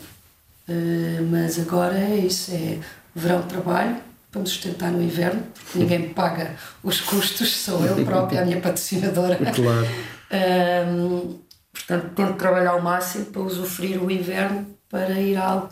Uh, 0.68 1.24
mas 1.30 1.60
agora 1.60 1.96
é 1.96 2.16
isso, 2.16 2.52
é 2.52 2.80
verão 3.14 3.44
trabalho 3.44 3.98
para 4.32 4.42
me 4.42 4.48
sustentar 4.48 4.92
no 4.92 5.02
inverno, 5.02 5.44
porque 5.54 5.78
ninguém 5.78 6.00
me 6.00 6.10
paga 6.10 6.56
os 6.84 7.00
custos, 7.00 7.56
sou 7.56 7.86
eu 7.86 8.04
própria, 8.04 8.42
a 8.42 8.46
minha 8.46 8.60
patrocinadora. 8.60 9.38
Claro. 9.54 11.46
Portanto, 11.72 12.16
tento 12.16 12.34
trabalhar 12.34 12.72
ao 12.72 12.82
máximo 12.82 13.26
para 13.26 13.42
usufruir 13.42 14.02
o 14.04 14.10
inverno 14.10 14.75
para 14.96 15.20
ir, 15.20 15.36
ao, 15.36 15.70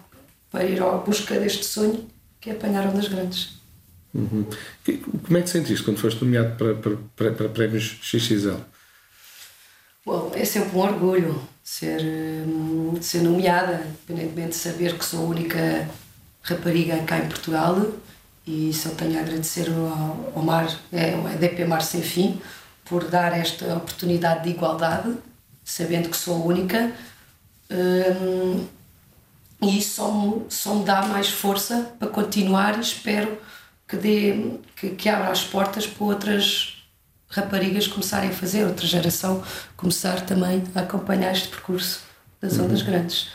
para 0.51 0.65
ir 0.65 0.83
à 0.83 0.97
busca 0.97 1.39
deste 1.39 1.63
sonho 1.63 2.05
que 2.41 2.49
é 2.49 2.53
apanhar 2.53 2.85
ondas 2.85 3.07
grandes. 3.07 3.53
Uhum. 4.13 4.45
Como 5.23 5.37
é 5.37 5.41
que 5.41 5.49
sentiste 5.49 5.81
quando 5.81 5.97
foste 5.97 6.21
nomeado 6.25 6.57
para, 6.57 6.75
para, 6.75 6.97
para, 7.15 7.31
para 7.31 7.49
prémios 7.49 7.99
XXL? 8.03 8.57
Bom, 10.05 10.29
é 10.35 10.43
sempre 10.43 10.75
um 10.75 10.81
orgulho 10.81 11.41
ser, 11.63 12.01
hum, 12.03 12.97
ser 13.01 13.21
nomeada, 13.21 13.87
independentemente 13.87 14.49
de 14.49 14.55
saber 14.55 14.97
que 14.97 15.05
sou 15.05 15.21
a 15.21 15.29
única 15.29 15.89
rapariga 16.41 17.01
cá 17.03 17.19
em 17.19 17.29
Portugal 17.29 17.93
e 18.45 18.73
só 18.73 18.89
tenho 18.89 19.17
a 19.17 19.21
agradecer 19.21 19.69
ao, 19.69 20.33
ao 20.35 20.43
Mar, 20.43 20.67
é, 20.91 21.13
ao 21.13 21.29
EDP 21.29 21.63
Mar 21.63 21.81
Sem 21.81 22.01
Fim, 22.01 22.41
por 22.83 23.05
dar 23.05 23.31
esta 23.31 23.73
oportunidade 23.73 24.43
de 24.43 24.49
igualdade, 24.49 25.15
sabendo 25.63 26.09
que 26.09 26.17
sou 26.17 26.35
a 26.35 26.45
única. 26.45 26.91
Hum, 27.71 28.67
e 29.63 29.77
isso 29.77 29.95
só 29.95 30.11
me, 30.11 30.45
só 30.49 30.75
me 30.75 30.85
dá 30.85 31.03
mais 31.03 31.29
força 31.29 31.93
para 31.97 32.07
continuar 32.07 32.77
e 32.77 32.81
espero 32.81 33.37
que, 33.87 33.97
dê, 33.97 34.57
que, 34.75 34.89
que 34.91 35.09
abra 35.09 35.29
as 35.29 35.43
portas 35.43 35.87
para 35.87 36.05
outras 36.05 36.83
raparigas 37.29 37.87
começarem 37.87 38.29
a 38.29 38.33
fazer, 38.33 38.65
outra 38.65 38.85
geração 38.85 39.43
começar 39.75 40.21
também 40.21 40.63
a 40.75 40.81
acompanhar 40.81 41.31
este 41.31 41.47
percurso 41.47 42.01
das 42.39 42.59
ondas 42.59 42.81
uhum. 42.81 42.87
grandes. 42.87 43.29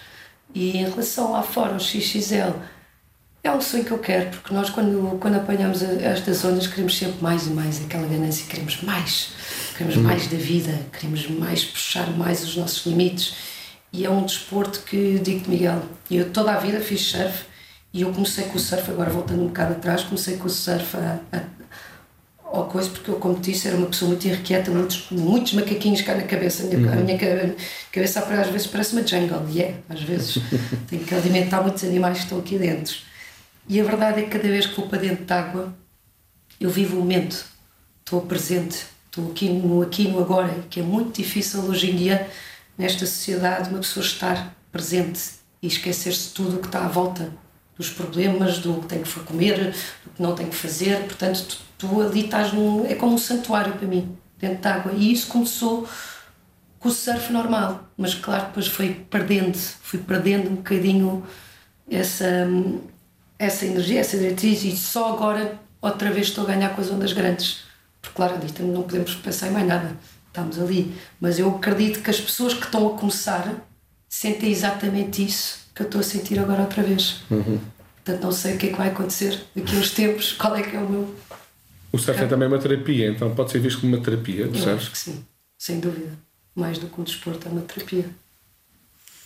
E 0.54 0.78
em 0.78 0.84
relação 0.84 1.32
lá 1.32 1.42
fora, 1.42 1.74
o 1.74 1.80
XXL, 1.80 2.54
é 3.42 3.50
um 3.50 3.60
sonho 3.60 3.84
que 3.84 3.90
eu 3.90 3.98
quero, 3.98 4.30
porque 4.30 4.52
nós, 4.52 4.70
quando, 4.70 5.18
quando 5.20 5.36
apanhamos 5.36 5.82
estas 5.82 6.44
ondas, 6.44 6.66
queremos 6.66 6.96
sempre 6.96 7.22
mais 7.22 7.46
e 7.46 7.50
mais, 7.50 7.84
aquela 7.84 8.06
ganância, 8.06 8.46
queremos 8.46 8.82
mais, 8.82 9.30
queremos 9.76 9.96
uhum. 9.96 10.02
mais 10.02 10.26
da 10.26 10.36
vida, 10.36 10.78
queremos 10.92 11.28
mais 11.28 11.64
puxar 11.64 12.10
mais 12.16 12.42
os 12.44 12.56
nossos 12.56 12.84
limites. 12.86 13.34
E 13.92 14.04
é 14.04 14.10
um 14.10 14.24
desporto 14.24 14.80
que, 14.80 15.18
digo-te, 15.18 15.48
Miguel, 15.48 15.82
eu 16.10 16.30
toda 16.30 16.52
a 16.52 16.58
vida 16.58 16.80
fiz 16.80 17.00
surf 17.02 17.44
e 17.92 18.02
eu 18.02 18.12
comecei 18.12 18.44
com 18.44 18.56
o 18.56 18.60
surf, 18.60 18.90
agora 18.90 19.10
voltando 19.10 19.42
um 19.42 19.46
bocado 19.46 19.72
atrás, 19.72 20.02
comecei 20.02 20.36
com 20.36 20.46
o 20.46 20.50
surf 20.50 20.96
a, 20.96 21.18
a 21.32 21.42
ou 22.50 22.64
coisa, 22.64 22.88
porque 22.88 23.10
eu, 23.10 23.16
como 23.16 23.38
disse, 23.38 23.68
era 23.68 23.76
uma 23.76 23.86
pessoa 23.86 24.08
muito 24.08 24.26
irrequieta, 24.26 24.70
muitos, 24.70 25.10
muitos 25.10 25.52
macaquinhos 25.52 26.00
cá 26.00 26.14
na 26.14 26.22
cabeça. 26.22 26.62
A 26.62 26.66
minha, 26.66 26.78
uhum. 26.78 26.92
a 26.92 27.02
minha 27.02 27.18
cabeça, 27.92 28.20
às 28.20 28.48
vezes, 28.48 28.66
parece 28.66 28.92
uma 28.94 29.06
jungle, 29.06 29.46
e 29.50 29.60
é, 29.60 29.74
às 29.88 30.02
vezes. 30.02 30.38
Tenho 30.88 31.04
que 31.04 31.14
alimentar 31.14 31.60
muitos 31.60 31.84
animais 31.84 32.18
que 32.18 32.24
estão 32.24 32.38
aqui 32.38 32.56
dentro. 32.56 32.96
E 33.68 33.78
a 33.78 33.84
verdade 33.84 34.20
é 34.20 34.22
que 34.22 34.30
cada 34.30 34.48
vez 34.48 34.66
que 34.66 34.74
vou 34.76 34.88
para 34.88 34.98
dentro 34.98 35.26
de 35.26 35.32
água, 35.32 35.74
eu 36.58 36.70
vivo 36.70 36.96
o 36.96 37.00
momento, 37.00 37.44
estou 37.98 38.22
presente, 38.22 38.86
estou 39.06 39.30
aqui 39.30 39.50
no 39.50 39.82
aqui 39.82 40.08
no 40.08 40.18
agora, 40.18 40.64
que 40.70 40.80
é 40.80 40.82
muito 40.82 41.20
difícil 41.20 41.60
hoje 41.64 41.90
em 41.90 41.96
dia, 41.96 42.30
nesta 42.78 43.04
sociedade, 43.04 43.68
uma 43.68 43.80
pessoa 43.80 44.04
estar 44.06 44.54
presente 44.72 45.20
e 45.60 45.66
esquecer-se 45.66 46.32
tudo 46.32 46.56
o 46.56 46.60
que 46.60 46.66
está 46.66 46.84
à 46.84 46.88
volta 46.88 47.30
dos 47.76 47.90
problemas, 47.90 48.58
do 48.58 48.80
que 48.80 48.86
tem 48.86 49.02
que 49.02 49.20
comer, 49.20 49.74
do 50.04 50.10
que 50.10 50.22
não 50.22 50.34
tem 50.34 50.48
que 50.48 50.54
fazer. 50.54 51.04
Portanto, 51.04 51.44
tu, 51.76 51.86
tu 51.86 52.00
ali 52.00 52.24
estás 52.24 52.52
num. 52.52 52.86
é 52.86 52.94
como 52.94 53.14
um 53.14 53.18
santuário 53.18 53.74
para 53.74 53.86
mim, 53.86 54.16
dentro 54.38 54.62
de 54.62 54.68
água. 54.68 54.92
E 54.92 55.12
isso 55.12 55.26
começou 55.26 55.88
com 56.78 56.88
o 56.88 56.92
surf 56.92 57.32
normal, 57.32 57.88
mas 57.96 58.14
claro, 58.14 58.46
depois 58.46 58.68
foi 58.68 58.94
perdendo, 59.10 59.56
fui 59.56 59.98
perdendo 59.98 60.50
um 60.50 60.56
bocadinho 60.56 61.26
essa, 61.90 62.46
essa 63.38 63.66
energia, 63.66 64.00
essa 64.00 64.16
diretriz, 64.16 64.62
e 64.62 64.76
só 64.76 65.12
agora 65.12 65.58
outra 65.80 66.10
vez 66.12 66.28
estou 66.28 66.44
a 66.44 66.46
ganhar 66.46 66.70
com 66.70 66.80
as 66.80 66.90
ondas 66.90 67.12
grandes. 67.12 67.64
Porque, 68.00 68.14
claro, 68.14 68.36
ali 68.36 68.52
não 68.60 68.82
podemos 68.82 69.14
pensar 69.16 69.48
em 69.48 69.50
mais 69.50 69.66
nada, 69.66 69.96
estamos 70.28 70.58
ali. 70.58 70.94
Mas 71.20 71.38
eu 71.38 71.48
acredito 71.56 72.02
que 72.02 72.10
as 72.10 72.20
pessoas 72.20 72.54
que 72.54 72.64
estão 72.64 72.86
a 72.86 72.98
começar 72.98 73.54
sentem 74.08 74.50
exatamente 74.50 75.24
isso 75.24 75.58
que 75.74 75.82
eu 75.82 75.86
estou 75.86 76.00
a 76.00 76.04
sentir 76.04 76.38
agora 76.38 76.62
outra 76.62 76.82
vez. 76.82 77.22
Uhum. 77.30 77.60
Portanto, 78.04 78.22
não 78.24 78.32
sei 78.32 78.54
o 78.54 78.58
que 78.58 78.66
é 78.66 78.70
que 78.70 78.76
vai 78.76 78.88
acontecer 78.88 79.40
daqui 79.54 79.76
a 79.76 79.78
uns 79.78 79.90
tempos, 79.90 80.32
qual 80.32 80.56
é 80.56 80.62
que 80.62 80.74
é 80.74 80.80
o 80.80 80.88
meu. 80.88 81.14
O 81.92 81.98
surf 81.98 82.20
é 82.20 82.26
também 82.26 82.48
uma 82.48 82.58
terapia, 82.58 83.10
então 83.10 83.34
pode 83.34 83.50
ser 83.50 83.60
visto 83.60 83.80
como 83.80 83.94
uma 83.94 84.02
terapia, 84.02 84.44
eu 84.44 84.50
percebes? 84.50 84.82
acho 84.82 84.90
que 84.90 84.98
sim, 84.98 85.24
sem 85.58 85.78
dúvida. 85.78 86.10
Mais 86.54 86.78
do 86.78 86.86
que 86.86 87.00
um 87.00 87.04
desporto, 87.04 87.46
é 87.46 87.50
uma 87.50 87.60
terapia. 87.60 88.06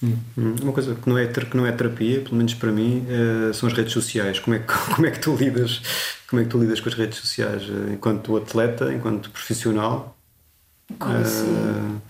Hum. 0.02 0.16
hum. 0.36 0.54
Uma 0.62 0.72
coisa 0.72 0.94
que 0.94 1.08
não 1.08 1.16
é, 1.16 1.26
que 1.26 1.56
não 1.56 1.66
é 1.66 1.72
terapia, 1.72 2.20
pelo 2.20 2.36
menos 2.36 2.54
para 2.54 2.70
mim, 2.70 3.06
uh, 3.06 3.54
são 3.54 3.68
as 3.68 3.74
redes 3.74 3.92
sociais. 3.92 4.38
Como 4.38 4.56
é, 4.56 4.58
que, 4.58 4.66
como 4.94 5.06
é 5.06 5.10
que 5.10 5.20
tu 5.20 5.34
lidas? 5.34 5.80
Como 6.28 6.42
é 6.42 6.44
que 6.44 6.50
tu 6.50 6.58
lidas 6.58 6.80
com 6.80 6.88
as 6.88 6.94
redes 6.94 7.18
sociais? 7.18 7.62
Uh, 7.62 7.92
enquanto 7.92 8.36
atleta, 8.36 8.92
enquanto 8.92 9.30
profissional? 9.30 10.16
Como 10.98 11.16
assim? 11.16 11.46
Uh, 11.46 12.00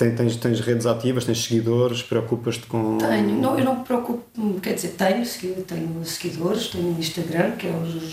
Tens, 0.00 0.16
tens, 0.16 0.36
tens 0.36 0.60
redes 0.60 0.86
ativas, 0.86 1.26
tens 1.26 1.44
seguidores, 1.44 2.02
preocupas-te 2.02 2.64
com. 2.64 2.96
Tenho, 2.96 3.38
não, 3.38 3.58
eu 3.58 3.64
não 3.66 3.80
me 3.80 3.84
preocupo, 3.84 4.58
quer 4.62 4.72
dizer, 4.72 4.94
tenho, 4.96 5.22
tenho 5.64 6.04
seguidores, 6.06 6.68
tenho 6.68 6.96
um 6.96 6.98
Instagram 6.98 7.50
que 7.50 7.66
é 7.66 7.70
o 7.70 8.10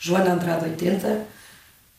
Joana 0.00 0.32
Andrade 0.32 0.64
80. 0.64 1.26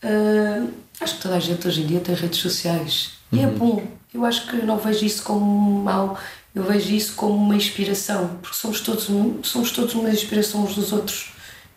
Uh, 0.02 0.70
acho 1.00 1.16
que 1.16 1.22
toda 1.22 1.36
a 1.36 1.40
gente 1.40 1.66
hoje 1.66 1.80
em 1.82 1.86
dia 1.86 2.00
tem 2.00 2.14
redes 2.14 2.38
sociais 2.38 3.12
e 3.32 3.40
é 3.40 3.46
uhum. 3.46 3.48
é 3.48 3.56
bom. 3.56 3.82
Eu 4.12 4.26
acho 4.26 4.46
que 4.46 4.56
não 4.56 4.76
vejo 4.76 5.06
isso 5.06 5.22
como 5.22 5.82
mal, 5.82 6.18
eu 6.54 6.62
vejo 6.64 6.92
isso 6.92 7.14
como 7.14 7.34
uma 7.34 7.56
inspiração, 7.56 8.36
porque 8.42 8.56
somos 8.56 8.82
todos, 8.82 9.08
somos 9.42 9.70
todos 9.70 9.94
uma 9.94 10.10
inspiração 10.10 10.64
uns 10.64 10.74
dos 10.74 10.92
outros. 10.92 11.32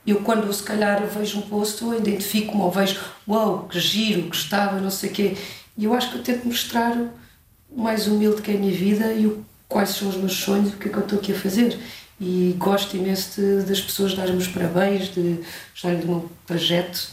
Eu, 0.06 0.22
quando 0.22 0.52
se 0.52 0.63
calhar 0.63 1.06
vejo 1.08 1.39
um 1.39 1.42
post, 1.44 1.82
eu 1.82 1.98
identifico-me 1.98 2.62
ou 2.62 2.72
vejo, 2.72 3.00
uau, 3.28 3.50
wow, 3.50 3.68
que 3.68 3.80
giro, 3.80 4.28
gostava, 4.28 4.80
não 4.80 4.92
sei 4.92 5.10
o 5.10 5.13
quê. 5.13 5.38
E 5.78 5.86
eu 5.86 5.94
acho 5.94 6.12
que 6.12 6.18
eu 6.18 6.24
tento 6.24 6.46
mostrar 6.46 6.96
o 7.70 7.82
mais 7.82 8.08
humilde 8.08 8.42
que 8.42 8.52
é 8.52 8.56
a 8.56 8.58
minha 8.58 8.76
vida 8.76 9.13
e 9.13 9.26
o, 9.26 9.46
quais 9.68 9.89
são 9.89 10.10
os 10.10 10.18
meus 10.18 10.34
sonhos, 10.34 10.74
o 10.74 10.78
que 10.78 10.89
é 10.89 10.92
que 10.92 10.98
eu 10.98 11.04
estou 11.04 11.20
aqui 11.20 11.32
a 11.32 11.39
fazer. 11.39 11.80
E 12.20 12.56
gosto 12.58 12.96
imenso 12.96 13.42
de, 13.42 13.63
das 13.63 13.82
pessoas 13.82 14.13
darem-me 14.13 14.39
os 14.39 14.48
parabéns, 14.48 15.13
de 15.13 15.39
gostarem 15.72 16.00
do 16.00 16.08
meu 16.08 16.32
projeto, 16.46 17.10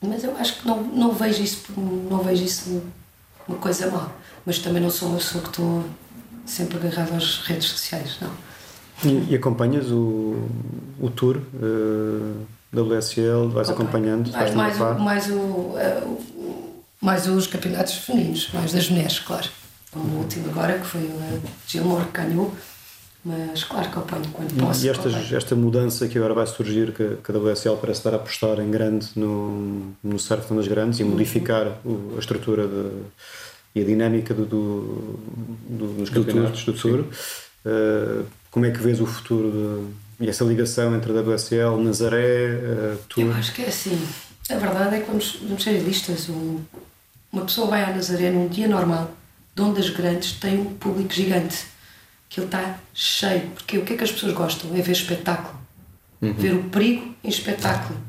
mas 0.00 0.24
eu 0.24 0.36
acho 0.36 0.60
que 0.60 0.66
não, 0.66 0.82
não 0.82 1.12
vejo 1.12 1.42
isso 1.42 1.64
não 1.76 2.18
vejo 2.18 2.44
isso 2.44 2.82
uma 3.48 3.58
coisa 3.58 3.90
má. 3.90 4.10
Mas 4.44 4.58
também 4.58 4.82
não 4.82 4.90
sou 4.90 5.08
uma 5.08 5.18
pessoa 5.18 5.42
que 5.42 5.50
estou 5.50 5.84
sempre 6.44 6.76
agarrada 6.76 7.16
às 7.16 7.38
redes 7.38 7.68
sociais, 7.68 8.16
não. 8.20 8.30
E, 9.04 9.32
e 9.32 9.34
acompanhas 9.34 9.90
o, 9.90 10.48
o 11.00 11.10
tour 11.10 11.36
uh, 11.36 12.46
da 12.72 12.82
WSL? 12.82 13.48
Vais 13.48 13.68
acompanhando? 13.68 14.30
Mais, 14.32 14.54
mais, 14.54 14.80
o, 14.80 14.94
mais, 14.98 15.30
o, 15.30 15.34
uh, 15.34 16.20
mais 17.00 17.26
os 17.28 17.46
campeonatos 17.46 17.94
femininos, 17.94 18.50
mais 18.52 18.72
das 18.72 18.88
mulheres, 18.88 19.18
claro 19.18 19.48
como 19.96 20.16
o 20.16 20.18
último 20.20 20.50
agora, 20.50 20.78
que 20.78 20.86
foi 20.86 21.02
o 21.02 21.42
Gilmore 21.66 22.04
que 22.06 22.12
ganhou. 22.12 22.54
Mas 23.24 23.64
claro 23.64 23.90
que 23.90 23.98
apanho 23.98 24.28
quando 24.32 24.54
posso. 24.56 24.86
E 24.86 24.88
esta, 24.88 25.08
esta 25.08 25.56
mudança 25.56 26.06
que 26.06 26.16
agora 26.16 26.32
vai 26.32 26.46
surgir, 26.46 26.92
que, 26.92 27.16
que 27.24 27.32
a 27.32 27.36
WSL 27.36 27.76
parece 27.78 28.00
estar 28.00 28.12
a 28.12 28.16
apostar 28.16 28.60
em 28.60 28.70
grande 28.70 29.08
no, 29.16 29.92
no 30.02 30.16
surf 30.16 30.54
das 30.54 30.68
grandes 30.68 31.00
e 31.00 31.02
uhum. 31.02 31.10
modificar 31.10 31.80
o, 31.84 32.14
a 32.14 32.20
estrutura 32.20 32.68
de, 32.68 32.88
e 33.74 33.80
a 33.80 33.84
dinâmica 33.84 34.32
do, 34.32 34.46
do, 34.46 35.18
do 35.68 35.86
dos 35.98 36.10
campeonatos 36.10 36.64
do 36.64 36.72
Tour. 36.72 37.00
Uh, 37.64 38.24
como 38.56 38.64
é 38.64 38.70
que 38.70 38.78
vês 38.78 39.02
o 39.02 39.06
futuro 39.06 39.52
de, 40.18 40.24
e 40.24 40.30
essa 40.30 40.42
ligação 40.42 40.96
entre 40.96 41.12
a 41.12 41.20
WSL, 41.20 41.76
Nazaré, 41.76 42.54
uh, 42.54 42.98
Tour? 43.06 43.26
Eu 43.26 43.34
acho 43.34 43.52
que 43.52 43.60
é 43.60 43.68
assim. 43.68 44.00
A 44.48 44.54
verdade 44.54 44.96
é 44.96 45.00
que 45.00 45.06
vamos, 45.08 45.40
vamos 45.42 45.62
ser 45.62 45.72
realistas. 45.72 46.30
Um, 46.30 46.60
uma 47.30 47.44
pessoa 47.44 47.66
vai 47.66 47.84
à 47.84 47.92
Nazaré 47.92 48.30
num 48.30 48.48
dia 48.48 48.66
normal 48.66 49.10
de 49.54 49.60
ondas 49.60 49.90
grandes 49.90 50.32
tem 50.32 50.58
um 50.58 50.72
público 50.72 51.12
gigante. 51.12 51.66
Que 52.30 52.40
ele 52.40 52.46
está 52.46 52.78
cheio. 52.94 53.42
Porque 53.50 53.76
o 53.76 53.84
que 53.84 53.92
é 53.92 53.96
que 53.98 54.04
as 54.04 54.12
pessoas 54.12 54.32
gostam? 54.32 54.74
É 54.74 54.80
ver 54.80 54.92
espetáculo. 54.92 55.60
Uhum. 56.22 56.32
Ver 56.32 56.54
o 56.54 56.62
perigo 56.70 57.14
em 57.22 57.28
espetáculo. 57.28 58.00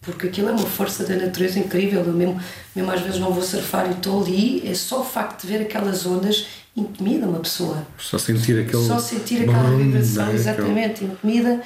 Porque 0.00 0.28
aquilo 0.28 0.48
é 0.48 0.52
uma 0.52 0.66
força 0.66 1.04
da 1.04 1.16
natureza 1.16 1.58
incrível. 1.58 2.02
Eu 2.02 2.14
mesmo, 2.14 2.40
mesmo 2.74 2.90
às 2.90 3.02
vezes 3.02 3.20
não 3.20 3.30
vou 3.30 3.42
surfar 3.42 3.86
e 3.88 3.90
estou 3.90 4.22
ali, 4.22 4.66
é 4.66 4.72
só 4.72 5.02
o 5.02 5.04
facto 5.04 5.42
de 5.42 5.48
ver 5.48 5.60
aquelas 5.60 6.06
ondas 6.06 6.46
intimida 6.76 7.26
uma 7.26 7.40
pessoa. 7.40 7.86
Só 7.98 8.18
sentir 8.18 8.60
aquele. 8.60 8.86
Só 8.86 8.98
sentir 8.98 9.42
aquela 9.42 9.76
vibração, 9.76 10.32
exatamente, 10.32 11.04
intimida 11.04 11.62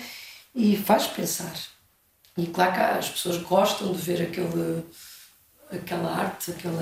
e 0.55 0.77
faz 0.77 1.07
pensar. 1.07 1.53
E 2.37 2.47
claro 2.47 2.73
que 2.73 2.81
as 2.81 3.09
pessoas 3.11 3.39
gostam 3.39 3.93
de 3.93 3.99
ver 3.99 4.23
aquele 4.23 4.85
aquela 5.73 6.17
arte, 6.17 6.51
aquela, 6.51 6.81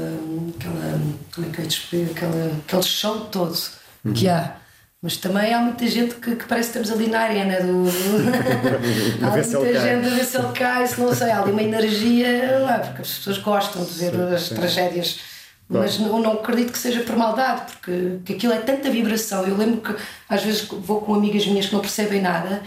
aquela 0.57 1.01
como 1.35 1.47
é 1.47 1.51
que 1.51 1.61
eu 1.61 1.67
descrever, 1.67 2.11
aquela, 2.13 2.53
aquele 2.67 2.83
show 2.83 3.21
todo 3.27 3.57
uhum. 4.05 4.13
que 4.13 4.29
há. 4.29 4.57
Mas 5.01 5.17
também 5.17 5.55
há 5.55 5.61
muita 5.61 5.87
gente 5.87 6.17
que, 6.17 6.35
que 6.35 6.45
parece 6.47 6.73
que 6.73 6.79
estamos 6.79 6.91
ali 6.91 7.09
na 7.09 7.21
arena 7.21 7.61
do. 7.61 7.85
há 9.23 9.31
muita 9.31 9.81
gente 9.81 10.07
a 10.07 10.15
ver 10.17 10.25
se 10.25 10.37
ele 10.37 10.53
cai, 10.53 10.87
se 10.87 11.01
não 11.01 11.15
sei, 11.15 11.31
há 11.31 11.41
ali 11.41 11.53
uma 11.53 11.63
energia, 11.63 12.59
não 12.59 12.69
é? 12.69 12.79
porque 12.79 13.03
as 13.03 13.09
pessoas 13.09 13.39
gostam 13.39 13.85
de 13.85 13.93
ver 13.93 14.11
sim, 14.11 14.35
as 14.35 14.43
sim. 14.43 14.55
tragédias. 14.57 15.21
Mas 15.69 15.99
não, 15.99 16.19
não 16.19 16.33
acredito 16.33 16.73
que 16.73 16.79
seja 16.79 17.01
por 17.01 17.15
maldade, 17.15 17.73
porque 17.73 18.21
que 18.25 18.33
aquilo 18.35 18.55
é 18.55 18.59
tanta 18.59 18.91
vibração. 18.91 19.47
Eu 19.47 19.57
lembro 19.57 19.83
que 19.83 20.03
às 20.29 20.43
vezes 20.43 20.67
vou 20.67 21.03
com 21.03 21.15
amigas 21.15 21.47
minhas 21.47 21.67
que 21.67 21.75
não 21.75 21.81
percebem 21.81 22.23
nada 22.23 22.63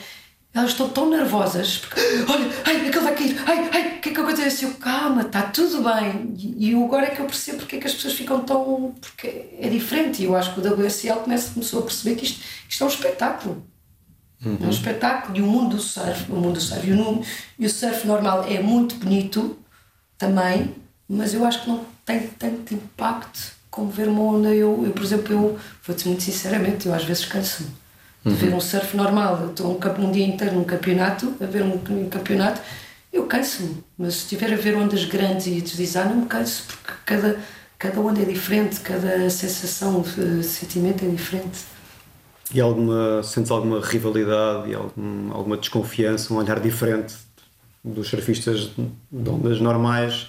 elas 0.54 0.72
estão 0.72 0.90
tão 0.90 1.10
nervosas 1.10 1.78
porque, 1.78 2.02
olha, 2.28 2.50
ai, 2.66 2.88
aquele 2.88 3.00
vai 3.00 3.16
cair, 3.16 3.44
ai, 3.46 3.70
ai, 3.72 3.98
o 3.98 4.02
que 4.02 4.10
é 4.10 4.14
que 4.14 4.20
acontece? 4.20 4.66
Eu, 4.66 4.74
calma, 4.74 5.22
está 5.22 5.44
tudo 5.44 5.82
bem. 5.82 6.34
E, 6.38 6.76
agora 6.76 7.06
é 7.06 7.10
que 7.12 7.22
eu 7.22 7.26
percebo 7.26 7.60
porque 7.60 7.78
é 7.78 7.80
que 7.80 7.88
as 7.88 7.94
pessoas 7.94 8.16
ficam 8.16 8.42
tão. 8.44 8.94
porque 9.00 9.46
é 9.58 9.70
diferente. 9.70 10.22
E 10.22 10.26
eu 10.26 10.36
acho 10.36 10.54
que 10.54 10.60
o 10.60 10.74
WSL 10.74 11.22
começa, 11.22 11.54
começou 11.54 11.80
a 11.80 11.84
perceber 11.84 12.18
que 12.18 12.26
isto, 12.26 12.42
isto 12.68 12.84
é 12.84 12.86
um 12.86 12.90
espetáculo. 12.90 13.66
Uhum. 14.44 14.58
É 14.62 14.66
um 14.66 14.70
espetáculo. 14.70 15.38
E 15.38 15.42
o 15.42 15.46
mundo 15.46 15.78
do 15.78 15.82
surf, 15.82 16.30
o 16.30 16.36
mundo 16.36 16.56
do 16.56 16.62
surf 16.62 16.86
e 16.86 16.92
o, 16.92 17.24
e 17.58 17.66
o 17.66 17.70
surf 17.70 18.06
normal 18.06 18.46
é 18.50 18.60
muito 18.62 18.96
bonito 18.96 19.58
também, 20.18 20.76
mas 21.08 21.34
eu 21.34 21.46
acho 21.46 21.64
que 21.64 21.70
não 21.70 21.86
tem 22.20 22.28
tanto 22.38 22.74
impacto 22.74 23.54
como 23.70 23.90
ver 23.90 24.08
uma 24.08 24.22
onda. 24.22 24.50
Eu, 24.54 24.84
eu 24.86 24.92
por 24.92 25.04
exemplo, 25.04 25.34
eu 25.34 25.60
vou-te 25.86 26.08
muito 26.08 26.24
sinceramente, 26.24 26.88
eu 26.88 26.94
às 26.94 27.04
vezes 27.04 27.26
canso-me 27.26 27.70
de 28.24 28.34
ver 28.34 28.54
um 28.54 28.60
surf 28.60 28.96
normal. 28.96 29.48
estou 29.50 29.72
um, 29.72 30.06
um, 30.06 30.12
dia 30.12 30.26
inteiro 30.26 30.56
num 30.56 30.64
campeonato, 30.64 31.34
a 31.42 31.46
ver 31.46 31.64
um, 31.64 31.74
um 31.74 32.10
campeonato, 32.10 32.62
eu 33.12 33.26
canso-me. 33.26 33.84
Mas 33.98 34.16
se 34.16 34.20
estiver 34.24 34.54
a 34.54 34.58
ver 34.58 34.76
ondas 34.76 35.06
grandes 35.06 35.48
e 35.48 35.62
deslizar, 35.62 36.08
não 36.08 36.18
me 36.18 36.26
canso, 36.28 36.64
porque 36.68 36.94
cada, 37.06 37.40
cada 37.80 38.00
onda 38.00 38.22
é 38.22 38.26
diferente, 38.26 38.80
cada 38.82 39.30
sensação, 39.30 40.04
sentimento 40.44 41.04
é 41.04 41.08
diferente. 41.08 41.60
E 42.54 42.60
alguma, 42.60 43.24
sentes 43.24 43.50
alguma 43.50 43.80
rivalidade 43.80 44.70
e 44.70 44.76
algum, 44.76 45.32
alguma 45.32 45.58
desconfiança, 45.58 46.34
um 46.34 46.38
olhar 46.38 46.60
diferente 46.60 47.16
dos 47.84 48.10
surfistas 48.10 48.72
de 49.12 49.30
ondas 49.30 49.60
normais 49.60 50.28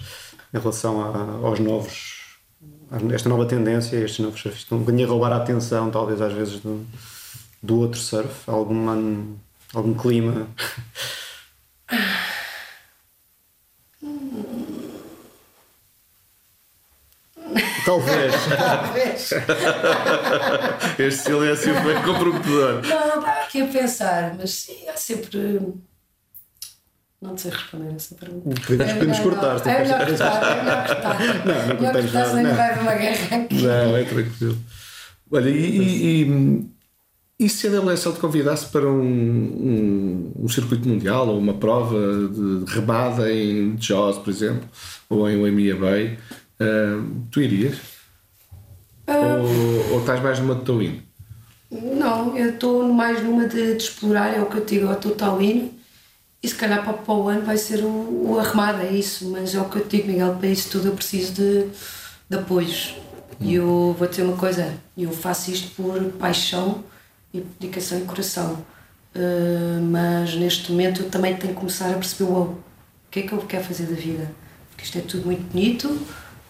em 0.53 0.59
relação 0.59 1.01
a, 1.01 1.47
aos 1.47 1.59
novos, 1.59 2.37
a 2.91 3.13
esta 3.13 3.27
nova 3.27 3.45
tendência, 3.45 3.97
estes 3.97 4.19
novos 4.19 4.39
surfistas 4.39 4.65
estão 4.65 4.77
um 4.77 4.81
bocadinho 4.81 5.07
a 5.07 5.09
roubar 5.09 5.31
a 5.33 5.37
atenção, 5.37 5.89
talvez 5.89 6.21
às 6.21 6.33
vezes, 6.33 6.59
do, 6.59 6.85
do 7.61 7.79
outro 7.79 7.99
surf? 7.99 8.49
Algum, 8.49 9.35
algum 9.73 9.93
clima? 9.93 10.47
Talvez. 17.85 18.33
Talvez. 18.57 19.33
este 20.99 21.23
silêncio 21.23 21.75
foi 21.81 21.95
comprometedor. 22.01 22.81
Não, 22.81 23.07
estava 23.07 23.29
aqui 23.41 23.61
a 23.61 23.67
pensar, 23.67 24.35
mas 24.35 24.51
sim, 24.51 24.87
há 24.87 24.95
sempre. 24.95 25.73
Não 27.23 27.37
sei 27.37 27.51
responder 27.51 27.95
essa 27.95 28.15
pergunta. 28.15 28.61
Podemos, 28.67 28.91
é 28.91 28.95
podemos 28.95 29.19
cortar. 29.23 29.67
É 29.67 29.81
melhor 29.81 30.05
cortar, 30.05 30.57
é 30.57 30.61
melhor 30.61 30.87
cortar. 30.87 31.19
Não, 31.45 31.67
não 31.67 31.75
cortamos 31.77 32.13
nada. 32.13 32.29
Senão 32.29 32.55
vai 32.55 32.79
uma 32.79 32.95
guerra 32.95 33.37
aqui. 33.37 33.61
Não, 33.61 33.97
é 33.97 34.03
tranquilo. 34.03 34.57
Olha, 35.31 35.49
e, 35.49 36.21
e, 36.21 36.69
e 37.39 37.49
se 37.49 37.67
a 37.67 37.79
WSL 37.79 38.13
te 38.13 38.19
convidasse 38.19 38.65
para 38.67 38.87
um, 38.87 39.01
um, 39.01 40.31
um, 40.35 40.49
circuito 40.49 40.87
mundial 40.87 41.29
ou 41.29 41.39
uma 41.39 41.53
prova 41.53 41.97
de 42.27 42.65
rebada 42.69 43.31
em 43.31 43.77
Jaws, 43.79 44.17
por 44.17 44.29
exemplo, 44.29 44.67
ou 45.09 45.27
em 45.29 45.41
Waimea 45.41 45.77
Bay, 45.77 46.19
uh, 46.59 47.25
tu 47.31 47.41
irias? 47.41 47.77
Uh, 49.07 49.41
ou, 49.41 49.93
ou 49.93 49.99
estás 50.01 50.21
mais 50.21 50.39
numa 50.39 50.55
de 50.55 50.65
Towin? 50.65 51.01
Não, 51.71 52.37
eu 52.37 52.49
estou 52.49 52.91
mais 52.91 53.23
numa 53.23 53.47
de, 53.47 53.75
de, 53.75 53.83
explorar, 53.83 54.35
é 54.35 54.41
o 54.41 54.45
que 54.45 54.57
eu 54.57 54.65
digo, 54.65 54.87
eu 54.87 54.93
estou 54.93 55.15
Towin 55.15 55.82
e 56.43 56.47
se 56.49 56.55
calhar 56.55 56.83
para, 56.83 56.93
para 56.93 57.13
o 57.13 57.29
ano 57.29 57.45
vai 57.45 57.57
ser 57.57 57.85
o, 57.85 58.31
o 58.31 58.37
arremado, 58.37 58.81
é 58.81 58.91
isso, 58.91 59.29
mas 59.29 59.55
é 59.55 59.61
o 59.61 59.69
que 59.69 59.77
eu 59.77 59.85
digo, 59.85 60.07
Miguel, 60.07 60.35
para 60.35 60.49
isso 60.49 60.69
tudo 60.69 60.89
eu 60.89 60.93
preciso 60.93 61.31
de, 61.31 61.69
de 62.29 62.37
apoios. 62.37 62.95
E 63.39 63.55
eu 63.55 63.95
vou 63.97 64.07
dizer 64.07 64.23
uma 64.23 64.35
coisa, 64.35 64.73
eu 64.97 65.11
faço 65.11 65.51
isto 65.51 65.73
por 65.75 66.03
paixão 66.13 66.83
e 67.33 67.39
dedicação 67.59 67.97
e 67.99 68.01
coração. 68.01 68.65
Uh, 69.15 69.81
mas 69.89 70.35
neste 70.35 70.71
momento 70.71 71.03
eu 71.03 71.09
também 71.09 71.35
tenho 71.37 71.53
que 71.53 71.59
começar 71.59 71.89
a 71.91 71.93
perceber 71.93 72.29
wow, 72.29 72.43
o 72.43 72.63
que 73.09 73.19
é 73.19 73.23
que 73.23 73.31
eu 73.31 73.39
quero 73.39 73.63
fazer 73.63 73.85
da 73.85 73.95
vida. 73.95 74.29
Porque 74.69 74.83
isto 74.83 74.97
é 74.97 75.01
tudo 75.01 75.25
muito 75.25 75.49
bonito, 75.51 75.97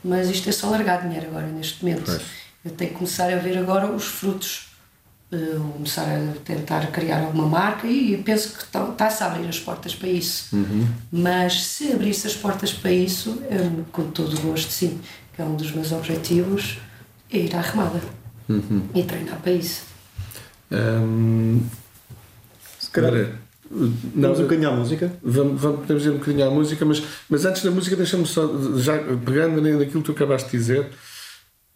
mas 0.03 0.27
isto 0.27 0.49
é 0.49 0.51
só 0.51 0.71
largar 0.71 1.03
dinheiro 1.03 1.27
agora, 1.27 1.45
neste 1.47 1.83
momento. 1.83 2.05
Pois. 2.05 2.21
Eu 2.65 2.71
tenho 2.71 2.91
que 2.91 2.97
começar 2.97 3.31
a 3.31 3.35
ver 3.35 3.57
agora 3.59 3.91
os 3.91 4.05
frutos. 4.05 4.72
Uh, 5.33 5.59
começar 5.73 6.03
a 6.03 6.33
tentar 6.45 6.91
criar 6.91 7.21
alguma 7.21 7.47
marca 7.47 7.87
e 7.87 8.15
penso 8.17 8.53
que 8.53 8.63
está-se 8.63 9.19
tá 9.19 9.25
a 9.25 9.31
abrir 9.31 9.47
as 9.47 9.59
portas 9.59 9.95
para 9.95 10.09
isso. 10.09 10.55
Uhum. 10.55 10.87
Mas 11.11 11.63
se 11.63 11.91
abrisse 11.91 12.27
as 12.27 12.35
portas 12.35 12.71
para 12.71 12.91
isso, 12.91 13.41
eu, 13.49 13.83
com 13.91 14.11
todo 14.11 14.37
o 14.37 14.41
gosto, 14.41 14.71
sim, 14.71 14.99
que 15.33 15.41
é 15.41 15.45
um 15.45 15.55
dos 15.55 15.71
meus 15.71 15.91
objetivos, 15.91 16.77
é 17.31 17.37
ir 17.39 17.55
à 17.55 17.61
remada 17.61 17.99
uhum. 18.47 18.83
e 18.93 19.01
treinar 19.01 19.39
para 19.39 19.53
isso. 19.53 19.83
Um, 20.71 21.61
Se 22.77 22.91
calhar. 22.91 23.39
Não, 23.71 24.21
vamos 24.21 24.39
um 24.39 24.43
bocadinho 24.43 24.69
à 24.69 24.71
música? 24.75 25.11
Vamos, 25.23 25.59
vamos, 25.59 25.79
podemos 25.79 26.05
ir 26.05 26.09
um 26.11 26.17
bocadinho 26.19 26.47
à 26.47 26.51
música, 26.51 26.85
mas, 26.85 27.03
mas 27.27 27.43
antes 27.43 27.63
da 27.63 27.71
música, 27.71 27.95
deixa-me 27.95 28.27
só, 28.27 28.47
já 28.77 28.99
pegando 29.25 29.59
naquilo 29.61 30.03
que 30.03 30.03
tu 30.03 30.11
acabaste 30.11 30.51
de 30.51 30.57
dizer, 30.57 30.91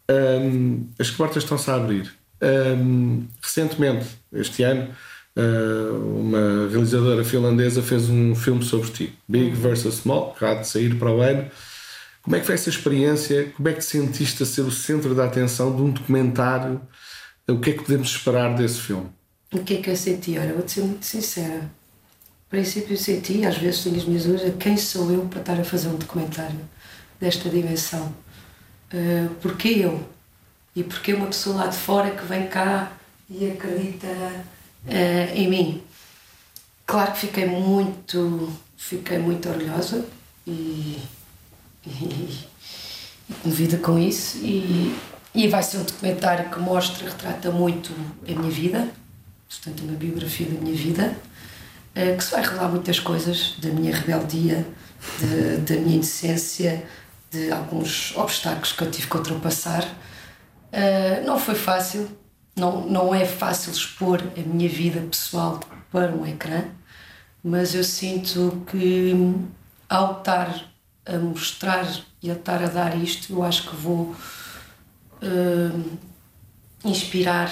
Um, 0.09 0.87
as 0.97 1.11
portas 1.11 1.43
estão-se 1.43 1.69
a 1.69 1.75
abrir. 1.75 2.13
Um, 2.41 3.25
recentemente, 3.41 4.05
este 4.31 4.63
ano, 4.63 4.89
uh, 5.35 6.19
uma 6.19 6.69
realizadora 6.69 7.23
finlandesa 7.23 7.81
fez 7.81 8.09
um 8.09 8.35
filme 8.35 8.63
sobre 8.63 8.89
ti, 8.91 9.19
Big 9.27 9.55
vs 9.55 9.95
Small, 9.95 10.33
que 10.33 10.45
há 10.45 10.55
de 10.55 10.67
sair 10.67 10.95
para 10.97 11.11
o 11.11 11.21
ano. 11.21 11.49
Como 12.21 12.35
é 12.35 12.39
que 12.39 12.45
foi 12.45 12.55
essa 12.55 12.69
experiência? 12.69 13.51
Como 13.55 13.69
é 13.69 13.73
que 13.73 13.79
te 13.79 13.85
sentiste 13.85 14.43
a 14.43 14.45
ser 14.45 14.61
o 14.61 14.71
centro 14.71 15.15
da 15.15 15.25
atenção 15.25 15.75
de 15.75 15.81
um 15.81 15.91
documentário? 15.91 16.81
O 17.47 17.59
que 17.59 17.69
é 17.69 17.73
que 17.73 17.83
podemos 17.83 18.09
esperar 18.09 18.53
desse 18.55 18.81
filme? 18.81 19.07
O 19.53 19.59
que 19.59 19.75
é 19.75 19.81
que 19.81 19.89
eu 19.89 19.95
senti? 19.95 20.37
Olha, 20.37 20.53
vou-te 20.53 20.73
ser 20.73 20.81
muito 20.81 21.05
sincera. 21.05 21.61
No 21.61 22.49
princípio 22.49 22.93
eu 22.93 22.97
senti, 22.97 23.45
às 23.45 23.57
vezes 23.57 23.83
tenho 23.83 23.95
as 23.95 24.03
minhas 24.03 24.25
dúvidas, 24.25 24.53
quem 24.59 24.75
sou 24.75 25.09
eu 25.11 25.21
para 25.21 25.39
estar 25.39 25.59
a 25.59 25.63
fazer 25.63 25.87
um 25.87 25.95
documentário 25.95 26.59
desta 27.19 27.49
dimensão? 27.49 28.13
Uh, 28.93 29.33
porquê 29.41 29.69
eu? 29.69 30.16
E 30.77 30.83
porquê 30.83 31.15
uma 31.15 31.25
pessoa 31.25 31.55
lá 31.55 31.67
de 31.67 31.75
fora 31.75 32.11
que 32.11 32.23
vem 32.23 32.45
cá 32.45 32.91
e 33.27 33.49
acredita 33.49 34.05
uh, 34.05 35.33
em 35.33 35.47
mim? 35.49 35.83
Claro 36.85 37.13
que 37.13 37.21
fiquei 37.21 37.47
muito, 37.47 38.53
fiquei 38.77 39.17
muito 39.17 39.49
orgulhosa 39.49 40.05
e, 40.45 41.01
e, 41.83 42.47
e 43.43 43.77
com 43.81 43.97
isso 43.97 44.37
e, 44.37 44.95
e 45.33 45.47
vai 45.47 45.63
ser 45.63 45.77
um 45.79 45.83
documentário 45.83 46.51
que 46.51 46.59
mostra, 46.59 47.09
retrata 47.09 47.49
muito 47.49 47.91
a 48.29 48.31
minha 48.31 48.51
vida, 48.51 48.87
portanto, 49.49 49.81
uma 49.81 49.97
biografia 49.97 50.45
da 50.45 50.61
minha 50.61 50.75
vida, 50.75 51.17
eh, 51.95 52.15
que 52.15 52.23
se 52.23 52.29
vai 52.29 52.43
revelar 52.43 52.69
muitas 52.69 52.99
coisas 52.99 53.55
da 53.57 53.69
minha 53.69 53.95
rebeldia, 53.95 54.63
de, 55.19 55.57
da 55.57 55.81
minha 55.81 55.95
inocência, 55.95 56.85
de 57.31 57.51
alguns 57.51 58.15
obstáculos 58.15 58.73
que 58.73 58.83
eu 58.83 58.91
tive 58.91 59.07
que 59.07 59.17
ultrapassar. 59.17 59.83
Uh, 60.71 61.25
não 61.25 61.39
foi 61.39 61.55
fácil, 61.55 62.09
não, 62.55 62.87
não 62.87 63.15
é 63.15 63.25
fácil 63.25 63.71
expor 63.71 64.21
a 64.35 64.41
minha 64.41 64.69
vida 64.69 64.99
pessoal 65.01 65.59
para 65.91 66.11
um 66.11 66.25
ecrã, 66.25 66.65
mas 67.43 67.73
eu 67.73 67.83
sinto 67.83 68.63
que 68.69 69.13
ao 69.87 70.19
estar 70.19 70.71
a 71.05 71.17
mostrar 71.17 71.87
e 72.21 72.29
a 72.29 72.33
estar 72.33 72.61
a 72.61 72.67
dar 72.67 72.97
isto, 73.01 73.31
eu 73.31 73.43
acho 73.43 73.69
que 73.69 73.75
vou 73.75 74.13
uh, 75.21 75.97
inspirar 76.83 77.51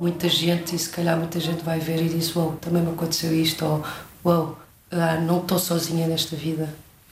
muita 0.00 0.28
gente 0.28 0.74
e 0.74 0.78
se 0.78 0.88
calhar 0.88 1.16
muita 1.16 1.38
gente 1.38 1.62
vai 1.62 1.78
ver 1.78 2.02
e 2.02 2.08
diz: 2.08 2.34
Uau, 2.34 2.56
também 2.60 2.82
me 2.82 2.90
aconteceu 2.90 3.32
isto, 3.32 3.64
ou 3.64 3.84
Uau, 4.24 4.58
uh, 4.92 5.20
não 5.24 5.40
estou 5.40 5.58
sozinha 5.58 6.06
nesta 6.06 6.36
vida. 6.36 6.68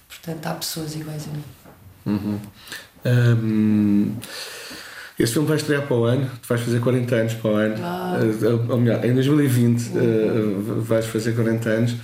Portanto, 0.09 0.47
há 0.47 0.55
pessoas 0.55 0.95
iguais 0.95 1.27
a 1.27 1.33
mim. 1.33 1.45
Uhum. 2.07 2.41
Um, 3.05 4.17
esse 5.19 5.33
filme 5.33 5.49
vai 5.49 5.57
estrear 5.57 5.87
para 5.87 5.97
o 5.97 6.05
ano, 6.05 6.31
tu 6.43 6.49
vais 6.49 6.61
fazer 6.61 6.81
40 6.81 7.15
anos 7.15 7.35
para 7.35 7.51
o 7.51 7.55
ano. 7.55 7.75
Ah. 7.83 8.19
Uh, 8.21 8.73
ou 8.73 8.79
melhor, 8.79 9.05
em 9.05 9.15
2020 9.15 9.89
uhum. 9.89 9.99
uh, 9.99 10.81
vais 10.83 11.07
fazer 11.07 11.35
40 11.35 11.69
anos. 11.69 11.95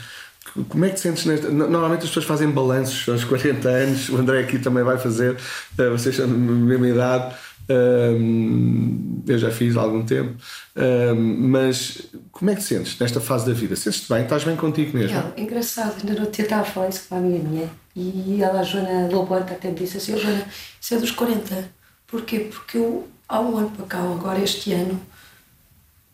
Como 0.69 0.85
é 0.85 0.89
que 0.89 0.97
te 0.97 1.01
sentes 1.01 1.25
nesta. 1.27 1.49
Normalmente 1.51 2.01
as 2.01 2.09
pessoas 2.09 2.25
fazem 2.25 2.51
balanços 2.51 3.09
aos 3.09 3.25
40 3.25 3.69
anos, 3.69 4.09
o 4.09 4.17
André 4.17 4.41
aqui 4.41 4.59
também 4.59 4.83
vai 4.83 4.99
fazer, 4.99 5.33
uh, 5.33 5.91
vocês 5.91 6.17
são 6.17 6.27
da 6.27 6.35
mesma 6.35 6.89
idade. 6.89 7.35
Um, 7.71 9.23
eu 9.27 9.39
já 9.39 9.51
fiz 9.51 9.77
há 9.77 9.83
algum 9.83 10.05
tempo, 10.05 10.35
um, 10.77 11.49
mas 11.49 12.09
como 12.33 12.51
é 12.51 12.57
que 12.57 12.61
te 12.61 12.67
sentes 12.67 12.99
nesta 12.99 13.21
fase 13.21 13.47
da 13.47 13.53
vida? 13.53 13.77
Sentes-te 13.77 14.13
bem? 14.13 14.25
Estás 14.25 14.43
bem 14.43 14.57
contigo 14.57 14.99
mesmo? 14.99 15.17
É, 15.37 15.41
engraçado, 15.41 15.95
ainda 16.01 16.21
não 16.21 16.27
te 16.29 16.43
estava 16.43 16.63
a 16.63 16.65
falar 16.65 16.89
isso 16.89 17.07
com 17.09 17.15
a 17.15 17.21
minha 17.21 17.71
e 17.95 18.43
ela, 18.43 18.61
a 18.61 18.63
Joana 18.63 19.09
Lobanca, 19.09 19.55
até 19.55 19.69
me 19.69 19.75
disse 19.75 19.99
assim: 19.99 20.15
oh, 20.15 20.19
Joana, 20.19 20.45
isso 20.81 20.95
é 20.95 20.99
dos 20.99 21.11
40. 21.13 21.82
Porquê? 22.13 22.39
Porque 22.41 22.79
eu, 22.79 23.09
há 23.29 23.41
um 23.41 23.57
ano 23.57 23.71
para 23.71 23.87
cá, 23.87 23.99
agora 23.99 24.39
este 24.39 24.73
ano, 24.73 25.01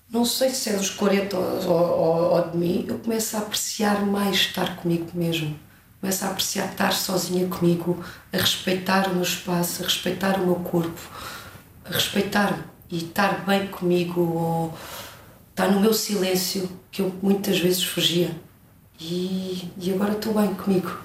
não 0.09 0.25
sei 0.25 0.49
se 0.49 0.71
é 0.71 0.77
dos 0.77 0.89
40 0.89 1.37
ou, 1.37 1.69
ou, 1.69 2.37
ou 2.37 2.51
de 2.51 2.57
mim, 2.57 2.87
eu 2.89 2.99
começo 3.01 3.37
a 3.37 3.41
apreciar 3.41 4.07
mais 4.07 4.37
estar 4.37 4.77
comigo 4.77 5.11
mesmo 5.13 5.59
começo 6.01 6.25
a 6.25 6.29
apreciar 6.29 6.67
estar 6.71 6.93
sozinha 6.93 7.47
comigo, 7.49 8.03
a 8.33 8.37
respeitar 8.37 9.09
o 9.09 9.15
meu 9.15 9.23
espaço, 9.23 9.83
a 9.83 9.85
respeitar 9.85 10.41
o 10.41 10.47
meu 10.47 10.57
corpo, 10.57 11.01
respeitar-me 11.85 12.63
e 12.91 12.99
estar 12.99 13.45
bem 13.45 13.67
comigo 13.67 14.21
ou 14.21 14.75
estar 15.51 15.69
no 15.69 15.81
meu 15.81 15.93
silêncio 15.93 16.71
que 16.91 17.03
eu 17.03 17.13
muitas 17.21 17.59
vezes 17.59 17.83
fugia. 17.83 18.31
E, 19.01 19.71
e 19.77 19.93
agora 19.93 20.13
estou 20.13 20.35
bem 20.35 20.55
comigo. 20.55 20.99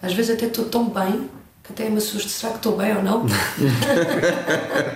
Às 0.00 0.12
vezes 0.12 0.36
até 0.36 0.46
estou 0.46 0.66
tão 0.66 0.88
bem 0.88 1.28
que 1.66 1.72
até 1.72 1.90
me 1.90 1.98
assusto, 1.98 2.28
será 2.28 2.52
que 2.52 2.58
estou 2.58 2.76
bem 2.76 2.96
ou 2.96 3.02
não? 3.02 3.26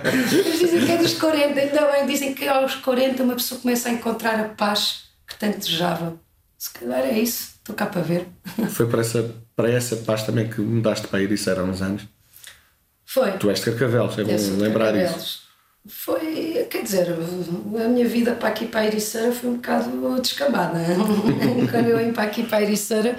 Eles 0.05 0.59
dizem 0.59 0.85
que 0.85 0.91
é 0.91 0.97
dos 0.97 1.13
40, 1.15 1.59
ainda 1.59 1.91
bem, 1.91 2.05
dizem 2.05 2.33
que 2.33 2.47
aos 2.47 2.75
40 2.75 3.23
uma 3.23 3.35
pessoa 3.35 3.59
começa 3.59 3.89
a 3.89 3.91
encontrar 3.91 4.39
a 4.39 4.45
paz 4.45 5.03
que 5.27 5.35
tanto 5.35 5.57
desejava. 5.57 6.15
Se 6.57 6.71
calhar 6.71 7.01
é 7.01 7.19
isso, 7.19 7.55
estou 7.57 7.75
cá 7.75 7.87
para 7.87 8.01
ver. 8.01 8.27
Foi 8.69 8.87
para 8.87 9.01
essa, 9.01 9.35
para 9.55 9.69
essa 9.69 9.97
paz 9.97 10.23
também 10.23 10.49
que 10.49 10.61
mudaste 10.61 11.07
para 11.07 11.21
ir 11.21 11.31
isso 11.31 11.49
há 11.49 11.61
uns 11.63 11.81
anos? 11.81 12.03
Foi. 13.05 13.31
Tu 13.33 13.49
és 13.49 13.59
de 13.59 13.65
Carcavelos, 13.65 14.17
é 14.17 14.23
bom 14.23 14.57
lembrar 14.57 14.95
isso. 14.95 15.41
Foi, 15.85 16.67
quer 16.69 16.83
dizer, 16.83 17.07
a 17.09 17.87
minha 17.87 18.07
vida 18.07 18.33
para 18.33 18.49
aqui 18.49 18.67
para 18.67 18.81
a 18.81 18.85
Ericeira 18.85 19.31
foi 19.31 19.49
um 19.49 19.55
bocado 19.55 20.21
descamada. 20.21 20.79
Quando 21.71 21.87
eu 21.89 21.97
vim 21.97 22.13
para 22.13 22.23
aqui 22.23 22.43
para 22.43 22.59
a 22.59 22.61
Ericeira, 22.61 23.17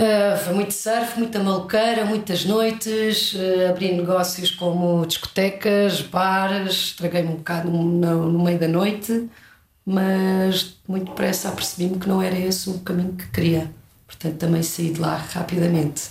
uh, 0.00 0.36
foi 0.38 0.54
muito 0.54 0.72
surf, 0.72 1.18
muita 1.18 1.38
maluqueira, 1.38 2.04
muitas 2.04 2.44
noites, 2.44 3.34
uh, 3.34 3.70
abri 3.70 3.92
negócios 3.92 4.50
como 4.50 5.04
discotecas, 5.06 6.00
bares, 6.00 6.72
estraguei-me 6.72 7.28
um 7.28 7.36
bocado 7.36 7.70
no, 7.70 8.30
no 8.30 8.42
meio 8.42 8.58
da 8.58 8.68
noite, 8.68 9.28
mas 9.84 10.76
muito 10.88 11.10
depressa 11.10 11.50
apercebi-me 11.50 11.98
que 11.98 12.08
não 12.08 12.22
era 12.22 12.38
esse 12.38 12.70
o 12.70 12.78
caminho 12.80 13.12
que 13.12 13.28
queria. 13.28 13.70
Portanto, 14.06 14.36
também 14.38 14.62
saí 14.62 14.90
de 14.90 15.00
lá 15.00 15.16
rapidamente. 15.16 16.08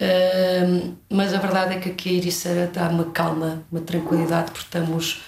Uh, 0.00 0.94
mas 1.10 1.34
a 1.34 1.38
verdade 1.38 1.74
é 1.74 1.80
que 1.80 1.90
aqui 1.90 2.10
a 2.10 2.12
Ericeira 2.12 2.70
dá 2.72 2.88
uma 2.88 3.06
calma, 3.06 3.64
uma 3.70 3.80
tranquilidade, 3.80 4.52
porque 4.52 4.66
estamos, 4.66 5.22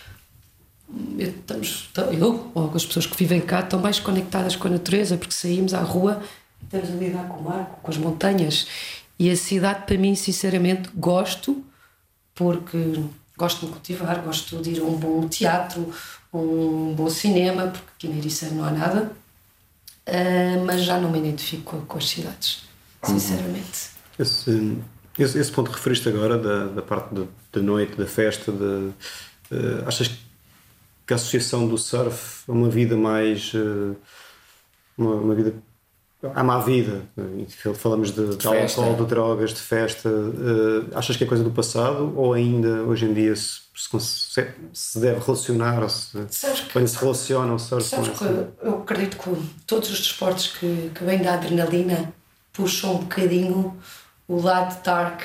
estamos, 1.18 1.90
eu 2.12 2.50
ou 2.54 2.72
as 2.74 2.86
pessoas 2.86 3.06
que 3.06 3.16
vivem 3.16 3.40
cá 3.40 3.60
estão 3.60 3.80
mais 3.80 3.98
conectadas 3.98 4.54
com 4.54 4.68
a 4.68 4.70
natureza, 4.70 5.16
porque 5.16 5.34
saímos 5.34 5.74
à 5.74 5.80
rua 5.80 6.22
estamos 6.64 6.90
a 6.90 6.94
lidar 6.94 7.28
com 7.28 7.38
o 7.38 7.44
mar, 7.44 7.78
com 7.82 7.90
as 7.90 7.96
montanhas. 7.96 8.66
E 9.18 9.30
a 9.30 9.36
cidade, 9.36 9.84
para 9.86 9.98
mim, 9.98 10.14
sinceramente, 10.14 10.90
gosto, 10.94 11.62
porque 12.34 13.02
gosto 13.36 13.60
de 13.60 13.66
me 13.66 13.72
cultivar, 13.72 14.22
gosto 14.22 14.62
de 14.62 14.70
ir 14.70 14.80
a 14.80 14.84
um 14.84 14.96
bom 14.96 15.28
teatro, 15.28 15.92
um 16.32 16.94
bom 16.94 17.08
cinema, 17.08 17.68
porque 17.68 17.86
aqui 17.96 18.08
na 18.08 18.16
Ericeira 18.16 18.54
não 18.54 18.64
há 18.64 18.70
nada, 18.70 19.12
uh, 20.06 20.64
mas 20.64 20.82
já 20.82 20.98
não 20.98 21.10
me 21.10 21.18
identifico 21.18 21.62
com, 21.62 21.80
com 21.86 21.98
as 21.98 22.08
cidades, 22.08 22.62
uhum. 23.02 23.18
sinceramente. 23.18 23.90
Esse, 24.18 24.78
esse, 25.18 25.38
esse, 25.38 25.52
ponto 25.52 25.70
que 25.70 25.76
referiste 25.76 26.08
agora, 26.08 26.38
da, 26.38 26.66
da 26.66 26.82
parte 26.82 27.14
da 27.52 27.60
noite, 27.60 27.96
da 27.96 28.06
festa, 28.06 28.52
de, 28.52 28.64
uh, 28.64 29.86
achas 29.86 30.08
que 31.06 31.14
a 31.14 31.16
associação 31.16 31.66
do 31.66 31.76
surf 31.76 32.44
a 32.48 32.52
uma 32.52 32.68
vida 32.68 32.96
mais. 32.96 33.52
Uh, 33.52 33.96
uma, 34.96 35.14
uma, 35.14 35.34
vida. 35.34 35.54
À 36.34 36.44
má 36.44 36.58
vida, 36.58 37.02
falamos 37.74 38.10
de, 38.10 38.36
de 38.36 38.46
álcool, 38.46 38.94
de 38.94 39.06
drogas, 39.06 39.54
de 39.54 39.60
festa, 39.60 40.08
uh, 40.08 40.86
achas 40.94 41.16
que 41.16 41.24
é 41.24 41.26
coisa 41.26 41.42
do 41.42 41.50
passado 41.50 42.12
ou 42.16 42.34
ainda 42.34 42.82
hoje 42.82 43.06
em 43.06 43.14
dia 43.14 43.34
se, 43.34 43.60
se, 43.74 44.46
se 44.72 45.00
deve 45.00 45.20
relacionar 45.20 45.82
ou 45.82 45.88
se, 45.88 46.18
que, 46.72 46.86
se 46.86 46.98
relaciona 46.98 47.54
o 47.54 47.58
surf 47.58 47.84
sabes 47.84 48.08
com 48.10 48.16
que 48.18 48.24
eu 48.62 48.78
acredito 48.80 49.16
que 49.16 49.30
todos 49.66 49.90
os 49.90 49.98
desportos 49.98 50.48
que, 50.48 50.90
que 50.94 51.04
vêm 51.04 51.22
da 51.22 51.34
adrenalina 51.34 52.12
puxam 52.52 52.96
um 52.96 52.98
bocadinho 52.98 53.76
o 54.28 54.40
lado 54.40 54.82
dark 54.84 55.22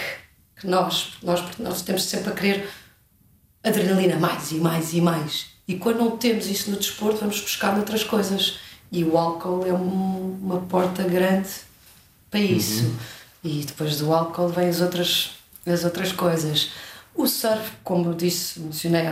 que 0.55 0.67
nós, 0.67 1.13
nós, 1.21 1.43
nós 1.59 1.81
temos 1.81 2.03
sempre 2.03 2.31
a 2.31 2.33
querer 2.33 2.69
adrenalina 3.63 4.15
mais 4.17 4.51
e 4.51 4.55
mais 4.55 4.93
e 4.93 5.01
mais. 5.01 5.47
E 5.67 5.75
quando 5.75 5.97
não 5.97 6.17
temos 6.17 6.47
isso 6.47 6.69
no 6.69 6.77
desporto, 6.77 7.19
vamos 7.19 7.41
buscar 7.41 7.77
outras 7.77 8.03
coisas. 8.03 8.59
E 8.95 9.03
o 9.03 9.17
álcool 9.17 9.65
é 9.65 9.73
um, 9.73 10.39
uma 10.41 10.61
porta 10.61 11.03
grande 11.03 11.49
para 12.31 12.39
isso. 12.39 12.85
Uhum. 12.85 12.95
E 13.43 13.65
depois 13.65 13.97
do 13.97 14.13
álcool 14.13 14.47
vêm 14.47 14.69
as 14.69 14.79
outras, 14.79 15.31
as 15.65 15.83
outras 15.83 16.13
coisas. 16.13 16.71
O 17.13 17.27
surf, 17.27 17.73
como 17.83 18.09
eu 18.09 18.13
disse, 18.13 18.59
mencionei 18.61 19.03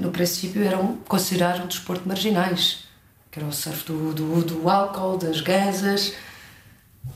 no 0.00 0.10
princípio, 0.12 0.62
era 0.62 0.78
um, 0.78 0.96
considerar 1.08 1.60
um 1.60 1.66
desporto 1.66 2.06
marginais, 2.06 2.84
que 3.32 3.40
era 3.40 3.48
o 3.48 3.52
surf 3.52 3.84
do, 3.84 4.14
do, 4.14 4.44
do 4.44 4.70
álcool, 4.70 5.18
das 5.18 5.40
gansas, 5.40 6.14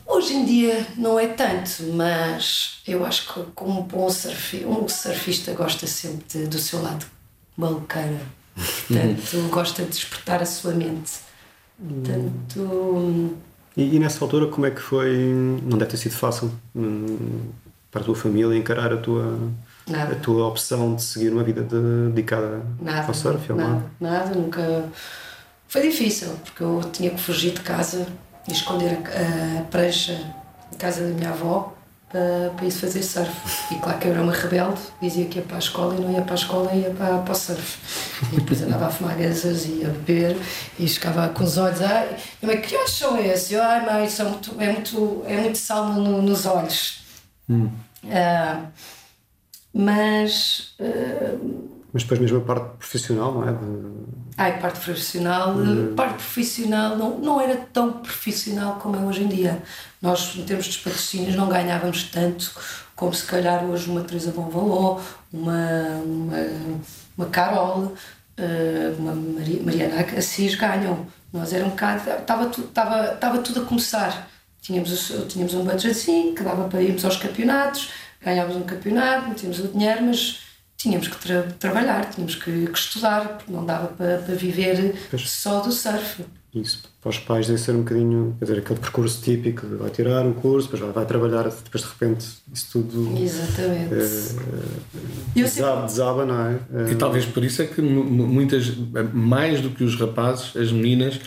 Hoje 0.06 0.34
em 0.34 0.44
dia 0.44 0.86
não 0.96 1.18
é 1.18 1.28
tanto, 1.28 1.82
mas 1.94 2.82
eu 2.86 3.04
acho 3.06 3.32
que 3.32 3.50
como 3.54 3.80
um 3.80 3.82
bom 3.84 4.10
surf, 4.10 4.64
um 4.64 4.88
surfista 4.88 5.52
gosta 5.52 5.86
sempre 5.86 6.26
de, 6.28 6.46
do 6.46 6.58
seu 6.58 6.82
lado 6.82 7.06
maluqueira. 7.56 8.20
Portanto, 8.56 9.48
gosta 9.50 9.84
de 9.84 9.90
despertar 9.90 10.42
a 10.42 10.46
sua 10.46 10.72
mente. 10.72 11.27
Portanto. 11.78 13.34
E, 13.76 13.94
e, 13.96 13.98
nessa 13.98 14.24
altura, 14.24 14.46
como 14.48 14.66
é 14.66 14.70
que 14.70 14.80
foi? 14.80 15.16
Não 15.62 15.78
deve 15.78 15.90
ter 15.92 15.96
sido 15.96 16.12
fácil 16.16 16.50
hum, 16.74 17.50
para 17.90 18.00
a 18.02 18.04
tua 18.04 18.14
família 18.16 18.56
encarar 18.56 18.92
a 18.92 18.96
tua, 18.96 19.38
Nada. 19.86 20.12
a 20.12 20.16
tua 20.16 20.46
opção 20.48 20.94
de 20.96 21.02
seguir 21.02 21.32
uma 21.32 21.44
vida 21.44 21.62
de- 21.62 22.08
dedicada 22.08 22.62
Nada. 22.80 23.06
ao 23.06 23.14
surf? 23.14 23.52
nada, 23.52 23.82
nada, 24.00 24.34
nunca. 24.34 24.88
Foi 25.68 25.82
difícil, 25.82 26.30
porque 26.44 26.62
eu 26.62 26.80
tinha 26.92 27.10
que 27.10 27.20
fugir 27.20 27.52
de 27.52 27.60
casa 27.60 28.06
e 28.48 28.52
esconder 28.52 28.98
a, 29.06 29.60
a 29.60 29.62
prancha 29.64 30.34
em 30.72 30.76
casa 30.76 31.02
da 31.02 31.10
minha 31.14 31.30
avó 31.30 31.72
para, 32.10 32.50
para 32.56 32.66
ir 32.66 32.70
fazer 32.70 33.02
surf. 33.02 33.30
E 33.74 33.78
claro 33.78 33.98
que 33.98 34.08
eu 34.08 34.12
era 34.12 34.22
uma 34.22 34.32
rebelde, 34.32 34.80
dizia 35.00 35.26
que 35.26 35.38
ia 35.38 35.44
para 35.44 35.56
a 35.56 35.58
escola 35.58 35.94
e 35.94 36.00
não 36.00 36.10
ia 36.12 36.22
para 36.22 36.32
a 36.32 36.34
escola, 36.36 36.72
ia 36.74 36.90
para, 36.90 37.18
para 37.18 37.32
o 37.32 37.34
surf. 37.34 37.78
E 38.32 38.36
depois 38.36 38.62
andava 38.62 38.86
a 38.86 38.90
fumar 38.90 39.16
gansas 39.16 39.66
e 39.66 39.84
a 39.84 39.88
beber 39.88 40.36
e 40.78 40.88
ficava 40.88 41.28
com 41.28 41.44
os 41.44 41.56
olhos. 41.58 41.80
Ai, 41.82 42.16
minha 42.42 42.54
mãe, 42.54 42.62
que 42.62 42.76
olhos 42.76 42.90
são 42.92 43.18
esses? 43.18 43.50
Eu, 43.52 43.62
ai, 43.62 43.84
mãe, 43.84 44.08
são 44.08 44.30
muito, 44.30 44.54
é, 44.60 44.72
muito, 44.72 45.22
é 45.26 45.36
muito 45.40 45.58
sal 45.58 45.86
no- 45.92 46.22
nos 46.22 46.46
olhos. 46.46 47.02
Ah, 48.10 48.64
mas. 49.72 50.74
ah, 50.80 51.36
Mas 51.92 52.02
depois 52.02 52.20
mesmo 52.20 52.38
a 52.38 52.40
parte 52.40 52.76
profissional, 52.78 53.32
não 53.34 53.48
é? 53.48 53.52
De- 53.52 54.27
Ai, 54.38 54.60
parte 54.60 54.78
profissional, 54.78 55.52
parte 55.96 56.14
profissional 56.14 56.96
não, 56.96 57.18
não 57.18 57.40
era 57.40 57.56
tão 57.56 57.94
profissional 57.94 58.76
como 58.76 58.94
é 58.94 59.00
hoje 59.00 59.24
em 59.24 59.26
dia. 59.26 59.60
Nós, 60.00 60.36
em 60.36 60.44
termos 60.44 60.66
de 60.66 60.78
patrocínios, 60.78 61.34
não 61.34 61.48
ganhávamos 61.48 62.04
tanto 62.04 62.52
como 62.94 63.12
se 63.12 63.24
calhar 63.26 63.64
hoje 63.64 63.90
uma 63.90 64.02
Teresa 64.02 64.30
Bom 64.30 64.48
Valor, 64.48 65.02
uma, 65.32 65.52
uma, 66.04 66.36
uma 67.16 67.26
Carol, 67.26 67.92
eh, 68.36 68.94
uma 68.96 69.12
Maria, 69.12 69.60
Mariana 69.60 70.06
Assis 70.16 70.54
ganham. 70.54 71.04
Nós 71.32 71.52
era 71.52 71.64
um 71.64 71.70
bocado, 71.70 72.08
estava 72.08 72.46
tudo, 72.46 72.68
estava, 72.68 73.14
estava 73.14 73.38
tudo 73.38 73.62
a 73.62 73.64
começar. 73.64 74.30
Tínhamos, 74.62 75.12
tínhamos 75.28 75.54
um 75.54 75.64
budget 75.64 75.90
assim, 75.90 76.32
que 76.32 76.44
dava 76.44 76.68
para 76.68 76.80
irmos 76.80 77.04
aos 77.04 77.16
campeonatos, 77.16 77.90
ganhávamos 78.22 78.56
um 78.56 78.64
campeonato, 78.64 79.34
tínhamos 79.34 79.58
o 79.58 79.66
dinheiro, 79.66 80.04
mas 80.04 80.47
tínhamos 80.78 81.08
que 81.08 81.16
tra- 81.18 81.42
trabalhar, 81.58 82.08
tínhamos 82.08 82.36
que, 82.36 82.66
que 82.68 82.78
estudar, 82.78 83.36
porque 83.36 83.52
não 83.52 83.66
dava 83.66 83.88
para, 83.88 84.18
para 84.18 84.34
viver 84.34 84.94
Pois. 85.10 85.28
só 85.28 85.60
do 85.60 85.72
surf. 85.72 86.24
Isso 86.54 86.82
para 87.02 87.10
os 87.10 87.18
pais 87.18 87.46
deve 87.46 87.58
ser 87.60 87.72
um 87.72 87.78
bocadinho, 87.80 88.34
quer 88.38 88.44
dizer, 88.46 88.58
aquele 88.60 88.80
percurso 88.80 89.22
típico 89.22 89.66
de 89.66 89.74
vai 89.76 89.90
tirar 89.90 90.24
o 90.26 90.32
curso, 90.34 90.66
depois 90.68 90.82
vai, 90.82 90.92
vai 90.92 91.06
trabalhar, 91.06 91.42
depois 91.44 91.82
de 91.84 91.88
repente 91.90 92.24
isso 92.52 92.66
tudo 92.72 93.16
Exatamente. 93.22 93.94
eh, 93.94 93.96
Eu 93.98 94.08
sempre- 94.16 95.42
desaba, 95.42 95.86
desaba, 95.86 96.26
não 96.26 96.40
é? 96.46 96.58
Eh, 96.88 96.92
E 96.92 96.94
talvez 96.94 97.26
por 97.26 97.44
isso 97.44 97.60
é 97.62 97.66
que 97.66 97.82
mu- 97.82 98.02
mu- 98.04 98.26
muitas, 98.26 98.72
mais 99.12 99.60
do 99.60 99.70
que 99.70 99.84
os 99.84 99.94
rapazes, 100.00 100.56
as 100.56 100.72
meninas 100.72 101.20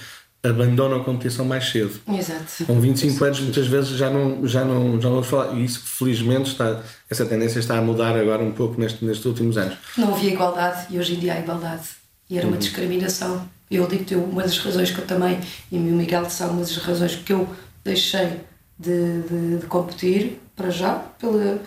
abandonam 0.44 1.02
a 1.02 1.04
competição 1.04 1.46
mais 1.46 1.70
cedo. 1.70 2.00
Exato. 2.08 2.66
Com 2.66 2.80
25 2.80 3.24
anos 3.24 3.40
muitas 3.42 3.68
vezes 3.68 3.90
já 3.92 4.10
não 4.10 4.48
já 4.48 4.66
não 4.66 5.00
já 5.00 5.10
não 5.10 5.22
falar 5.22 5.54
e 5.54 5.64
isso 5.64 5.82
felizmente 5.84 6.52
está 6.52 6.82
essa 7.10 7.26
tendência 7.26 7.60
está 7.60 7.78
a 7.78 7.82
mudar 7.82 8.16
agora 8.18 8.42
um 8.42 8.52
pouco 8.52 8.80
neste, 8.80 9.06
nestes 9.06 9.26
últimos 9.26 9.58
anos. 9.58 9.78
Não 9.98 10.14
havia 10.14 10.34
igualdade 10.34 10.88
e 10.90 10.98
hoje 10.98 11.16
em 11.16 11.20
dia 11.20 11.34
há 11.34 11.40
igualdade. 11.40 11.90
E 12.30 12.38
era 12.38 12.48
uma 12.48 12.58
discriminação. 12.58 13.46
Eu 13.70 13.88
digo-te, 13.88 14.16
uma 14.16 14.42
das 14.42 14.58
razões 14.58 14.92
que 14.92 15.00
eu 15.00 15.06
também, 15.06 15.40
e 15.72 15.78
o 15.78 15.82
Miguel 15.82 16.30
sabe, 16.30 16.52
uma 16.54 16.62
das 16.62 16.76
razões 16.78 17.16
que 17.16 17.34
eu 17.34 17.48
deixei 17.84 18.40
de, 18.80 19.22
de, 19.22 19.58
de 19.60 19.66
competir, 19.68 20.42
para 20.56 20.70
já, 20.70 20.96
pela, 20.96 21.60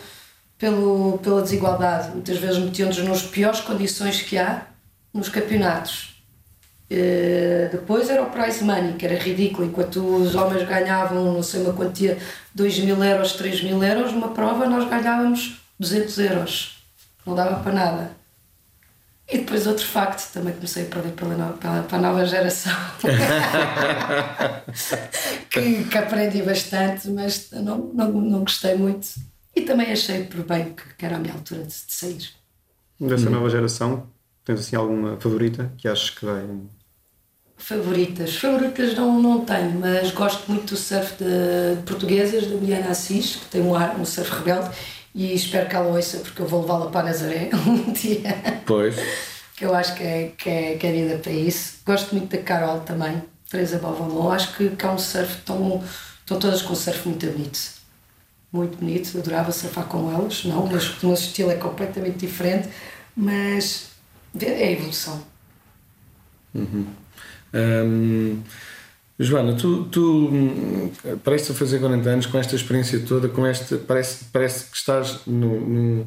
pelo, 0.58 1.18
pela 1.18 1.42
desigualdade. 1.42 2.10
Muitas 2.12 2.38
vezes 2.38 2.58
metiam-nos 2.58 2.98
nas 2.98 3.22
piores 3.22 3.60
condições 3.60 4.22
que 4.22 4.38
há 4.38 4.66
nos 5.12 5.28
campeonatos. 5.28 6.13
Eh, 6.96 7.68
depois 7.72 8.08
era 8.08 8.22
o 8.22 8.30
prize 8.30 8.62
money, 8.62 8.92
que 8.94 9.04
era 9.04 9.18
ridículo. 9.18 9.66
Enquanto 9.66 9.96
os 9.96 10.34
homens 10.36 10.68
ganhavam, 10.68 11.32
não 11.34 11.42
sei, 11.42 11.62
uma 11.62 11.72
quantia, 11.72 12.16
2 12.54 12.78
mil 12.78 13.02
euros, 13.02 13.32
3 13.32 13.60
mil 13.64 13.82
euros, 13.82 14.12
numa 14.12 14.28
prova 14.28 14.66
nós 14.68 14.88
ganhávamos 14.88 15.60
200 15.80 16.18
euros. 16.18 16.78
Não 17.26 17.34
dava 17.34 17.60
para 17.62 17.72
nada. 17.72 18.10
E 19.26 19.38
depois 19.38 19.66
outro 19.66 19.84
facto, 19.86 20.30
também 20.32 20.52
comecei 20.54 20.84
a 20.84 20.86
perder 20.86 21.12
pela, 21.12 21.34
no- 21.34 21.54
pela, 21.54 21.82
para 21.82 21.98
a 21.98 22.00
nova 22.00 22.24
geração. 22.26 22.72
que, 25.50 25.84
que 25.84 25.98
aprendi 25.98 26.42
bastante, 26.42 27.08
mas 27.08 27.50
não, 27.50 27.78
não, 27.94 28.12
não 28.12 28.40
gostei 28.40 28.74
muito. 28.76 29.08
E 29.56 29.62
também 29.62 29.90
achei 29.90 30.24
por 30.24 30.44
bem 30.44 30.74
que, 30.74 30.82
que 30.98 31.06
era 31.06 31.16
a 31.16 31.18
minha 31.18 31.32
altura 31.34 31.62
de, 31.62 31.68
de 31.68 31.74
sair. 31.88 32.28
Dessa 33.00 33.30
nova 33.30 33.48
geração, 33.50 34.06
tens 34.44 34.60
assim 34.60 34.76
alguma 34.76 35.16
favorita 35.18 35.72
que 35.78 35.88
achas 35.88 36.10
que 36.10 36.24
vai. 36.26 36.44
Favoritas. 37.56 38.36
Favoritas 38.36 38.94
não, 38.94 39.20
não 39.22 39.44
tenho, 39.44 39.78
mas 39.80 40.10
gosto 40.10 40.50
muito 40.50 40.74
do 40.74 40.76
surf 40.76 41.14
de, 41.22 41.80
portuguesas, 41.82 42.46
da 42.46 42.56
Miliana 42.56 42.90
Assis, 42.90 43.36
que 43.36 43.46
tem 43.46 43.62
um, 43.62 43.74
ar, 43.74 43.98
um 43.98 44.04
surf 44.04 44.30
rebelde, 44.30 44.70
e 45.14 45.32
espero 45.34 45.68
que 45.68 45.76
ela 45.76 45.86
ouça, 45.86 46.18
porque 46.18 46.42
eu 46.42 46.46
vou 46.46 46.60
levá-la 46.62 46.90
para 46.90 47.06
Nazaré 47.06 47.48
um 47.66 47.92
dia, 47.92 48.62
Pois. 48.66 48.96
que 49.56 49.64
eu 49.64 49.74
acho 49.74 49.94
que 49.94 50.02
é, 50.02 50.32
que, 50.36 50.50
é, 50.50 50.76
que 50.76 50.86
é 50.86 50.92
vida 50.92 51.18
para 51.18 51.32
isso. 51.32 51.78
Gosto 51.86 52.14
muito 52.14 52.36
da 52.36 52.42
Carol 52.42 52.80
também, 52.80 53.22
Teresa 53.48 53.78
Bovamon. 53.78 54.30
Acho 54.30 54.56
que, 54.56 54.70
que 54.70 54.84
há 54.84 54.92
um 54.92 54.98
surf 54.98 55.42
tão. 55.42 55.82
Estão 56.20 56.38
todas 56.38 56.62
com 56.62 56.72
um 56.72 56.76
surf 56.76 57.08
muito 57.08 57.26
bonito. 57.26 57.60
Muito 58.52 58.76
bonito, 58.78 59.18
adorava 59.18 59.50
surfar 59.52 59.84
com 59.86 60.12
elas, 60.12 60.44
não, 60.44 60.66
mas 60.66 61.02
o 61.02 61.08
nosso 61.08 61.24
estilo 61.24 61.50
é 61.50 61.56
completamente 61.56 62.18
diferente, 62.18 62.68
mas 63.16 63.88
é 64.40 64.46
a 64.46 64.70
evolução. 64.70 65.22
Hum, 67.54 68.42
Joana, 69.18 69.54
tu, 69.56 69.84
tu 69.84 70.28
hum, 70.28 70.90
pareces 71.22 71.52
a 71.52 71.54
fazer 71.54 71.78
40 71.78 72.08
anos 72.10 72.26
com 72.26 72.36
esta 72.36 72.56
experiência 72.56 72.98
toda, 73.00 73.28
com 73.28 73.46
esta, 73.46 73.76
parece, 73.78 74.24
parece 74.32 74.70
que 74.70 74.76
estás 74.76 75.20
num, 75.24 76.04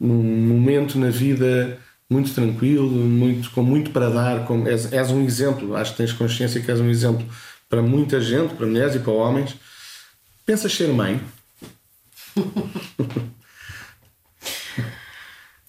num, 0.00 0.22
momento 0.22 0.98
na 0.98 1.10
vida 1.10 1.78
muito 2.10 2.34
tranquilo, 2.34 2.90
muito, 2.90 3.50
com 3.52 3.62
muito 3.62 3.92
para 3.92 4.08
dar, 4.10 4.44
com, 4.46 4.66
és, 4.66 4.92
és 4.92 5.10
um 5.12 5.24
exemplo, 5.24 5.76
acho 5.76 5.92
que 5.92 5.98
tens 5.98 6.12
consciência 6.12 6.60
que 6.60 6.68
és 6.70 6.80
um 6.80 6.90
exemplo 6.90 7.24
para 7.68 7.80
muita 7.82 8.20
gente, 8.20 8.54
para 8.54 8.66
mulheres 8.66 8.96
e 8.96 8.98
para 8.98 9.12
homens. 9.12 9.54
Pensas 10.44 10.72
ser 10.74 10.88
mãe? 10.88 11.20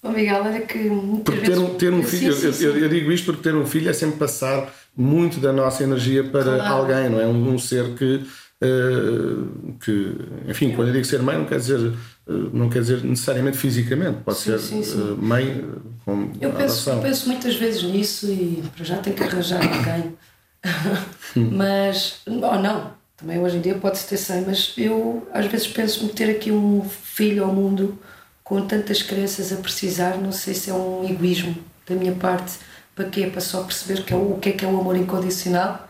Olha 0.02 0.60
que 0.62 0.90
Porque 1.24 1.42
ter 1.42 1.58
um, 1.58 1.74
ter 1.74 1.92
um 1.92 2.02
filho, 2.02 2.32
eu, 2.34 2.52
eu- 2.54 2.78
eu 2.78 2.88
digo 2.88 3.12
isto 3.12 3.26
porque 3.26 3.42
ter 3.42 3.54
um 3.54 3.64
filho 3.64 3.88
é 3.88 3.92
sempre 3.92 4.18
passar 4.18 4.72
muito 4.96 5.40
da 5.40 5.52
nossa 5.52 5.82
energia 5.82 6.24
para 6.24 6.56
Claro. 6.56 6.74
alguém, 6.74 7.08
não 7.10 7.20
é? 7.20 7.26
Um, 7.26 7.54
um 7.54 7.58
ser 7.58 7.94
que, 7.94 8.24
eh, 8.60 9.76
que, 9.84 10.16
enfim, 10.48 10.72
quando 10.72 10.88
eu 10.88 10.92
digo 10.94 11.04
ser 11.04 11.22
mãe, 11.22 11.36
não 11.38 11.44
quer 11.46 11.58
dizer, 11.58 11.80
eh, 12.28 12.32
não 12.52 12.68
quer 12.68 12.80
dizer 12.80 13.02
necessariamente 13.04 13.56
fisicamente, 13.56 14.18
pode 14.24 14.38
Sim, 14.38 14.44
ser 14.44 14.58
sim, 14.58 14.82
sim. 14.82 15.00
eh, 15.00 15.14
mãe 15.18 15.64
eh, 15.64 15.78
com 16.04 16.30
Eu 16.40 16.52
penso, 16.52 16.90
eu 16.90 16.98
penso 17.00 17.26
muitas 17.28 17.54
vezes 17.56 17.82
nisso 17.84 18.26
e 18.26 18.62
para 18.76 18.84
já 18.84 18.96
tenho 18.98 19.16
que 19.16 19.22
arranjar 19.24 19.60
alguém. 19.62 20.14
mas, 21.36 22.20
ou 22.26 22.58
não, 22.58 22.92
também 23.16 23.38
hoje 23.40 23.56
em 23.56 23.60
dia 23.60 23.74
pode-se 23.76 24.06
ter 24.08 24.16
100, 24.16 24.42
mas 24.46 24.74
eu 24.76 25.26
às 25.32 25.46
vezes 25.46 25.66
penso-me 25.68 26.10
ter 26.12 26.30
aqui 26.30 26.52
um 26.52 26.82
filho 26.88 27.44
ao 27.44 27.52
mundo 27.52 27.98
com 28.44 28.60
tantas 28.66 29.02
crianças 29.02 29.52
a 29.52 29.56
precisar, 29.56 30.18
não 30.18 30.32
sei 30.32 30.54
se 30.54 30.70
é 30.70 30.74
um 30.74 31.08
egoísmo 31.08 31.56
da 31.88 31.94
minha 31.94 32.12
parte. 32.12 32.52
Para 32.94 33.06
quê? 33.06 33.26
Para 33.26 33.40
só 33.40 33.62
perceber 33.62 34.04
que 34.04 34.12
é 34.12 34.16
o, 34.16 34.32
o 34.34 34.38
que 34.38 34.50
é 34.50 34.52
que 34.52 34.64
é 34.64 34.68
o 34.68 34.78
amor 34.78 34.96
incondicional. 34.96 35.88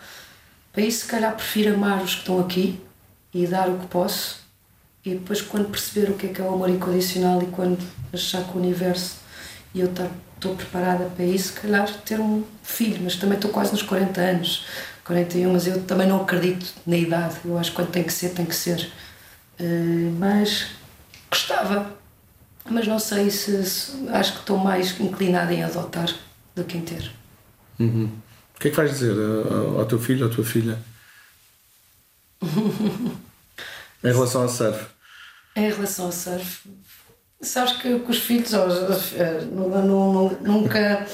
Para 0.73 0.83
isso, 0.83 1.01
se 1.01 1.07
calhar, 1.07 1.35
prefiro 1.35 1.75
amar 1.75 2.03
os 2.03 2.15
que 2.15 2.21
estão 2.21 2.41
aqui 2.41 2.81
e 3.35 3.47
dar 3.47 3.69
o 3.69 3.79
que 3.79 3.87
posso. 3.87 4.41
E 5.05 5.11
depois, 5.11 5.43
quando 5.43 5.69
perceber 5.69 6.11
o 6.11 6.15
que 6.15 6.27
é 6.27 6.29
que 6.31 6.41
é 6.41 6.45
o 6.45 6.55
amor 6.55 6.71
incondicional 6.71 7.43
e 7.43 7.47
quando 7.47 7.79
achar 8.13 8.45
que 8.45 8.57
o 8.57 8.61
universo 8.61 9.17
e 9.75 9.81
eu 9.81 9.89
estar- 9.89 10.09
estou 10.37 10.55
preparada 10.55 11.07
para 11.07 11.25
isso, 11.25 11.49
se 11.53 11.61
calhar 11.61 11.89
ter 12.05 12.21
um 12.21 12.45
filho, 12.63 13.01
mas 13.03 13.17
também 13.17 13.37
estou 13.37 13.51
quase 13.51 13.73
nos 13.73 13.83
40 13.83 14.21
anos, 14.21 14.65
41, 15.05 15.53
mas 15.53 15.67
eu 15.67 15.83
também 15.85 16.07
não 16.07 16.23
acredito 16.23 16.73
na 16.87 16.97
idade. 16.97 17.37
Eu 17.45 17.59
acho 17.59 17.71
que 17.71 17.77
quando 17.77 17.91
tem 17.91 18.05
que 18.05 18.13
ser, 18.13 18.31
tem 18.31 18.47
que 18.47 18.55
ser. 18.55 18.91
Eh, 19.59 20.11
mas 20.19 20.67
gostava, 21.31 21.93
mas 22.69 22.87
não 22.87 22.99
sei 22.99 23.29
se, 23.31 23.65
se- 23.65 24.09
acho 24.11 24.33
que 24.35 24.39
estou 24.41 24.59
mais 24.59 24.99
inclinada 25.01 25.53
em 25.53 25.63
adotar 25.65 26.09
do 26.55 26.65
que 26.65 26.77
em 26.79 26.83
ter. 26.83 27.13
Uhum. 27.79 28.11
O 28.57 28.61
que 28.61 28.69
é 28.69 28.71
que 28.71 28.77
vais 28.77 28.91
dizer 28.91 29.13
eh, 29.17 29.79
ao 29.79 29.87
teu 29.87 29.99
filho 29.99 30.27
ou 30.27 30.33
à 30.33 30.35
tua 30.35 30.45
filha? 30.45 30.79
em 32.43 34.09
relação 34.13 34.43
ao 34.43 34.49
surf? 34.49 34.87
Em 35.57 35.71
relação 35.71 36.07
ao 36.07 36.13
surf, 36.13 36.69
sabes 37.41 37.75
que, 37.77 37.99
que 37.99 38.11
os 38.11 38.19
filhos 38.19 38.53
eh, 39.15 39.45
não- 39.53 40.31
nunca 40.41 41.07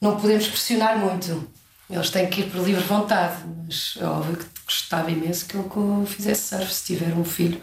não 0.00 0.18
podemos 0.20 0.48
pressionar 0.48 0.98
muito. 0.98 1.48
Eles 1.88 2.10
têm 2.10 2.28
que 2.28 2.40
ir 2.40 2.50
por 2.50 2.62
livre 2.64 2.82
vontade, 2.84 3.42
mas 3.66 3.94
é 4.00 4.04
óbvio 4.04 4.36
que 4.36 4.46
gostava 4.64 5.10
imenso 5.10 5.46
que 5.46 5.56
ele 5.56 6.06
fizesse 6.06 6.48
surf 6.56 6.72
se 6.72 6.84
tiver 6.86 7.12
um 7.14 7.24
filho 7.24 7.60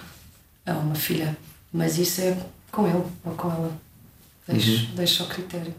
ou 0.68 0.74
uma 0.76 0.96
filha. 0.96 1.36
Mas 1.74 1.98
isso 1.98 2.22
é 2.22 2.38
com 2.72 2.88
ele 2.88 3.04
ou 3.24 3.34
com 3.36 3.50
ela. 3.52 3.78
Deixo, 4.48 4.88
deixo 4.96 5.24
ao 5.24 5.30
critério. 5.30 5.74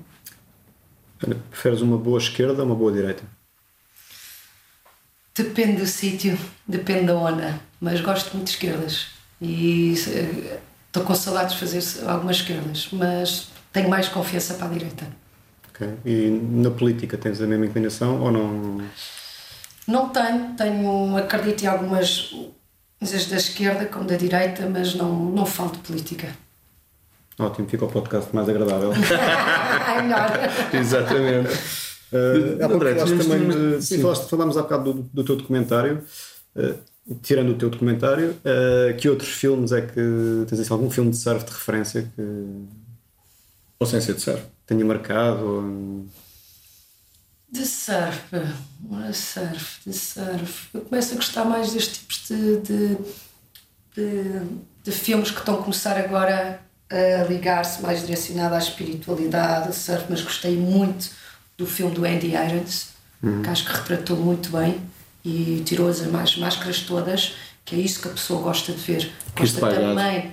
Preferes 1.20 1.80
uma 1.80 1.98
boa 1.98 2.18
esquerda 2.18 2.62
ou 2.62 2.66
uma 2.66 2.74
boa 2.74 2.92
direita? 2.92 3.22
Depende 5.34 5.80
do 5.80 5.86
sítio, 5.86 6.38
depende 6.66 7.06
da 7.06 7.16
onda, 7.16 7.60
mas 7.80 8.00
gosto 8.00 8.34
muito 8.34 8.48
de 8.48 8.54
esquerdas. 8.54 9.08
E 9.40 9.94
eh, 10.08 10.58
estou 10.86 11.04
com 11.04 11.14
saudades 11.14 11.54
de 11.54 11.60
fazer 11.60 12.08
algumas 12.08 12.36
esquerdas, 12.36 12.88
mas 12.92 13.48
tenho 13.72 13.88
mais 13.88 14.08
confiança 14.08 14.54
para 14.54 14.66
a 14.66 14.70
direita. 14.70 15.06
E 16.04 16.28
na 16.28 16.70
política 16.70 17.16
tens 17.16 17.40
a 17.40 17.46
mesma 17.46 17.66
inclinação 17.66 18.20
ou 18.20 18.30
não? 18.30 18.82
Não 19.86 20.08
tenho, 20.10 20.54
tenho, 20.54 21.16
acredito 21.16 21.62
em 21.62 21.66
algumas 21.66 22.34
coisas 22.98 23.26
da 23.26 23.36
esquerda 23.36 23.86
como 23.86 24.04
da 24.04 24.16
direita, 24.16 24.68
mas 24.68 24.94
não, 24.94 25.30
não 25.30 25.46
falo 25.46 25.72
de 25.72 25.78
política. 25.78 26.28
Ótimo, 27.40 27.68
fica 27.68 27.84
o 27.84 27.88
podcast 27.90 28.34
mais 28.34 28.48
agradável. 28.48 28.92
é 28.92 30.02
melhor. 30.02 30.30
Exatamente. 30.74 31.48
Uh, 32.12 32.56
há 32.56 32.68
pouco 32.68 32.74
André, 32.74 32.94
falaste 32.94 33.06
tínhamos- 33.06 33.26
também 33.26 33.48
tínhamos- 33.50 33.78
de, 33.80 33.86
sim, 33.86 33.96
sim. 33.96 34.02
falaste, 34.02 34.28
falámos 34.28 34.56
há 34.56 34.62
bocado 34.62 34.92
do, 34.92 35.02
do 35.02 35.24
teu 35.24 35.36
documentário. 35.36 36.04
Uh, 36.56 36.74
tirando 37.22 37.50
o 37.50 37.54
teu 37.54 37.70
documentário, 37.70 38.30
uh, 38.44 38.96
que 38.96 39.08
outros 39.08 39.30
filmes 39.30 39.72
é 39.72 39.80
que 39.80 40.44
tens 40.48 40.60
assim, 40.60 40.72
algum 40.72 40.90
filme 40.90 41.10
de 41.10 41.16
surf 41.16 41.44
de 41.44 41.50
referência 41.52 42.02
que 42.14 42.22
Ou 43.80 43.86
sem 43.86 44.00
ser 44.00 44.14
de 44.14 44.20
surf. 44.20 44.42
tenha 44.66 44.84
marcado? 44.84 45.44
Ou... 45.44 46.06
De 47.50 47.64
surf, 47.66 48.22
de 48.30 49.12
surf, 49.16 49.80
de 49.84 49.92
surf. 49.92 50.68
Eu 50.74 50.80
começo 50.82 51.12
a 51.14 51.16
gostar 51.16 51.44
mais 51.44 51.72
destes 51.72 51.98
tipos 51.98 52.28
de, 52.28 52.56
de, 52.60 52.96
de, 53.96 54.40
de 54.84 54.92
filmes 54.92 55.30
que 55.32 55.38
estão 55.40 55.54
a 55.56 55.62
começar 55.62 55.96
agora 55.98 56.60
a 56.90 57.24
ligar-se 57.24 57.80
mais 57.82 58.00
direcionado 58.00 58.54
à 58.54 58.58
espiritualidade, 58.58 59.68
ao 59.68 59.72
surf, 59.72 60.04
mas 60.08 60.20
gostei 60.22 60.56
muito 60.56 61.10
do 61.56 61.66
filme 61.66 61.94
do 61.94 62.04
Andy 62.04 62.28
Irons, 62.34 62.88
que 63.42 63.48
acho 63.50 63.64
que 63.66 63.72
retratou 63.72 64.16
muito 64.16 64.50
bem 64.50 64.80
e 65.24 65.62
tirou 65.64 65.88
as 65.88 66.00
mais 66.06 66.36
máscaras 66.36 66.80
todas, 66.80 67.34
que 67.64 67.76
é 67.76 67.78
isso 67.78 68.00
que 68.00 68.08
a 68.08 68.12
pessoa 68.12 68.40
gosta 68.42 68.72
de 68.72 68.78
ver. 68.80 69.12
Kiss 69.36 69.52
Gosta 69.60 69.60
God. 69.60 69.74
também 69.74 70.32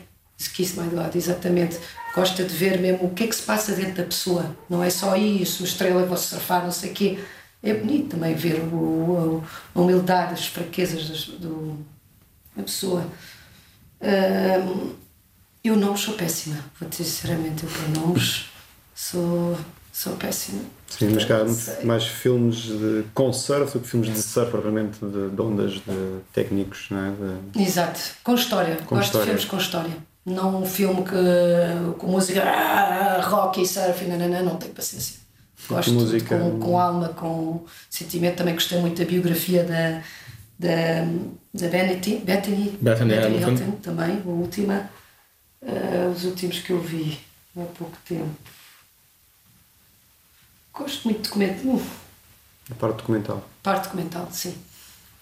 Kiss 0.54 0.80
My 0.80 0.88
God, 0.88 1.16
exatamente. 1.16 1.78
Gosta 2.16 2.44
de 2.44 2.54
ver 2.54 2.80
mesmo 2.80 3.06
o 3.08 3.10
que 3.14 3.24
é 3.24 3.28
que 3.28 3.36
se 3.36 3.42
passa 3.42 3.74
dentro 3.74 3.96
da 3.96 4.04
pessoa. 4.04 4.56
Não 4.70 4.84
é 4.84 4.90
só 4.90 5.16
isso, 5.16 5.64
estrela, 5.64 6.06
vou 6.06 6.16
surfar, 6.18 6.64
não 6.64 6.72
sei 6.72 6.92
o 6.92 6.94
quê. 6.94 7.20
É 7.62 7.74
bonito 7.74 8.10
também 8.10 8.34
ver 8.36 8.60
o, 8.72 9.44
a 9.76 9.80
humildade, 9.82 10.34
as 10.34 10.46
fraquezas 10.48 11.10
das- 11.10 11.26
do, 11.26 11.78
da 12.56 12.64
pessoa. 12.64 13.06
Eu 15.68 15.76
não 15.76 15.96
sou 15.96 16.14
péssima, 16.16 16.58
vou 16.80 16.90
dizer 16.90 17.04
sinceramente, 17.04 17.64
eu 17.64 17.70
para 17.70 18.02
nomes 18.02 18.46
sou, 18.96 19.58
sou 19.92 20.14
péssima. 20.16 20.62
Sim, 20.88 21.10
mas 21.14 21.26
cá 21.26 21.42
há 21.42 21.44
muito 21.44 21.86
mais 21.86 22.06
filmes 22.08 22.56
de, 22.64 23.04
com 23.14 23.32
surf 23.34 23.74
do 23.74 23.80
que 23.82 23.90
filmes 23.90 24.14
de 24.14 24.22
surf, 24.22 24.50
propriamente 24.52 25.00
de, 25.04 25.30
de 25.30 25.42
ondas 25.42 25.74
de 25.74 26.20
técnicos, 26.34 26.88
não 26.90 27.00
é? 27.06 27.12
De- 27.54 27.62
Exato, 27.64 28.00
com 28.24 28.36
história. 28.36 28.76
Com 28.86 28.96
Gosto 28.96 29.08
história. 29.08 29.26
de 29.26 29.32
filmes 29.32 29.46
com 29.46 29.58
história. 29.58 29.98
Não 30.26 30.62
um 30.62 30.66
filme 30.66 31.04
que, 31.04 31.96
com 31.98 32.08
música 32.08 32.42
ah, 32.44 33.22
rock 33.22 33.62
e 33.62 33.68
surf, 33.68 34.06
não, 34.06 34.18
não, 34.18 34.28
não, 34.28 34.44
não 34.46 34.56
tenho 34.58 34.74
paciência. 34.74 35.20
Gosto 35.70 35.92
música. 35.94 36.36
de, 36.38 36.42
com, 36.44 36.60
com 36.60 36.80
alma, 36.80 37.10
com 37.10 37.66
sentimento. 37.90 38.38
Também 38.38 38.54
gostei 38.54 38.80
muito 38.80 38.98
da 39.02 39.06
biografia 39.06 39.64
da, 39.64 40.02
da, 40.60 41.06
da 41.54 41.68
Bethany, 41.68 42.18
Bethany, 42.24 42.78
Bethany 42.82 43.14
Hamilton. 43.18 43.72
também, 43.82 44.22
a 44.26 44.30
última. 44.30 44.90
Ah, 45.68 46.10
os 46.16 46.24
últimos 46.24 46.60
que 46.60 46.72
eu 46.72 46.82
vi 46.82 47.20
há 47.56 47.64
pouco 47.78 47.98
tempo. 48.08 48.36
Gosto 50.74 51.06
muito 51.06 51.24
de 51.24 51.30
documento, 51.30 51.82
a 52.72 52.76
parte 52.76 52.98
documental. 52.98 53.50
parte 53.64 53.84
documental, 53.86 54.28
sim. 54.32 54.56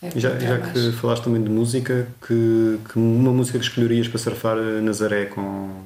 É 0.01 0.11
já, 0.19 0.37
já 0.37 0.59
que 0.59 0.91
falaste 0.93 1.23
também 1.23 1.43
de 1.43 1.49
música, 1.49 2.07
que, 2.21 2.79
que 2.89 2.99
uma 2.99 3.31
música 3.31 3.57
que 3.57 3.65
escolherias 3.65 4.07
para 4.07 4.19
surfar 4.19 4.57
a 4.57 4.81
Nazaré 4.81 5.25
com 5.25 5.85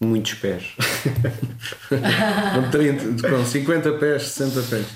muitos 0.00 0.34
pés? 0.34 0.74
Com 1.88 2.70
30, 2.70 3.28
com 3.28 3.44
50 3.44 3.92
pés, 3.98 4.22
60 4.28 4.62
pés. 4.62 4.86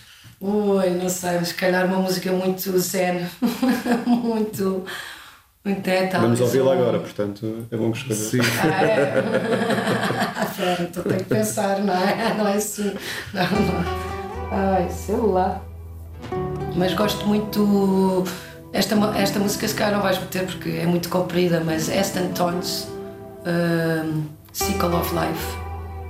Ui, 0.41 0.91
não 0.91 1.09
sei, 1.09 1.33
mas 1.39 1.49
se 1.49 1.55
calhar 1.55 1.87
uma 1.87 1.99
música 1.99 2.33
muito 2.33 2.79
zen, 2.79 3.29
muito. 4.07 4.85
Muito 5.65 5.89
é, 5.89 6.09
Vamos 6.11 6.41
ouvi-la 6.41 6.71
um- 6.71 6.73
agora, 6.73 6.99
portanto 6.99 7.67
é 7.71 7.77
bom 7.77 7.91
que 7.91 7.99
escolhas. 7.99 8.19
Sim. 8.19 8.39
Ah, 8.63 8.85
é? 8.85 9.25
Então 10.83 11.03
tenho 11.03 11.17
que 11.19 11.25
pensar, 11.25 11.81
não 11.81 11.95
é? 11.95 12.35
Não 12.39 12.47
é 12.47 12.55
assim. 12.55 12.95
Não, 13.33 13.43
não. 13.43 13.85
Ai, 14.53 14.89
sei 14.91 15.17
lá. 15.17 15.61
Mas 16.77 16.95
gosto 16.95 17.27
muito. 17.27 18.25
Esta, 18.73 18.95
esta 19.17 19.39
música 19.39 19.67
se 19.69 19.75
calhar 19.75 19.95
não 19.95 20.03
vais 20.03 20.19
meter 20.19 20.47
porque 20.47 20.71
é 20.71 20.87
muito 20.87 21.09
comprida, 21.09 21.61
mas 21.65 21.89
Aston 21.89 22.29
Tones, 22.35 22.89
um, 23.47 24.23
Cycle 24.53 24.95
of 24.95 25.13
Life, 25.15 25.57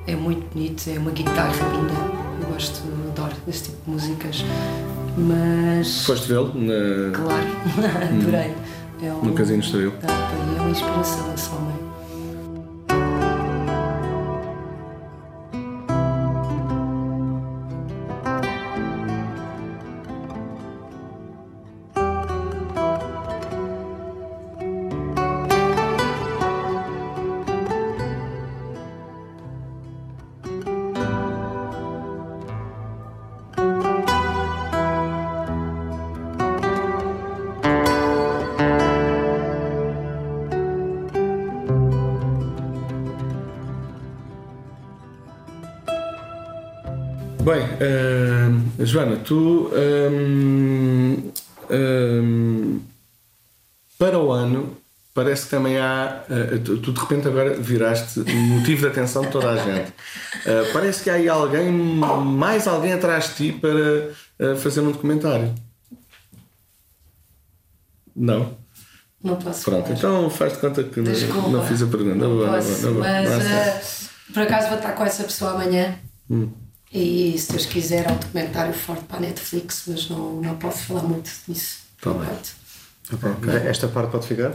é 0.06 0.14
muito 0.16 0.46
bonito, 0.54 0.82
é 0.88 0.98
uma 0.98 1.10
guitarra 1.10 1.52
linda. 1.72 1.94
Eu 2.42 2.52
gosto, 2.52 2.82
adoro 3.12 3.34
desse 3.46 3.64
tipo 3.64 3.78
de 3.86 3.90
músicas. 3.92 4.44
Mas. 5.16 6.04
Foste 6.06 6.28
vê-lo 6.28 6.52
na- 6.54 7.12
Claro, 7.16 7.46
adorei. 8.20 8.54
É 9.02 9.12
um, 9.12 9.24
no 9.24 9.32
Casino 9.34 9.60
Estoril. 9.60 9.92
Tá, 10.00 10.08
é 10.56 10.60
uma 10.60 10.70
inspiração 10.70 11.34
esse 11.34 11.50
homem. 11.50 11.83
Joana, 48.94 49.16
tu 49.16 49.70
hum, 49.74 51.32
hum, 51.68 52.80
para 53.98 54.16
o 54.20 54.30
ano 54.30 54.76
parece 55.12 55.44
que 55.46 55.50
também 55.50 55.78
há. 55.78 56.22
uh, 56.30 56.58
tu, 56.60 56.92
de 56.92 57.00
repente 57.00 57.26
agora 57.26 57.54
viraste 57.56 58.20
motivo 58.20 58.82
de 58.82 58.86
atenção 58.86 59.22
de 59.22 59.30
toda 59.32 59.50
a 59.50 59.56
gente. 59.56 59.88
Uh, 59.90 60.72
parece 60.72 61.02
que 61.02 61.10
há 61.10 61.14
aí 61.14 61.28
alguém, 61.28 61.72
mais 61.72 62.68
alguém 62.68 62.92
atrás 62.92 63.30
de 63.30 63.34
ti 63.34 63.52
para 63.58 64.52
uh, 64.52 64.56
fazer 64.58 64.80
um 64.80 64.92
documentário. 64.92 65.52
Não? 68.14 68.56
Não 69.22 69.34
posso 69.36 69.64
Pronto, 69.64 69.86
falar. 69.86 69.96
então 69.98 70.30
faz 70.30 70.52
de 70.52 70.58
conta 70.58 70.84
que 70.84 71.00
não, 71.00 71.10
Desculpa. 71.12 71.48
não 71.48 71.66
fiz 71.66 71.82
a 71.82 71.86
pergunta. 71.86 72.14
Não 72.14 72.36
boa, 72.36 72.48
posso, 72.48 72.80
boa, 72.82 72.92
boa. 72.92 73.04
mas 73.08 73.28
Basta. 73.28 73.48
eh, 73.50 73.82
por 74.32 74.42
acaso 74.44 74.68
vou 74.68 74.76
estar 74.76 74.92
com 74.92 75.04
essa 75.04 75.24
pessoa 75.24 75.50
amanhã. 75.52 75.98
Hum. 76.30 76.48
E 76.96 77.36
se 77.36 77.50
Deus 77.50 77.66
quiser, 77.66 78.08
há 78.08 78.12
um 78.12 78.16
documentário 78.16 78.72
forte 78.72 79.02
para 79.04 79.16
a 79.16 79.20
Netflix, 79.20 79.82
mas 79.88 80.08
não, 80.08 80.40
não 80.40 80.56
posso 80.56 80.84
falar 80.84 81.02
muito 81.02 81.28
disso. 81.48 81.78
Tá 82.00 82.10
por 82.12 82.20
bem. 82.20 82.28
enquanto. 83.12 83.36
Ok. 83.42 83.68
Esta 83.68 83.88
parte 83.88 84.10
pode 84.12 84.26
ficar? 84.28 84.52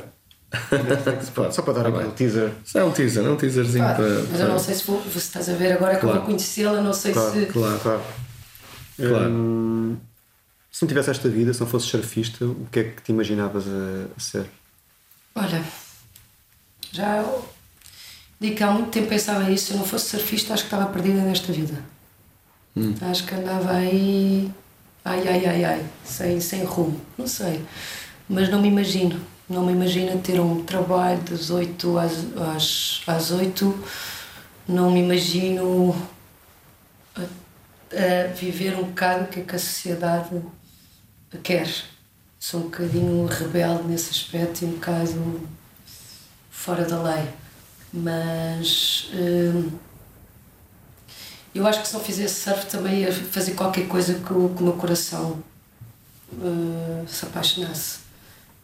Pode. 1.35 1.53
Só 1.53 1.61
para 1.61 1.73
dar 1.73 1.83
Tá 1.83 1.89
aquele 1.89 2.03
bem. 2.05 2.11
teaser. 2.15 2.51
Só 2.65 2.79
é 2.79 2.83
um 2.83 2.91
teaser, 2.91 3.23
é 3.23 3.29
um 3.29 3.35
teaserzinho 3.35 3.83
Claro, 3.83 3.97
para. 4.03 4.23
mas 4.31 4.39
eu 4.39 4.47
não 4.47 4.57
sei 4.57 4.73
se, 4.73 4.83
vou, 4.85 5.03
se 5.03 5.17
estás 5.19 5.47
a 5.49 5.53
ver 5.53 5.73
agora 5.73 5.91
que 5.91 5.97
eu 5.97 6.09
Claro. 6.09 6.17
vou 6.19 6.25
conhecê-la, 6.25 6.81
não 6.81 6.91
sei 6.93 7.13
Claro, 7.13 7.31
se. 7.33 7.45
Claro. 7.45 7.79
Claro. 7.79 8.01
Claro. 8.97 9.29
Hum, 9.29 9.97
se 10.71 10.81
não 10.81 10.87
tivesse 10.89 11.11
esta 11.11 11.29
vida, 11.29 11.53
se 11.53 11.59
não 11.59 11.67
fosses 11.67 11.87
surfista, 11.89 12.45
o 12.45 12.67
que 12.71 12.79
é 12.79 12.83
que 12.85 13.01
te 13.03 13.11
imaginavas 13.11 13.65
a, 13.67 14.05
a 14.17 14.19
ser? 14.19 14.45
Olha, 15.35 15.63
já 16.91 17.17
eu 17.17 17.47
digo 18.39 18.55
que 18.55 18.63
há 18.63 18.71
muito 18.71 18.89
tempo 18.89 19.07
pensava 19.07 19.51
isso. 19.51 19.67
Se 19.67 19.73
eu 19.73 19.77
não 19.77 19.85
fosse 19.85 20.09
surfista, 20.09 20.53
acho 20.55 20.63
que 20.63 20.73
estava 20.73 20.91
perdida 20.91 21.21
nesta 21.21 21.53
vida. 21.53 21.75
Acho 23.01 23.25
que 23.25 23.35
andava 23.35 23.73
aí. 23.73 24.51
Ai, 25.03 25.27
ai, 25.27 25.45
ai, 25.45 25.65
ai, 25.65 25.85
sem, 26.03 26.39
sem 26.39 26.63
rumo. 26.63 26.99
Não 27.17 27.27
sei. 27.27 27.63
Mas 28.27 28.49
não 28.49 28.61
me 28.61 28.67
imagino. 28.67 29.19
Não 29.49 29.65
me 29.65 29.73
imagino 29.73 30.21
ter 30.21 30.39
um 30.39 30.63
trabalho 30.63 31.19
das 31.21 31.49
8 31.49 31.97
às, 31.97 32.13
às, 32.55 33.01
às 33.07 33.31
8. 33.31 33.83
Não 34.67 34.91
me 34.91 34.99
imagino 34.99 35.95
a, 37.15 37.21
a 37.21 38.27
viver 38.33 38.75
um 38.77 38.83
bocado 38.83 39.23
o 39.23 39.27
que 39.27 39.39
é 39.39 39.43
que 39.43 39.55
a 39.55 39.59
sociedade 39.59 40.41
quer. 41.43 41.67
Sou 42.39 42.61
um 42.61 42.63
bocadinho 42.63 43.25
rebelde 43.25 43.87
nesse 43.87 44.11
aspecto 44.11 44.61
e 44.61 44.65
um 44.65 44.71
bocado 44.73 45.49
fora 46.51 46.85
da 46.85 47.01
lei. 47.01 47.27
Mas 47.91 49.09
hum, 49.13 49.71
eu 51.53 51.65
acho 51.67 51.81
que 51.81 51.87
se 51.87 51.93
não 51.93 52.01
fizesse 52.01 52.41
surf 52.41 52.65
também 52.67 53.01
ia 53.01 53.11
fazer 53.11 53.53
qualquer 53.53 53.87
coisa 53.87 54.13
que 54.15 54.33
o, 54.33 54.49
que 54.49 54.61
o 54.61 54.65
meu 54.65 54.73
coração 54.73 55.41
hum, 56.33 57.05
se 57.07 57.25
apaixonasse. 57.25 57.99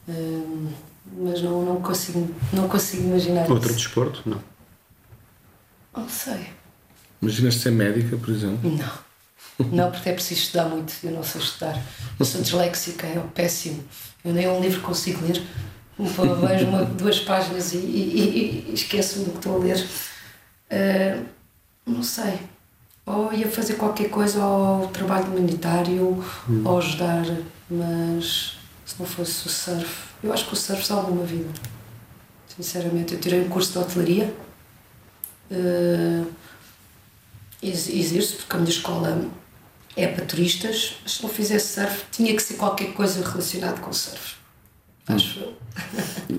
Hum, 0.07 0.71
mas 1.17 1.41
não, 1.41 1.63
não, 1.63 1.75
cons- 1.81 2.05
consigo, 2.07 2.35
não 2.53 2.67
consigo 2.67 3.03
imaginar 3.03 3.49
Outro 3.49 3.69
isso. 3.69 3.77
desporto? 3.79 4.21
Não. 4.25 4.41
Não 5.95 6.09
sei. 6.09 6.47
Imaginas 7.21 7.55
ser 7.55 7.71
médica, 7.71 8.17
por 8.17 8.29
exemplo? 8.29 8.69
Não. 8.69 9.05
Não, 9.71 9.89
porque 9.91 10.09
é 10.09 10.13
preciso 10.13 10.41
estudar 10.41 10.65
muito. 10.65 10.93
Eu 11.03 11.11
não 11.11 11.23
sei 11.23 11.41
estudar. 11.41 11.81
Eu 12.19 12.25
sou 12.25 12.41
disléxica, 12.41 13.07
é 13.07 13.19
péssimo. 13.33 13.83
Eu 14.23 14.33
nem 14.33 14.47
um 14.49 14.59
livro 14.59 14.81
consigo 14.81 15.25
ler. 15.25 15.41
Vejo 15.97 16.65
uma, 16.67 16.83
duas 16.83 17.19
páginas 17.21 17.71
e, 17.73 17.77
e, 17.77 18.65
e 18.69 18.73
esqueço-me 18.73 19.25
do 19.25 19.31
que 19.31 19.37
estou 19.37 19.55
a 19.55 19.59
ler. 19.59 19.87
Uh, 20.69 21.25
não 21.85 22.03
sei. 22.03 22.37
Ou 23.05 23.31
ia 23.31 23.47
fazer 23.49 23.75
qualquer 23.75 24.09
coisa 24.09 24.41
ao 24.41 24.87
trabalho 24.87 25.25
humanitário, 25.25 26.23
hum. 26.49 26.61
ou 26.65 26.77
ajudar, 26.79 27.25
mas 27.69 28.57
se 28.85 28.95
não 28.99 29.05
fosse 29.05 29.47
o 29.47 29.49
surf, 29.49 30.05
eu 30.23 30.33
acho 30.33 30.47
que 30.47 30.53
o 30.53 30.55
surf 30.55 30.85
salva 30.85 31.11
uma 31.11 31.23
vida. 31.23 31.49
Sinceramente, 32.47 33.13
eu 33.13 33.19
tirei 33.19 33.41
um 33.41 33.49
curso 33.49 33.73
de 33.73 33.79
hotelaria. 33.79 34.33
Uh, 35.51 36.25
exerço, 37.61 38.37
porque 38.37 38.55
a 38.55 38.59
minha 38.59 38.69
escola 38.69 39.29
é 39.95 40.07
para 40.07 40.25
turistas, 40.25 40.97
mas 41.03 41.13
se 41.13 41.23
não 41.23 41.29
fizesse 41.29 41.73
surf, 41.73 42.05
tinha 42.11 42.35
que 42.35 42.41
ser 42.41 42.55
qualquer 42.55 42.93
coisa 42.93 43.27
relacionada 43.27 43.79
com 43.79 43.93
surf. 43.93 44.35
Acho 45.07 45.39
eu. 45.39 45.53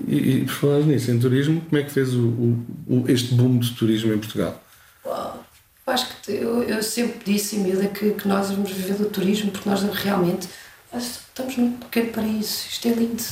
E, 0.07 0.15
e 0.15 0.45
por 0.45 0.53
falar 0.53 0.79
nisso, 0.81 1.09
em 1.11 1.19
turismo, 1.19 1.61
como 1.61 1.81
é 1.81 1.83
que 1.83 1.91
fez 1.91 2.13
o, 2.13 2.27
o, 2.27 2.65
o 2.87 3.05
este 3.07 3.33
boom 3.33 3.59
de 3.59 3.73
turismo 3.73 4.13
em 4.13 4.17
Portugal? 4.17 4.61
Uau. 5.05 5.45
Eu 5.87 5.93
acho 5.93 6.07
que 6.21 6.31
eu, 6.33 6.63
eu 6.63 6.83
sempre 6.83 7.31
disse 7.31 7.55
em 7.55 7.59
miúda 7.59 7.87
que, 7.87 8.11
que 8.11 8.27
nós 8.27 8.51
vamos 8.51 8.71
viver 8.71 8.95
do 8.95 9.05
turismo 9.05 9.51
porque 9.51 9.69
nós 9.69 9.81
realmente 9.83 10.49
estamos 10.93 11.55
num 11.55 11.71
pequeno 11.77 12.11
paraíso. 12.11 12.65
Isto 12.69 12.89
é 12.89 12.91
lindo. 12.91 13.23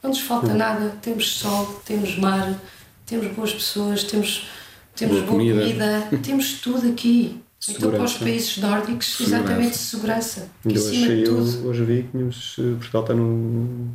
Não 0.00 0.10
nos 0.10 0.20
falta 0.20 0.54
nada. 0.54 0.96
Temos 1.02 1.36
sol, 1.36 1.82
temos 1.84 2.16
mar, 2.16 2.56
temos 3.04 3.26
boas 3.34 3.52
pessoas, 3.52 4.04
temos, 4.04 4.46
temos 4.94 5.16
boa, 5.16 5.26
boa 5.26 5.38
comida. 5.38 5.60
comida, 5.60 6.08
temos 6.22 6.60
tudo 6.60 6.88
aqui. 6.88 7.42
Segurança. 7.58 7.86
Então, 7.86 7.90
para 7.90 8.04
os 8.04 8.14
países 8.16 8.58
nórdicos, 8.58 9.16
segurança. 9.16 9.36
exatamente 9.36 9.76
segurança. 9.76 10.48
Eu, 10.64 10.88
achei, 10.88 11.26
eu 11.26 11.38
hoje 11.66 11.84
vi 11.84 12.02
que 12.04 12.18
eh, 12.18 12.74
Portugal 12.76 13.02
está 13.02 13.14
num. 13.14 13.90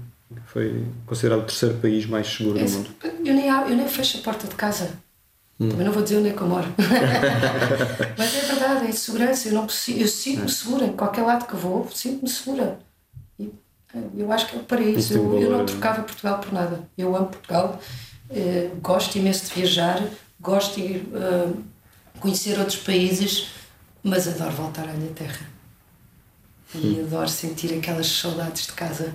Foi 0.47 0.83
considerado 1.05 1.39
o 1.39 1.45
terceiro 1.45 1.75
país 1.75 2.05
mais 2.07 2.27
seguro 2.27 2.59
é, 2.59 2.65
do 2.65 2.71
mundo. 2.71 2.89
Eu 3.23 3.33
nem, 3.33 3.47
eu 3.47 3.77
nem 3.77 3.87
fecho 3.87 4.17
a 4.17 4.21
porta 4.21 4.47
de 4.47 4.55
casa. 4.55 4.91
Hum. 5.59 5.69
Também 5.69 5.85
não 5.85 5.93
vou 5.93 6.03
dizer 6.03 6.17
onde 6.17 6.29
é 6.29 6.33
que 6.33 6.41
eu 6.41 6.47
moro. 6.47 6.67
Mas 8.17 8.35
é 8.35 8.41
verdade, 8.41 8.85
é 8.85 8.89
de 8.89 8.97
segurança. 8.97 9.47
Eu, 9.47 9.53
não, 9.53 9.63
eu 9.63 10.07
sinto-me 10.07 10.49
segura. 10.49 10.85
Em 10.85 10.93
qualquer 10.93 11.21
lado 11.21 11.45
que 11.45 11.55
vou, 11.55 11.87
sinto-me 11.93 12.29
segura. 12.29 12.79
E, 13.37 13.51
eh, 13.93 13.99
eu 14.17 14.31
acho 14.31 14.47
que 14.47 14.55
é 14.55 14.59
o 14.59 14.63
paraíso. 14.63 15.13
Eu, 15.13 15.39
eu, 15.39 15.51
não 15.51 15.65
trocava 15.65 16.01
Portugal 16.01 16.39
por 16.39 16.51
nada. 16.51 16.87
Eu 16.97 17.15
amo 17.15 17.27
Portugal. 17.27 17.79
Eh, 18.29 18.71
gosto 18.81 19.15
imenso 19.17 19.45
de 19.45 19.53
viajar. 19.53 20.01
Gosto 20.41 20.75
de 20.75 20.97
uh, 20.97 21.63
conhecer 22.19 22.57
outros 22.57 22.77
países. 22.77 23.49
Mas 24.03 24.27
adoro 24.27 24.51
voltar 24.51 24.89
à 24.89 24.93
minha 24.93 25.13
terra. 25.13 25.47
E 26.73 26.77
hum. 26.77 27.05
adoro 27.05 27.29
sentir 27.29 27.73
aquelas 27.73 28.07
saudades 28.07 28.65
de 28.65 28.73
casa. 28.73 29.13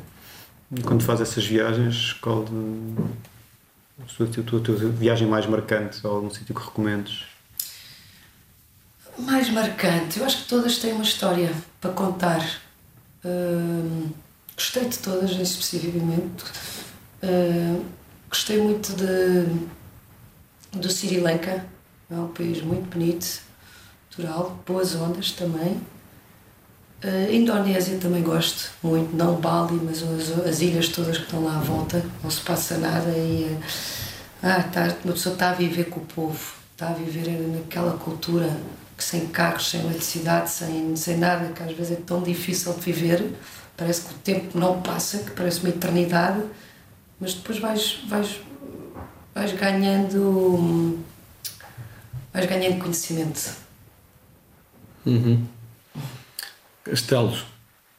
Quando 0.85 1.03
faz 1.03 1.21
essas 1.21 1.45
viagens, 1.45 2.13
qual 2.15 2.45
de 2.45 2.53
a 4.01 4.43
tua, 4.43 4.77
viagem 4.91 5.27
mais 5.27 5.47
marcante 5.47 6.07
ou 6.07 6.17
algum 6.17 6.31
sítio 6.31 6.55
que 6.55 6.63
recomendes? 6.63 7.25
Mais 9.19 9.51
marcante? 9.51 10.21
Eu 10.21 10.25
acho 10.25 10.43
que 10.43 10.49
todas 10.49 10.79
têm 10.79 10.93
uma 10.93 11.03
história 11.03 11.53
para 11.81 11.93
contar. 11.93 12.41
Uh, 13.25 14.09
gostei 14.55 14.89
de 14.89 14.99
todas, 14.99 15.33
especificamente. 15.33 16.45
Uh, 17.23 17.85
gostei 18.29 18.63
muito 18.63 18.93
de, 18.95 20.79
do 20.79 20.89
Sri 20.89 21.19
Lanka, 21.19 21.67
é 22.09 22.15
um 22.15 22.29
país 22.29 22.63
muito 22.63 22.89
bonito, 22.89 23.41
natural, 24.19 24.59
boas 24.65 24.95
ondas 24.95 25.33
também. 25.33 25.81
Uh, 27.05 27.33
Indonésia 27.33 27.97
também 27.99 28.23
gosto 28.23 28.73
muito, 28.83 29.15
não 29.15 29.37
Bali, 29.37 29.81
mas 29.85 30.03
as, 30.03 30.47
as, 30.47 30.61
ilhas 30.61 30.89
todas 30.89 31.17
que 31.17 31.25
estão 31.25 31.45
lá 31.45 31.57
à 31.57 31.61
volta, 31.61 32.05
não 32.25 32.31
se 32.31 32.41
passa 32.41 32.77
nada 32.77 33.11
e 33.11 33.45
uh, 33.53 33.59
ah, 34.43 34.63
tá, 34.65 34.97
uma 35.05 35.13
pessoa 35.13 35.33
está 35.33 35.51
a 35.51 35.55
viver 35.55 35.85
com 35.85 36.01
o 36.01 36.05
povo, 36.05 36.55
está 36.73 36.89
a 36.89 36.93
viver 36.95 37.31
naquela 37.55 37.97
cultura 37.97 38.51
que 38.97 39.05
sem 39.05 39.29
carros, 39.29 39.71
sem 39.71 39.81
eletricidade, 39.81 40.51
sem, 40.51 40.97
sem 40.97 41.19
nada, 41.19 41.53
que 41.53 41.63
às 41.63 41.71
vezes 41.71 41.93
é 41.93 42.01
tão 42.01 42.21
difícil 42.21 42.75
de 42.75 42.81
viver, 42.81 43.33
parece 43.77 44.01
que 44.01 44.15
o 44.15 44.19
tempo 44.19 44.59
não 44.59 44.83
passa, 44.83 45.19
que 45.19 45.31
parece 45.31 45.61
uma 45.61 45.69
eternidade, 45.69 46.43
mas 47.21 47.33
depois 47.33 47.61
vais, 47.61 48.01
vais, 48.09 48.41
vais 49.33 49.53
ganhando 49.53 50.99
vais 52.33 52.47
ganhando 52.47 52.81
conhecimento. 52.81 53.57
Uhum. 55.07 55.47
Castelos. 56.89 57.45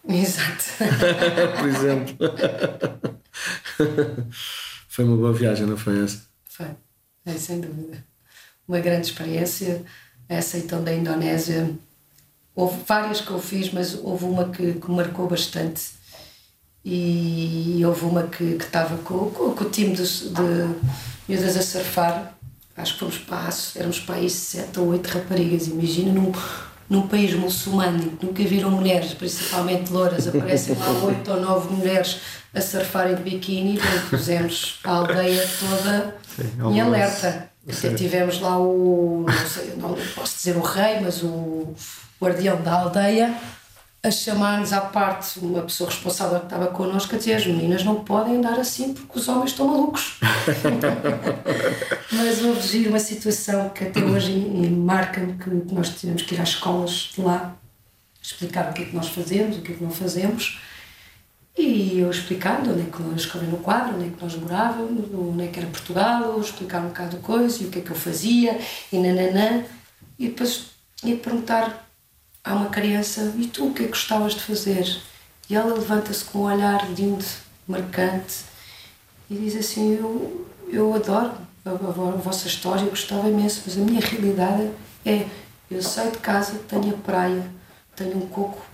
Exato. 0.08 0.64
Por 1.60 1.68
exemplo. 1.68 2.16
foi 4.90 5.06
uma 5.06 5.18
boa 5.18 5.34
viagem, 5.34 5.68
não 5.68 5.78
foi 5.78 6.04
essa? 6.04 6.24
Foi, 6.46 6.68
é, 7.26 7.34
sem 7.34 7.62
dúvida. 7.62 8.04
Uma 8.68 8.80
grande 8.80 9.08
experiência. 9.08 9.84
Essa 10.28 10.58
então 10.58 10.84
da 10.84 10.94
Indonésia. 10.94 11.72
Houve 12.56 12.82
várias 12.86 13.22
que 13.22 13.30
eu 13.30 13.40
fiz, 13.40 13.72
mas 13.72 13.96
houve 13.96 14.26
uma 14.26 14.50
que, 14.50 14.74
que 14.74 14.92
marcou 14.92 15.28
bastante. 15.28 15.92
E 16.84 17.82
houve 17.86 18.06
uma 18.06 18.24
que, 18.24 18.44
estava 18.44 18.98
com, 18.98 19.30
com, 19.32 19.54
com 19.54 19.64
o 19.64 19.70
time 19.70 19.96
de, 19.96 20.04
de 20.04 20.76
miúdas 21.28 21.58
a 21.58 21.62
surfar. 21.62 22.36
Acho 22.76 22.94
que 22.94 23.00
fomos 23.00 23.18
para 23.18 23.50
éramos 23.76 24.00
para 24.00 24.16
aí 24.16 24.30
sete 24.30 24.80
ou 24.80 24.88
oito 24.88 25.08
raparigas. 25.08 25.68
Imagina 25.68 26.14
num, 26.14 26.32
num 26.90 27.08
país 27.08 27.34
muçulmano 27.36 28.00
que 28.18 28.26
nunca 28.26 28.44
viram 28.44 28.72
mulheres, 28.72 29.14
principalmente 29.14 29.92
louras, 29.92 30.28
aparecem 30.28 30.76
lá 30.76 30.90
oito 31.06 31.32
ou 31.32 31.40
nove 31.40 31.74
mulheres 31.74 32.20
a 32.54 32.60
surfarem 32.60 33.16
de 33.16 33.22
biquíni, 33.22 33.80
pusemos 34.10 34.80
a 34.84 34.92
aldeia 34.92 35.48
toda 35.60 36.16
Sim, 36.36 36.74
em 36.74 36.82
alerta. 36.82 37.50
Até 37.70 37.94
tivemos 37.94 38.42
lá 38.42 38.58
o, 38.58 39.26
não, 39.28 39.48
sei, 39.48 39.74
não 39.78 39.96
posso 40.16 40.38
dizer 40.38 40.58
o 40.58 40.62
rei, 40.62 41.00
mas 41.02 41.22
o 41.22 41.76
guardião 42.20 42.60
da 42.62 42.74
aldeia 42.74 43.36
a 44.02 44.10
chamar-nos 44.10 44.72
à 44.72 44.80
parte 44.80 45.40
uma 45.40 45.62
pessoa 45.62 45.90
responsável 45.90 46.40
que 46.40 46.46
estava 46.46 46.68
connosco 46.68 47.16
a 47.16 47.18
dizer 47.18 47.34
as 47.34 47.46
meninas 47.46 47.84
não 47.84 48.04
podem 48.04 48.38
andar 48.38 48.58
assim 48.58 48.94
porque 48.94 49.20
os 49.20 49.28
homens 49.28 49.52
estão 49.52 49.68
malucos. 49.68 50.20
Mas 52.12 52.42
houve 52.42 52.62
giro 52.62 52.90
uma 52.92 53.00
situação 53.00 53.70
que 53.70 53.84
até 53.84 54.02
hoje 54.02 54.32
marca-me 54.70 55.34
que 55.34 55.50
nós 55.74 55.90
tivemos 55.90 56.22
que 56.22 56.36
ir 56.36 56.42
às 56.42 56.50
escolas 56.50 57.12
de 57.14 57.22
lá 57.22 57.56
explicar 58.22 58.70
o 58.70 58.74
que 58.74 58.84
é 58.84 58.86
que 58.86 58.96
nós 58.96 59.10
fazemos, 59.10 59.58
o 59.58 59.62
que 59.62 59.74
é 59.74 59.76
que 59.76 59.84
não 59.84 59.92
fazemos. 59.92 60.60
E 61.58 62.00
eu 62.00 62.10
explicando 62.10 62.72
onde 62.72 62.82
é 62.84 62.86
que 62.86 63.02
nós 63.02 63.22
escolhi 63.22 63.48
no 63.48 63.58
quadro, 63.58 63.96
onde 63.96 64.08
é 64.08 64.10
que 64.10 64.24
nós 64.24 64.34
morávamos, 64.36 65.14
onde 65.14 65.44
é 65.44 65.48
que 65.48 65.60
era 65.60 65.68
Portugal, 65.68 66.40
explicar 66.40 66.80
um 66.82 66.88
bocado 66.88 67.18
de 67.18 67.24
coisa 67.24 67.62
e 67.62 67.66
o 67.66 67.70
que 67.70 67.80
é 67.80 67.82
que 67.82 67.92
eu 67.92 67.98
fazia 67.98 68.58
e 68.94 68.98
nananã. 68.98 69.66
E 70.18 70.30
depois 70.30 70.68
ia 71.04 71.18
perguntar 71.18 71.89
há 72.50 72.56
uma 72.56 72.70
criança, 72.70 73.34
e 73.38 73.48
tu 73.48 73.68
o 73.68 73.74
que 73.74 73.84
é 73.84 73.86
que 73.86 73.92
gostavas 73.92 74.34
de 74.34 74.42
fazer? 74.42 75.00
E 75.50 75.56
ela 75.56 75.74
levanta-se 75.74 76.26
com 76.26 76.40
um 76.40 76.44
olhar 76.44 76.92
lindo, 76.92 77.24
marcante, 77.68 78.40
e 79.30 79.36
diz 79.36 79.56
assim: 79.56 79.96
Eu, 79.96 80.48
eu 80.68 80.94
adoro 80.94 81.32
a, 81.64 81.70
a, 81.70 81.74
a 81.74 82.18
vossa 82.18 82.48
história, 82.48 82.82
eu 82.82 82.90
gostava 82.90 83.30
imenso, 83.30 83.62
mas 83.66 83.78
a 83.78 83.82
minha 83.82 84.02
realidade 84.02 84.72
é: 85.06 85.28
eu 85.70 85.82
saio 85.82 86.12
de 86.12 86.18
casa, 86.18 86.60
tenho 86.68 86.96
a 86.96 86.98
praia, 86.98 87.46
tenho 87.96 88.18
um 88.18 88.28
coco 88.28 88.66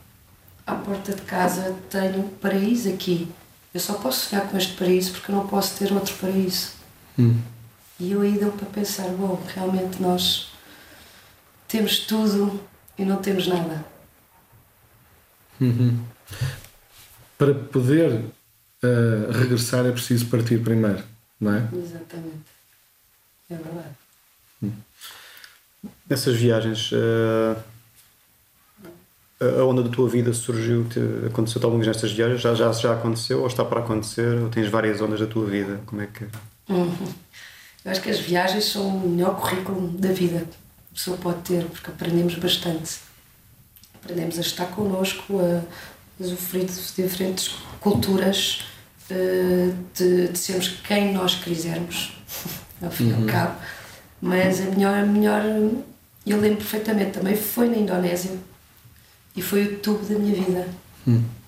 à 0.65 0.73
porta 0.73 1.13
de 1.13 1.21
casa, 1.23 1.75
tenho 1.89 2.19
um 2.19 2.29
paraíso 2.29 2.89
aqui. 2.89 3.29
Eu 3.73 3.81
só 3.81 3.95
posso 3.95 4.29
sonhar 4.29 4.47
com 4.47 4.57
este 4.57 4.73
paraíso 4.73 5.11
porque 5.11 5.29
eu 5.29 5.35
não 5.35 5.47
posso 5.47 5.77
ter 5.77 5.91
outro 5.91 6.15
paraíso. 6.15 6.71
Hum. 7.19 7.37
E 7.99 8.13
eu 8.13 8.21
aí 8.21 8.37
deu 8.37 8.51
para 8.53 8.67
pensar: 8.67 9.07
bom, 9.09 9.41
realmente 9.53 10.01
nós 10.01 10.51
temos 11.67 11.99
tudo 11.99 12.61
e 12.97 13.05
não 13.05 13.17
temos 13.17 13.47
nada. 13.47 13.85
Uhum. 15.59 15.99
Para 17.37 17.53
poder 17.53 18.11
uh, 18.11 19.31
regressar 19.31 19.85
é 19.85 19.91
preciso 19.91 20.27
partir 20.27 20.59
primeiro, 20.59 21.03
não 21.39 21.53
é? 21.53 21.67
Exatamente. 21.73 22.55
É 23.49 23.55
verdade. 23.55 23.95
Hum. 24.63 24.71
Nessas 26.09 26.35
viagens, 26.35 26.91
uh, 26.91 27.57
a 29.41 29.63
onda 29.63 29.83
da 29.83 29.89
tua 29.89 30.09
vida 30.09 30.33
surgiu, 30.33 30.87
te, 30.89 30.99
aconteceu 31.27 31.61
alguma 31.63 31.83
vez 31.83 31.95
nestas 31.95 32.11
viagens? 32.11 32.41
Já, 32.41 32.55
já, 32.55 32.71
já 32.71 32.93
aconteceu 32.93 33.41
ou 33.41 33.47
está 33.47 33.63
para 33.63 33.81
acontecer? 33.81 34.41
Ou 34.41 34.49
tens 34.49 34.69
várias 34.69 35.01
ondas 35.01 35.19
da 35.19 35.27
tua 35.27 35.45
vida? 35.45 35.81
Como 35.85 36.01
é 36.01 36.07
que. 36.07 36.25
Uhum. 36.69 37.13
Eu 37.83 37.91
acho 37.91 38.01
que 38.01 38.09
as 38.09 38.19
viagens 38.19 38.65
são 38.65 38.87
o 38.87 39.09
melhor 39.09 39.39
currículo 39.39 39.89
da 39.89 40.11
vida 40.11 40.47
pessoa 40.95 41.17
pode 41.17 41.41
ter, 41.41 41.65
porque 41.65 41.91
aprendemos 41.91 42.35
bastante. 42.35 42.99
Aprendemos 43.95 44.37
a 44.37 44.41
estar 44.41 44.67
connosco, 44.67 45.39
a 45.39 45.61
usufruir 46.19 46.65
de 46.65 47.03
diferentes 47.03 47.55
culturas, 47.81 48.63
eh, 49.09 49.71
de, 49.93 50.29
de 50.29 50.37
sermos 50.37 50.69
quem 50.87 51.13
nós 51.13 51.35
quisermos, 51.35 52.17
ao 52.81 52.89
fim 52.89 53.09
e 53.09 53.13
ao 53.13 53.23
cabo. 53.23 53.59
Mas 54.21 54.61
a 54.61 54.65
melhor, 54.65 54.97
a 54.97 55.05
melhor, 55.05 55.43
eu 56.25 56.39
lembro 56.39 56.57
perfeitamente, 56.57 57.11
também 57.11 57.35
foi 57.35 57.69
na 57.69 57.77
Indonésia 57.77 58.31
e 59.35 59.41
foi 59.41 59.65
o 59.65 59.79
tubo 59.79 60.03
da 60.05 60.17
minha 60.17 60.33
vida. 60.33 60.67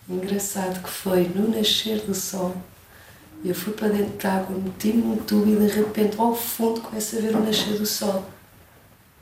Engraçado 0.09 0.83
que 0.83 0.89
foi 0.89 1.27
no 1.33 1.49
nascer 1.49 2.01
do 2.01 2.13
sol. 2.13 2.55
Eu 3.45 3.55
fui 3.55 3.73
para 3.73 3.89
dentro 3.89 4.17
de 4.17 4.27
água, 4.27 4.57
meti-me 4.57 5.01
num 5.01 5.17
tubo 5.17 5.49
e 5.49 5.55
de 5.55 5.73
repente 5.73 6.19
ao 6.19 6.35
fundo 6.35 6.81
começo 6.81 7.17
a 7.17 7.21
ver 7.21 7.35
o 7.35 7.39
nascer 7.43 7.77
do 7.77 7.85
sol. 7.85 8.25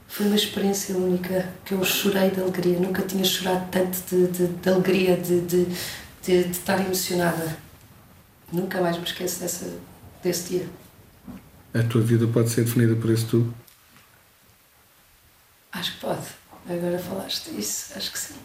Foi 0.08 0.28
uma 0.28 0.36
experiência 0.36 0.96
única, 0.96 1.50
que 1.66 1.74
eu 1.74 1.84
chorei 1.84 2.30
de 2.32 2.40
alegria. 2.40 2.80
Nunca 2.80 3.02
tinha 3.02 3.24
chorado 3.24 3.70
tanto 3.70 3.98
de, 4.10 4.28
de, 4.28 4.48
de 4.48 4.70
alegria, 4.70 5.18
de, 5.18 5.42
de, 5.42 5.66
de, 5.66 6.44
de 6.44 6.52
estar 6.52 6.80
emocionada. 6.80 7.58
Nunca 8.52 8.80
mais 8.82 8.98
me 8.98 9.04
esqueço 9.04 9.40
dessa, 9.42 9.68
desse 10.24 10.50
dia. 10.50 10.70
A 11.74 11.84
tua 11.84 12.02
vida 12.02 12.26
pode 12.28 12.50
ser 12.50 12.64
definida 12.64 12.96
por 12.96 13.10
esse 13.10 13.26
tubo? 13.26 13.54
Acho 15.72 15.94
que 15.94 16.00
pode. 16.00 16.22
Agora 16.70 16.98
falaste 16.98 17.52
disso, 17.52 17.94
acho 17.96 18.12
que 18.12 18.18
sim. 18.20 18.36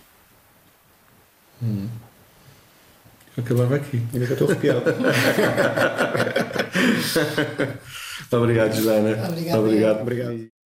Eu 3.36 3.44
acabava 3.44 3.76
aqui. 3.76 3.98
Ainda 4.12 4.26
que 4.26 4.32
eu 4.32 4.34
estou 4.34 4.50
arrepiado. 4.50 4.82
Obrigado, 8.32 8.74
Joana. 8.74 9.28
Obrigada. 9.28 9.60
Obrigado. 9.60 10.00
Obrigado. 10.00 10.59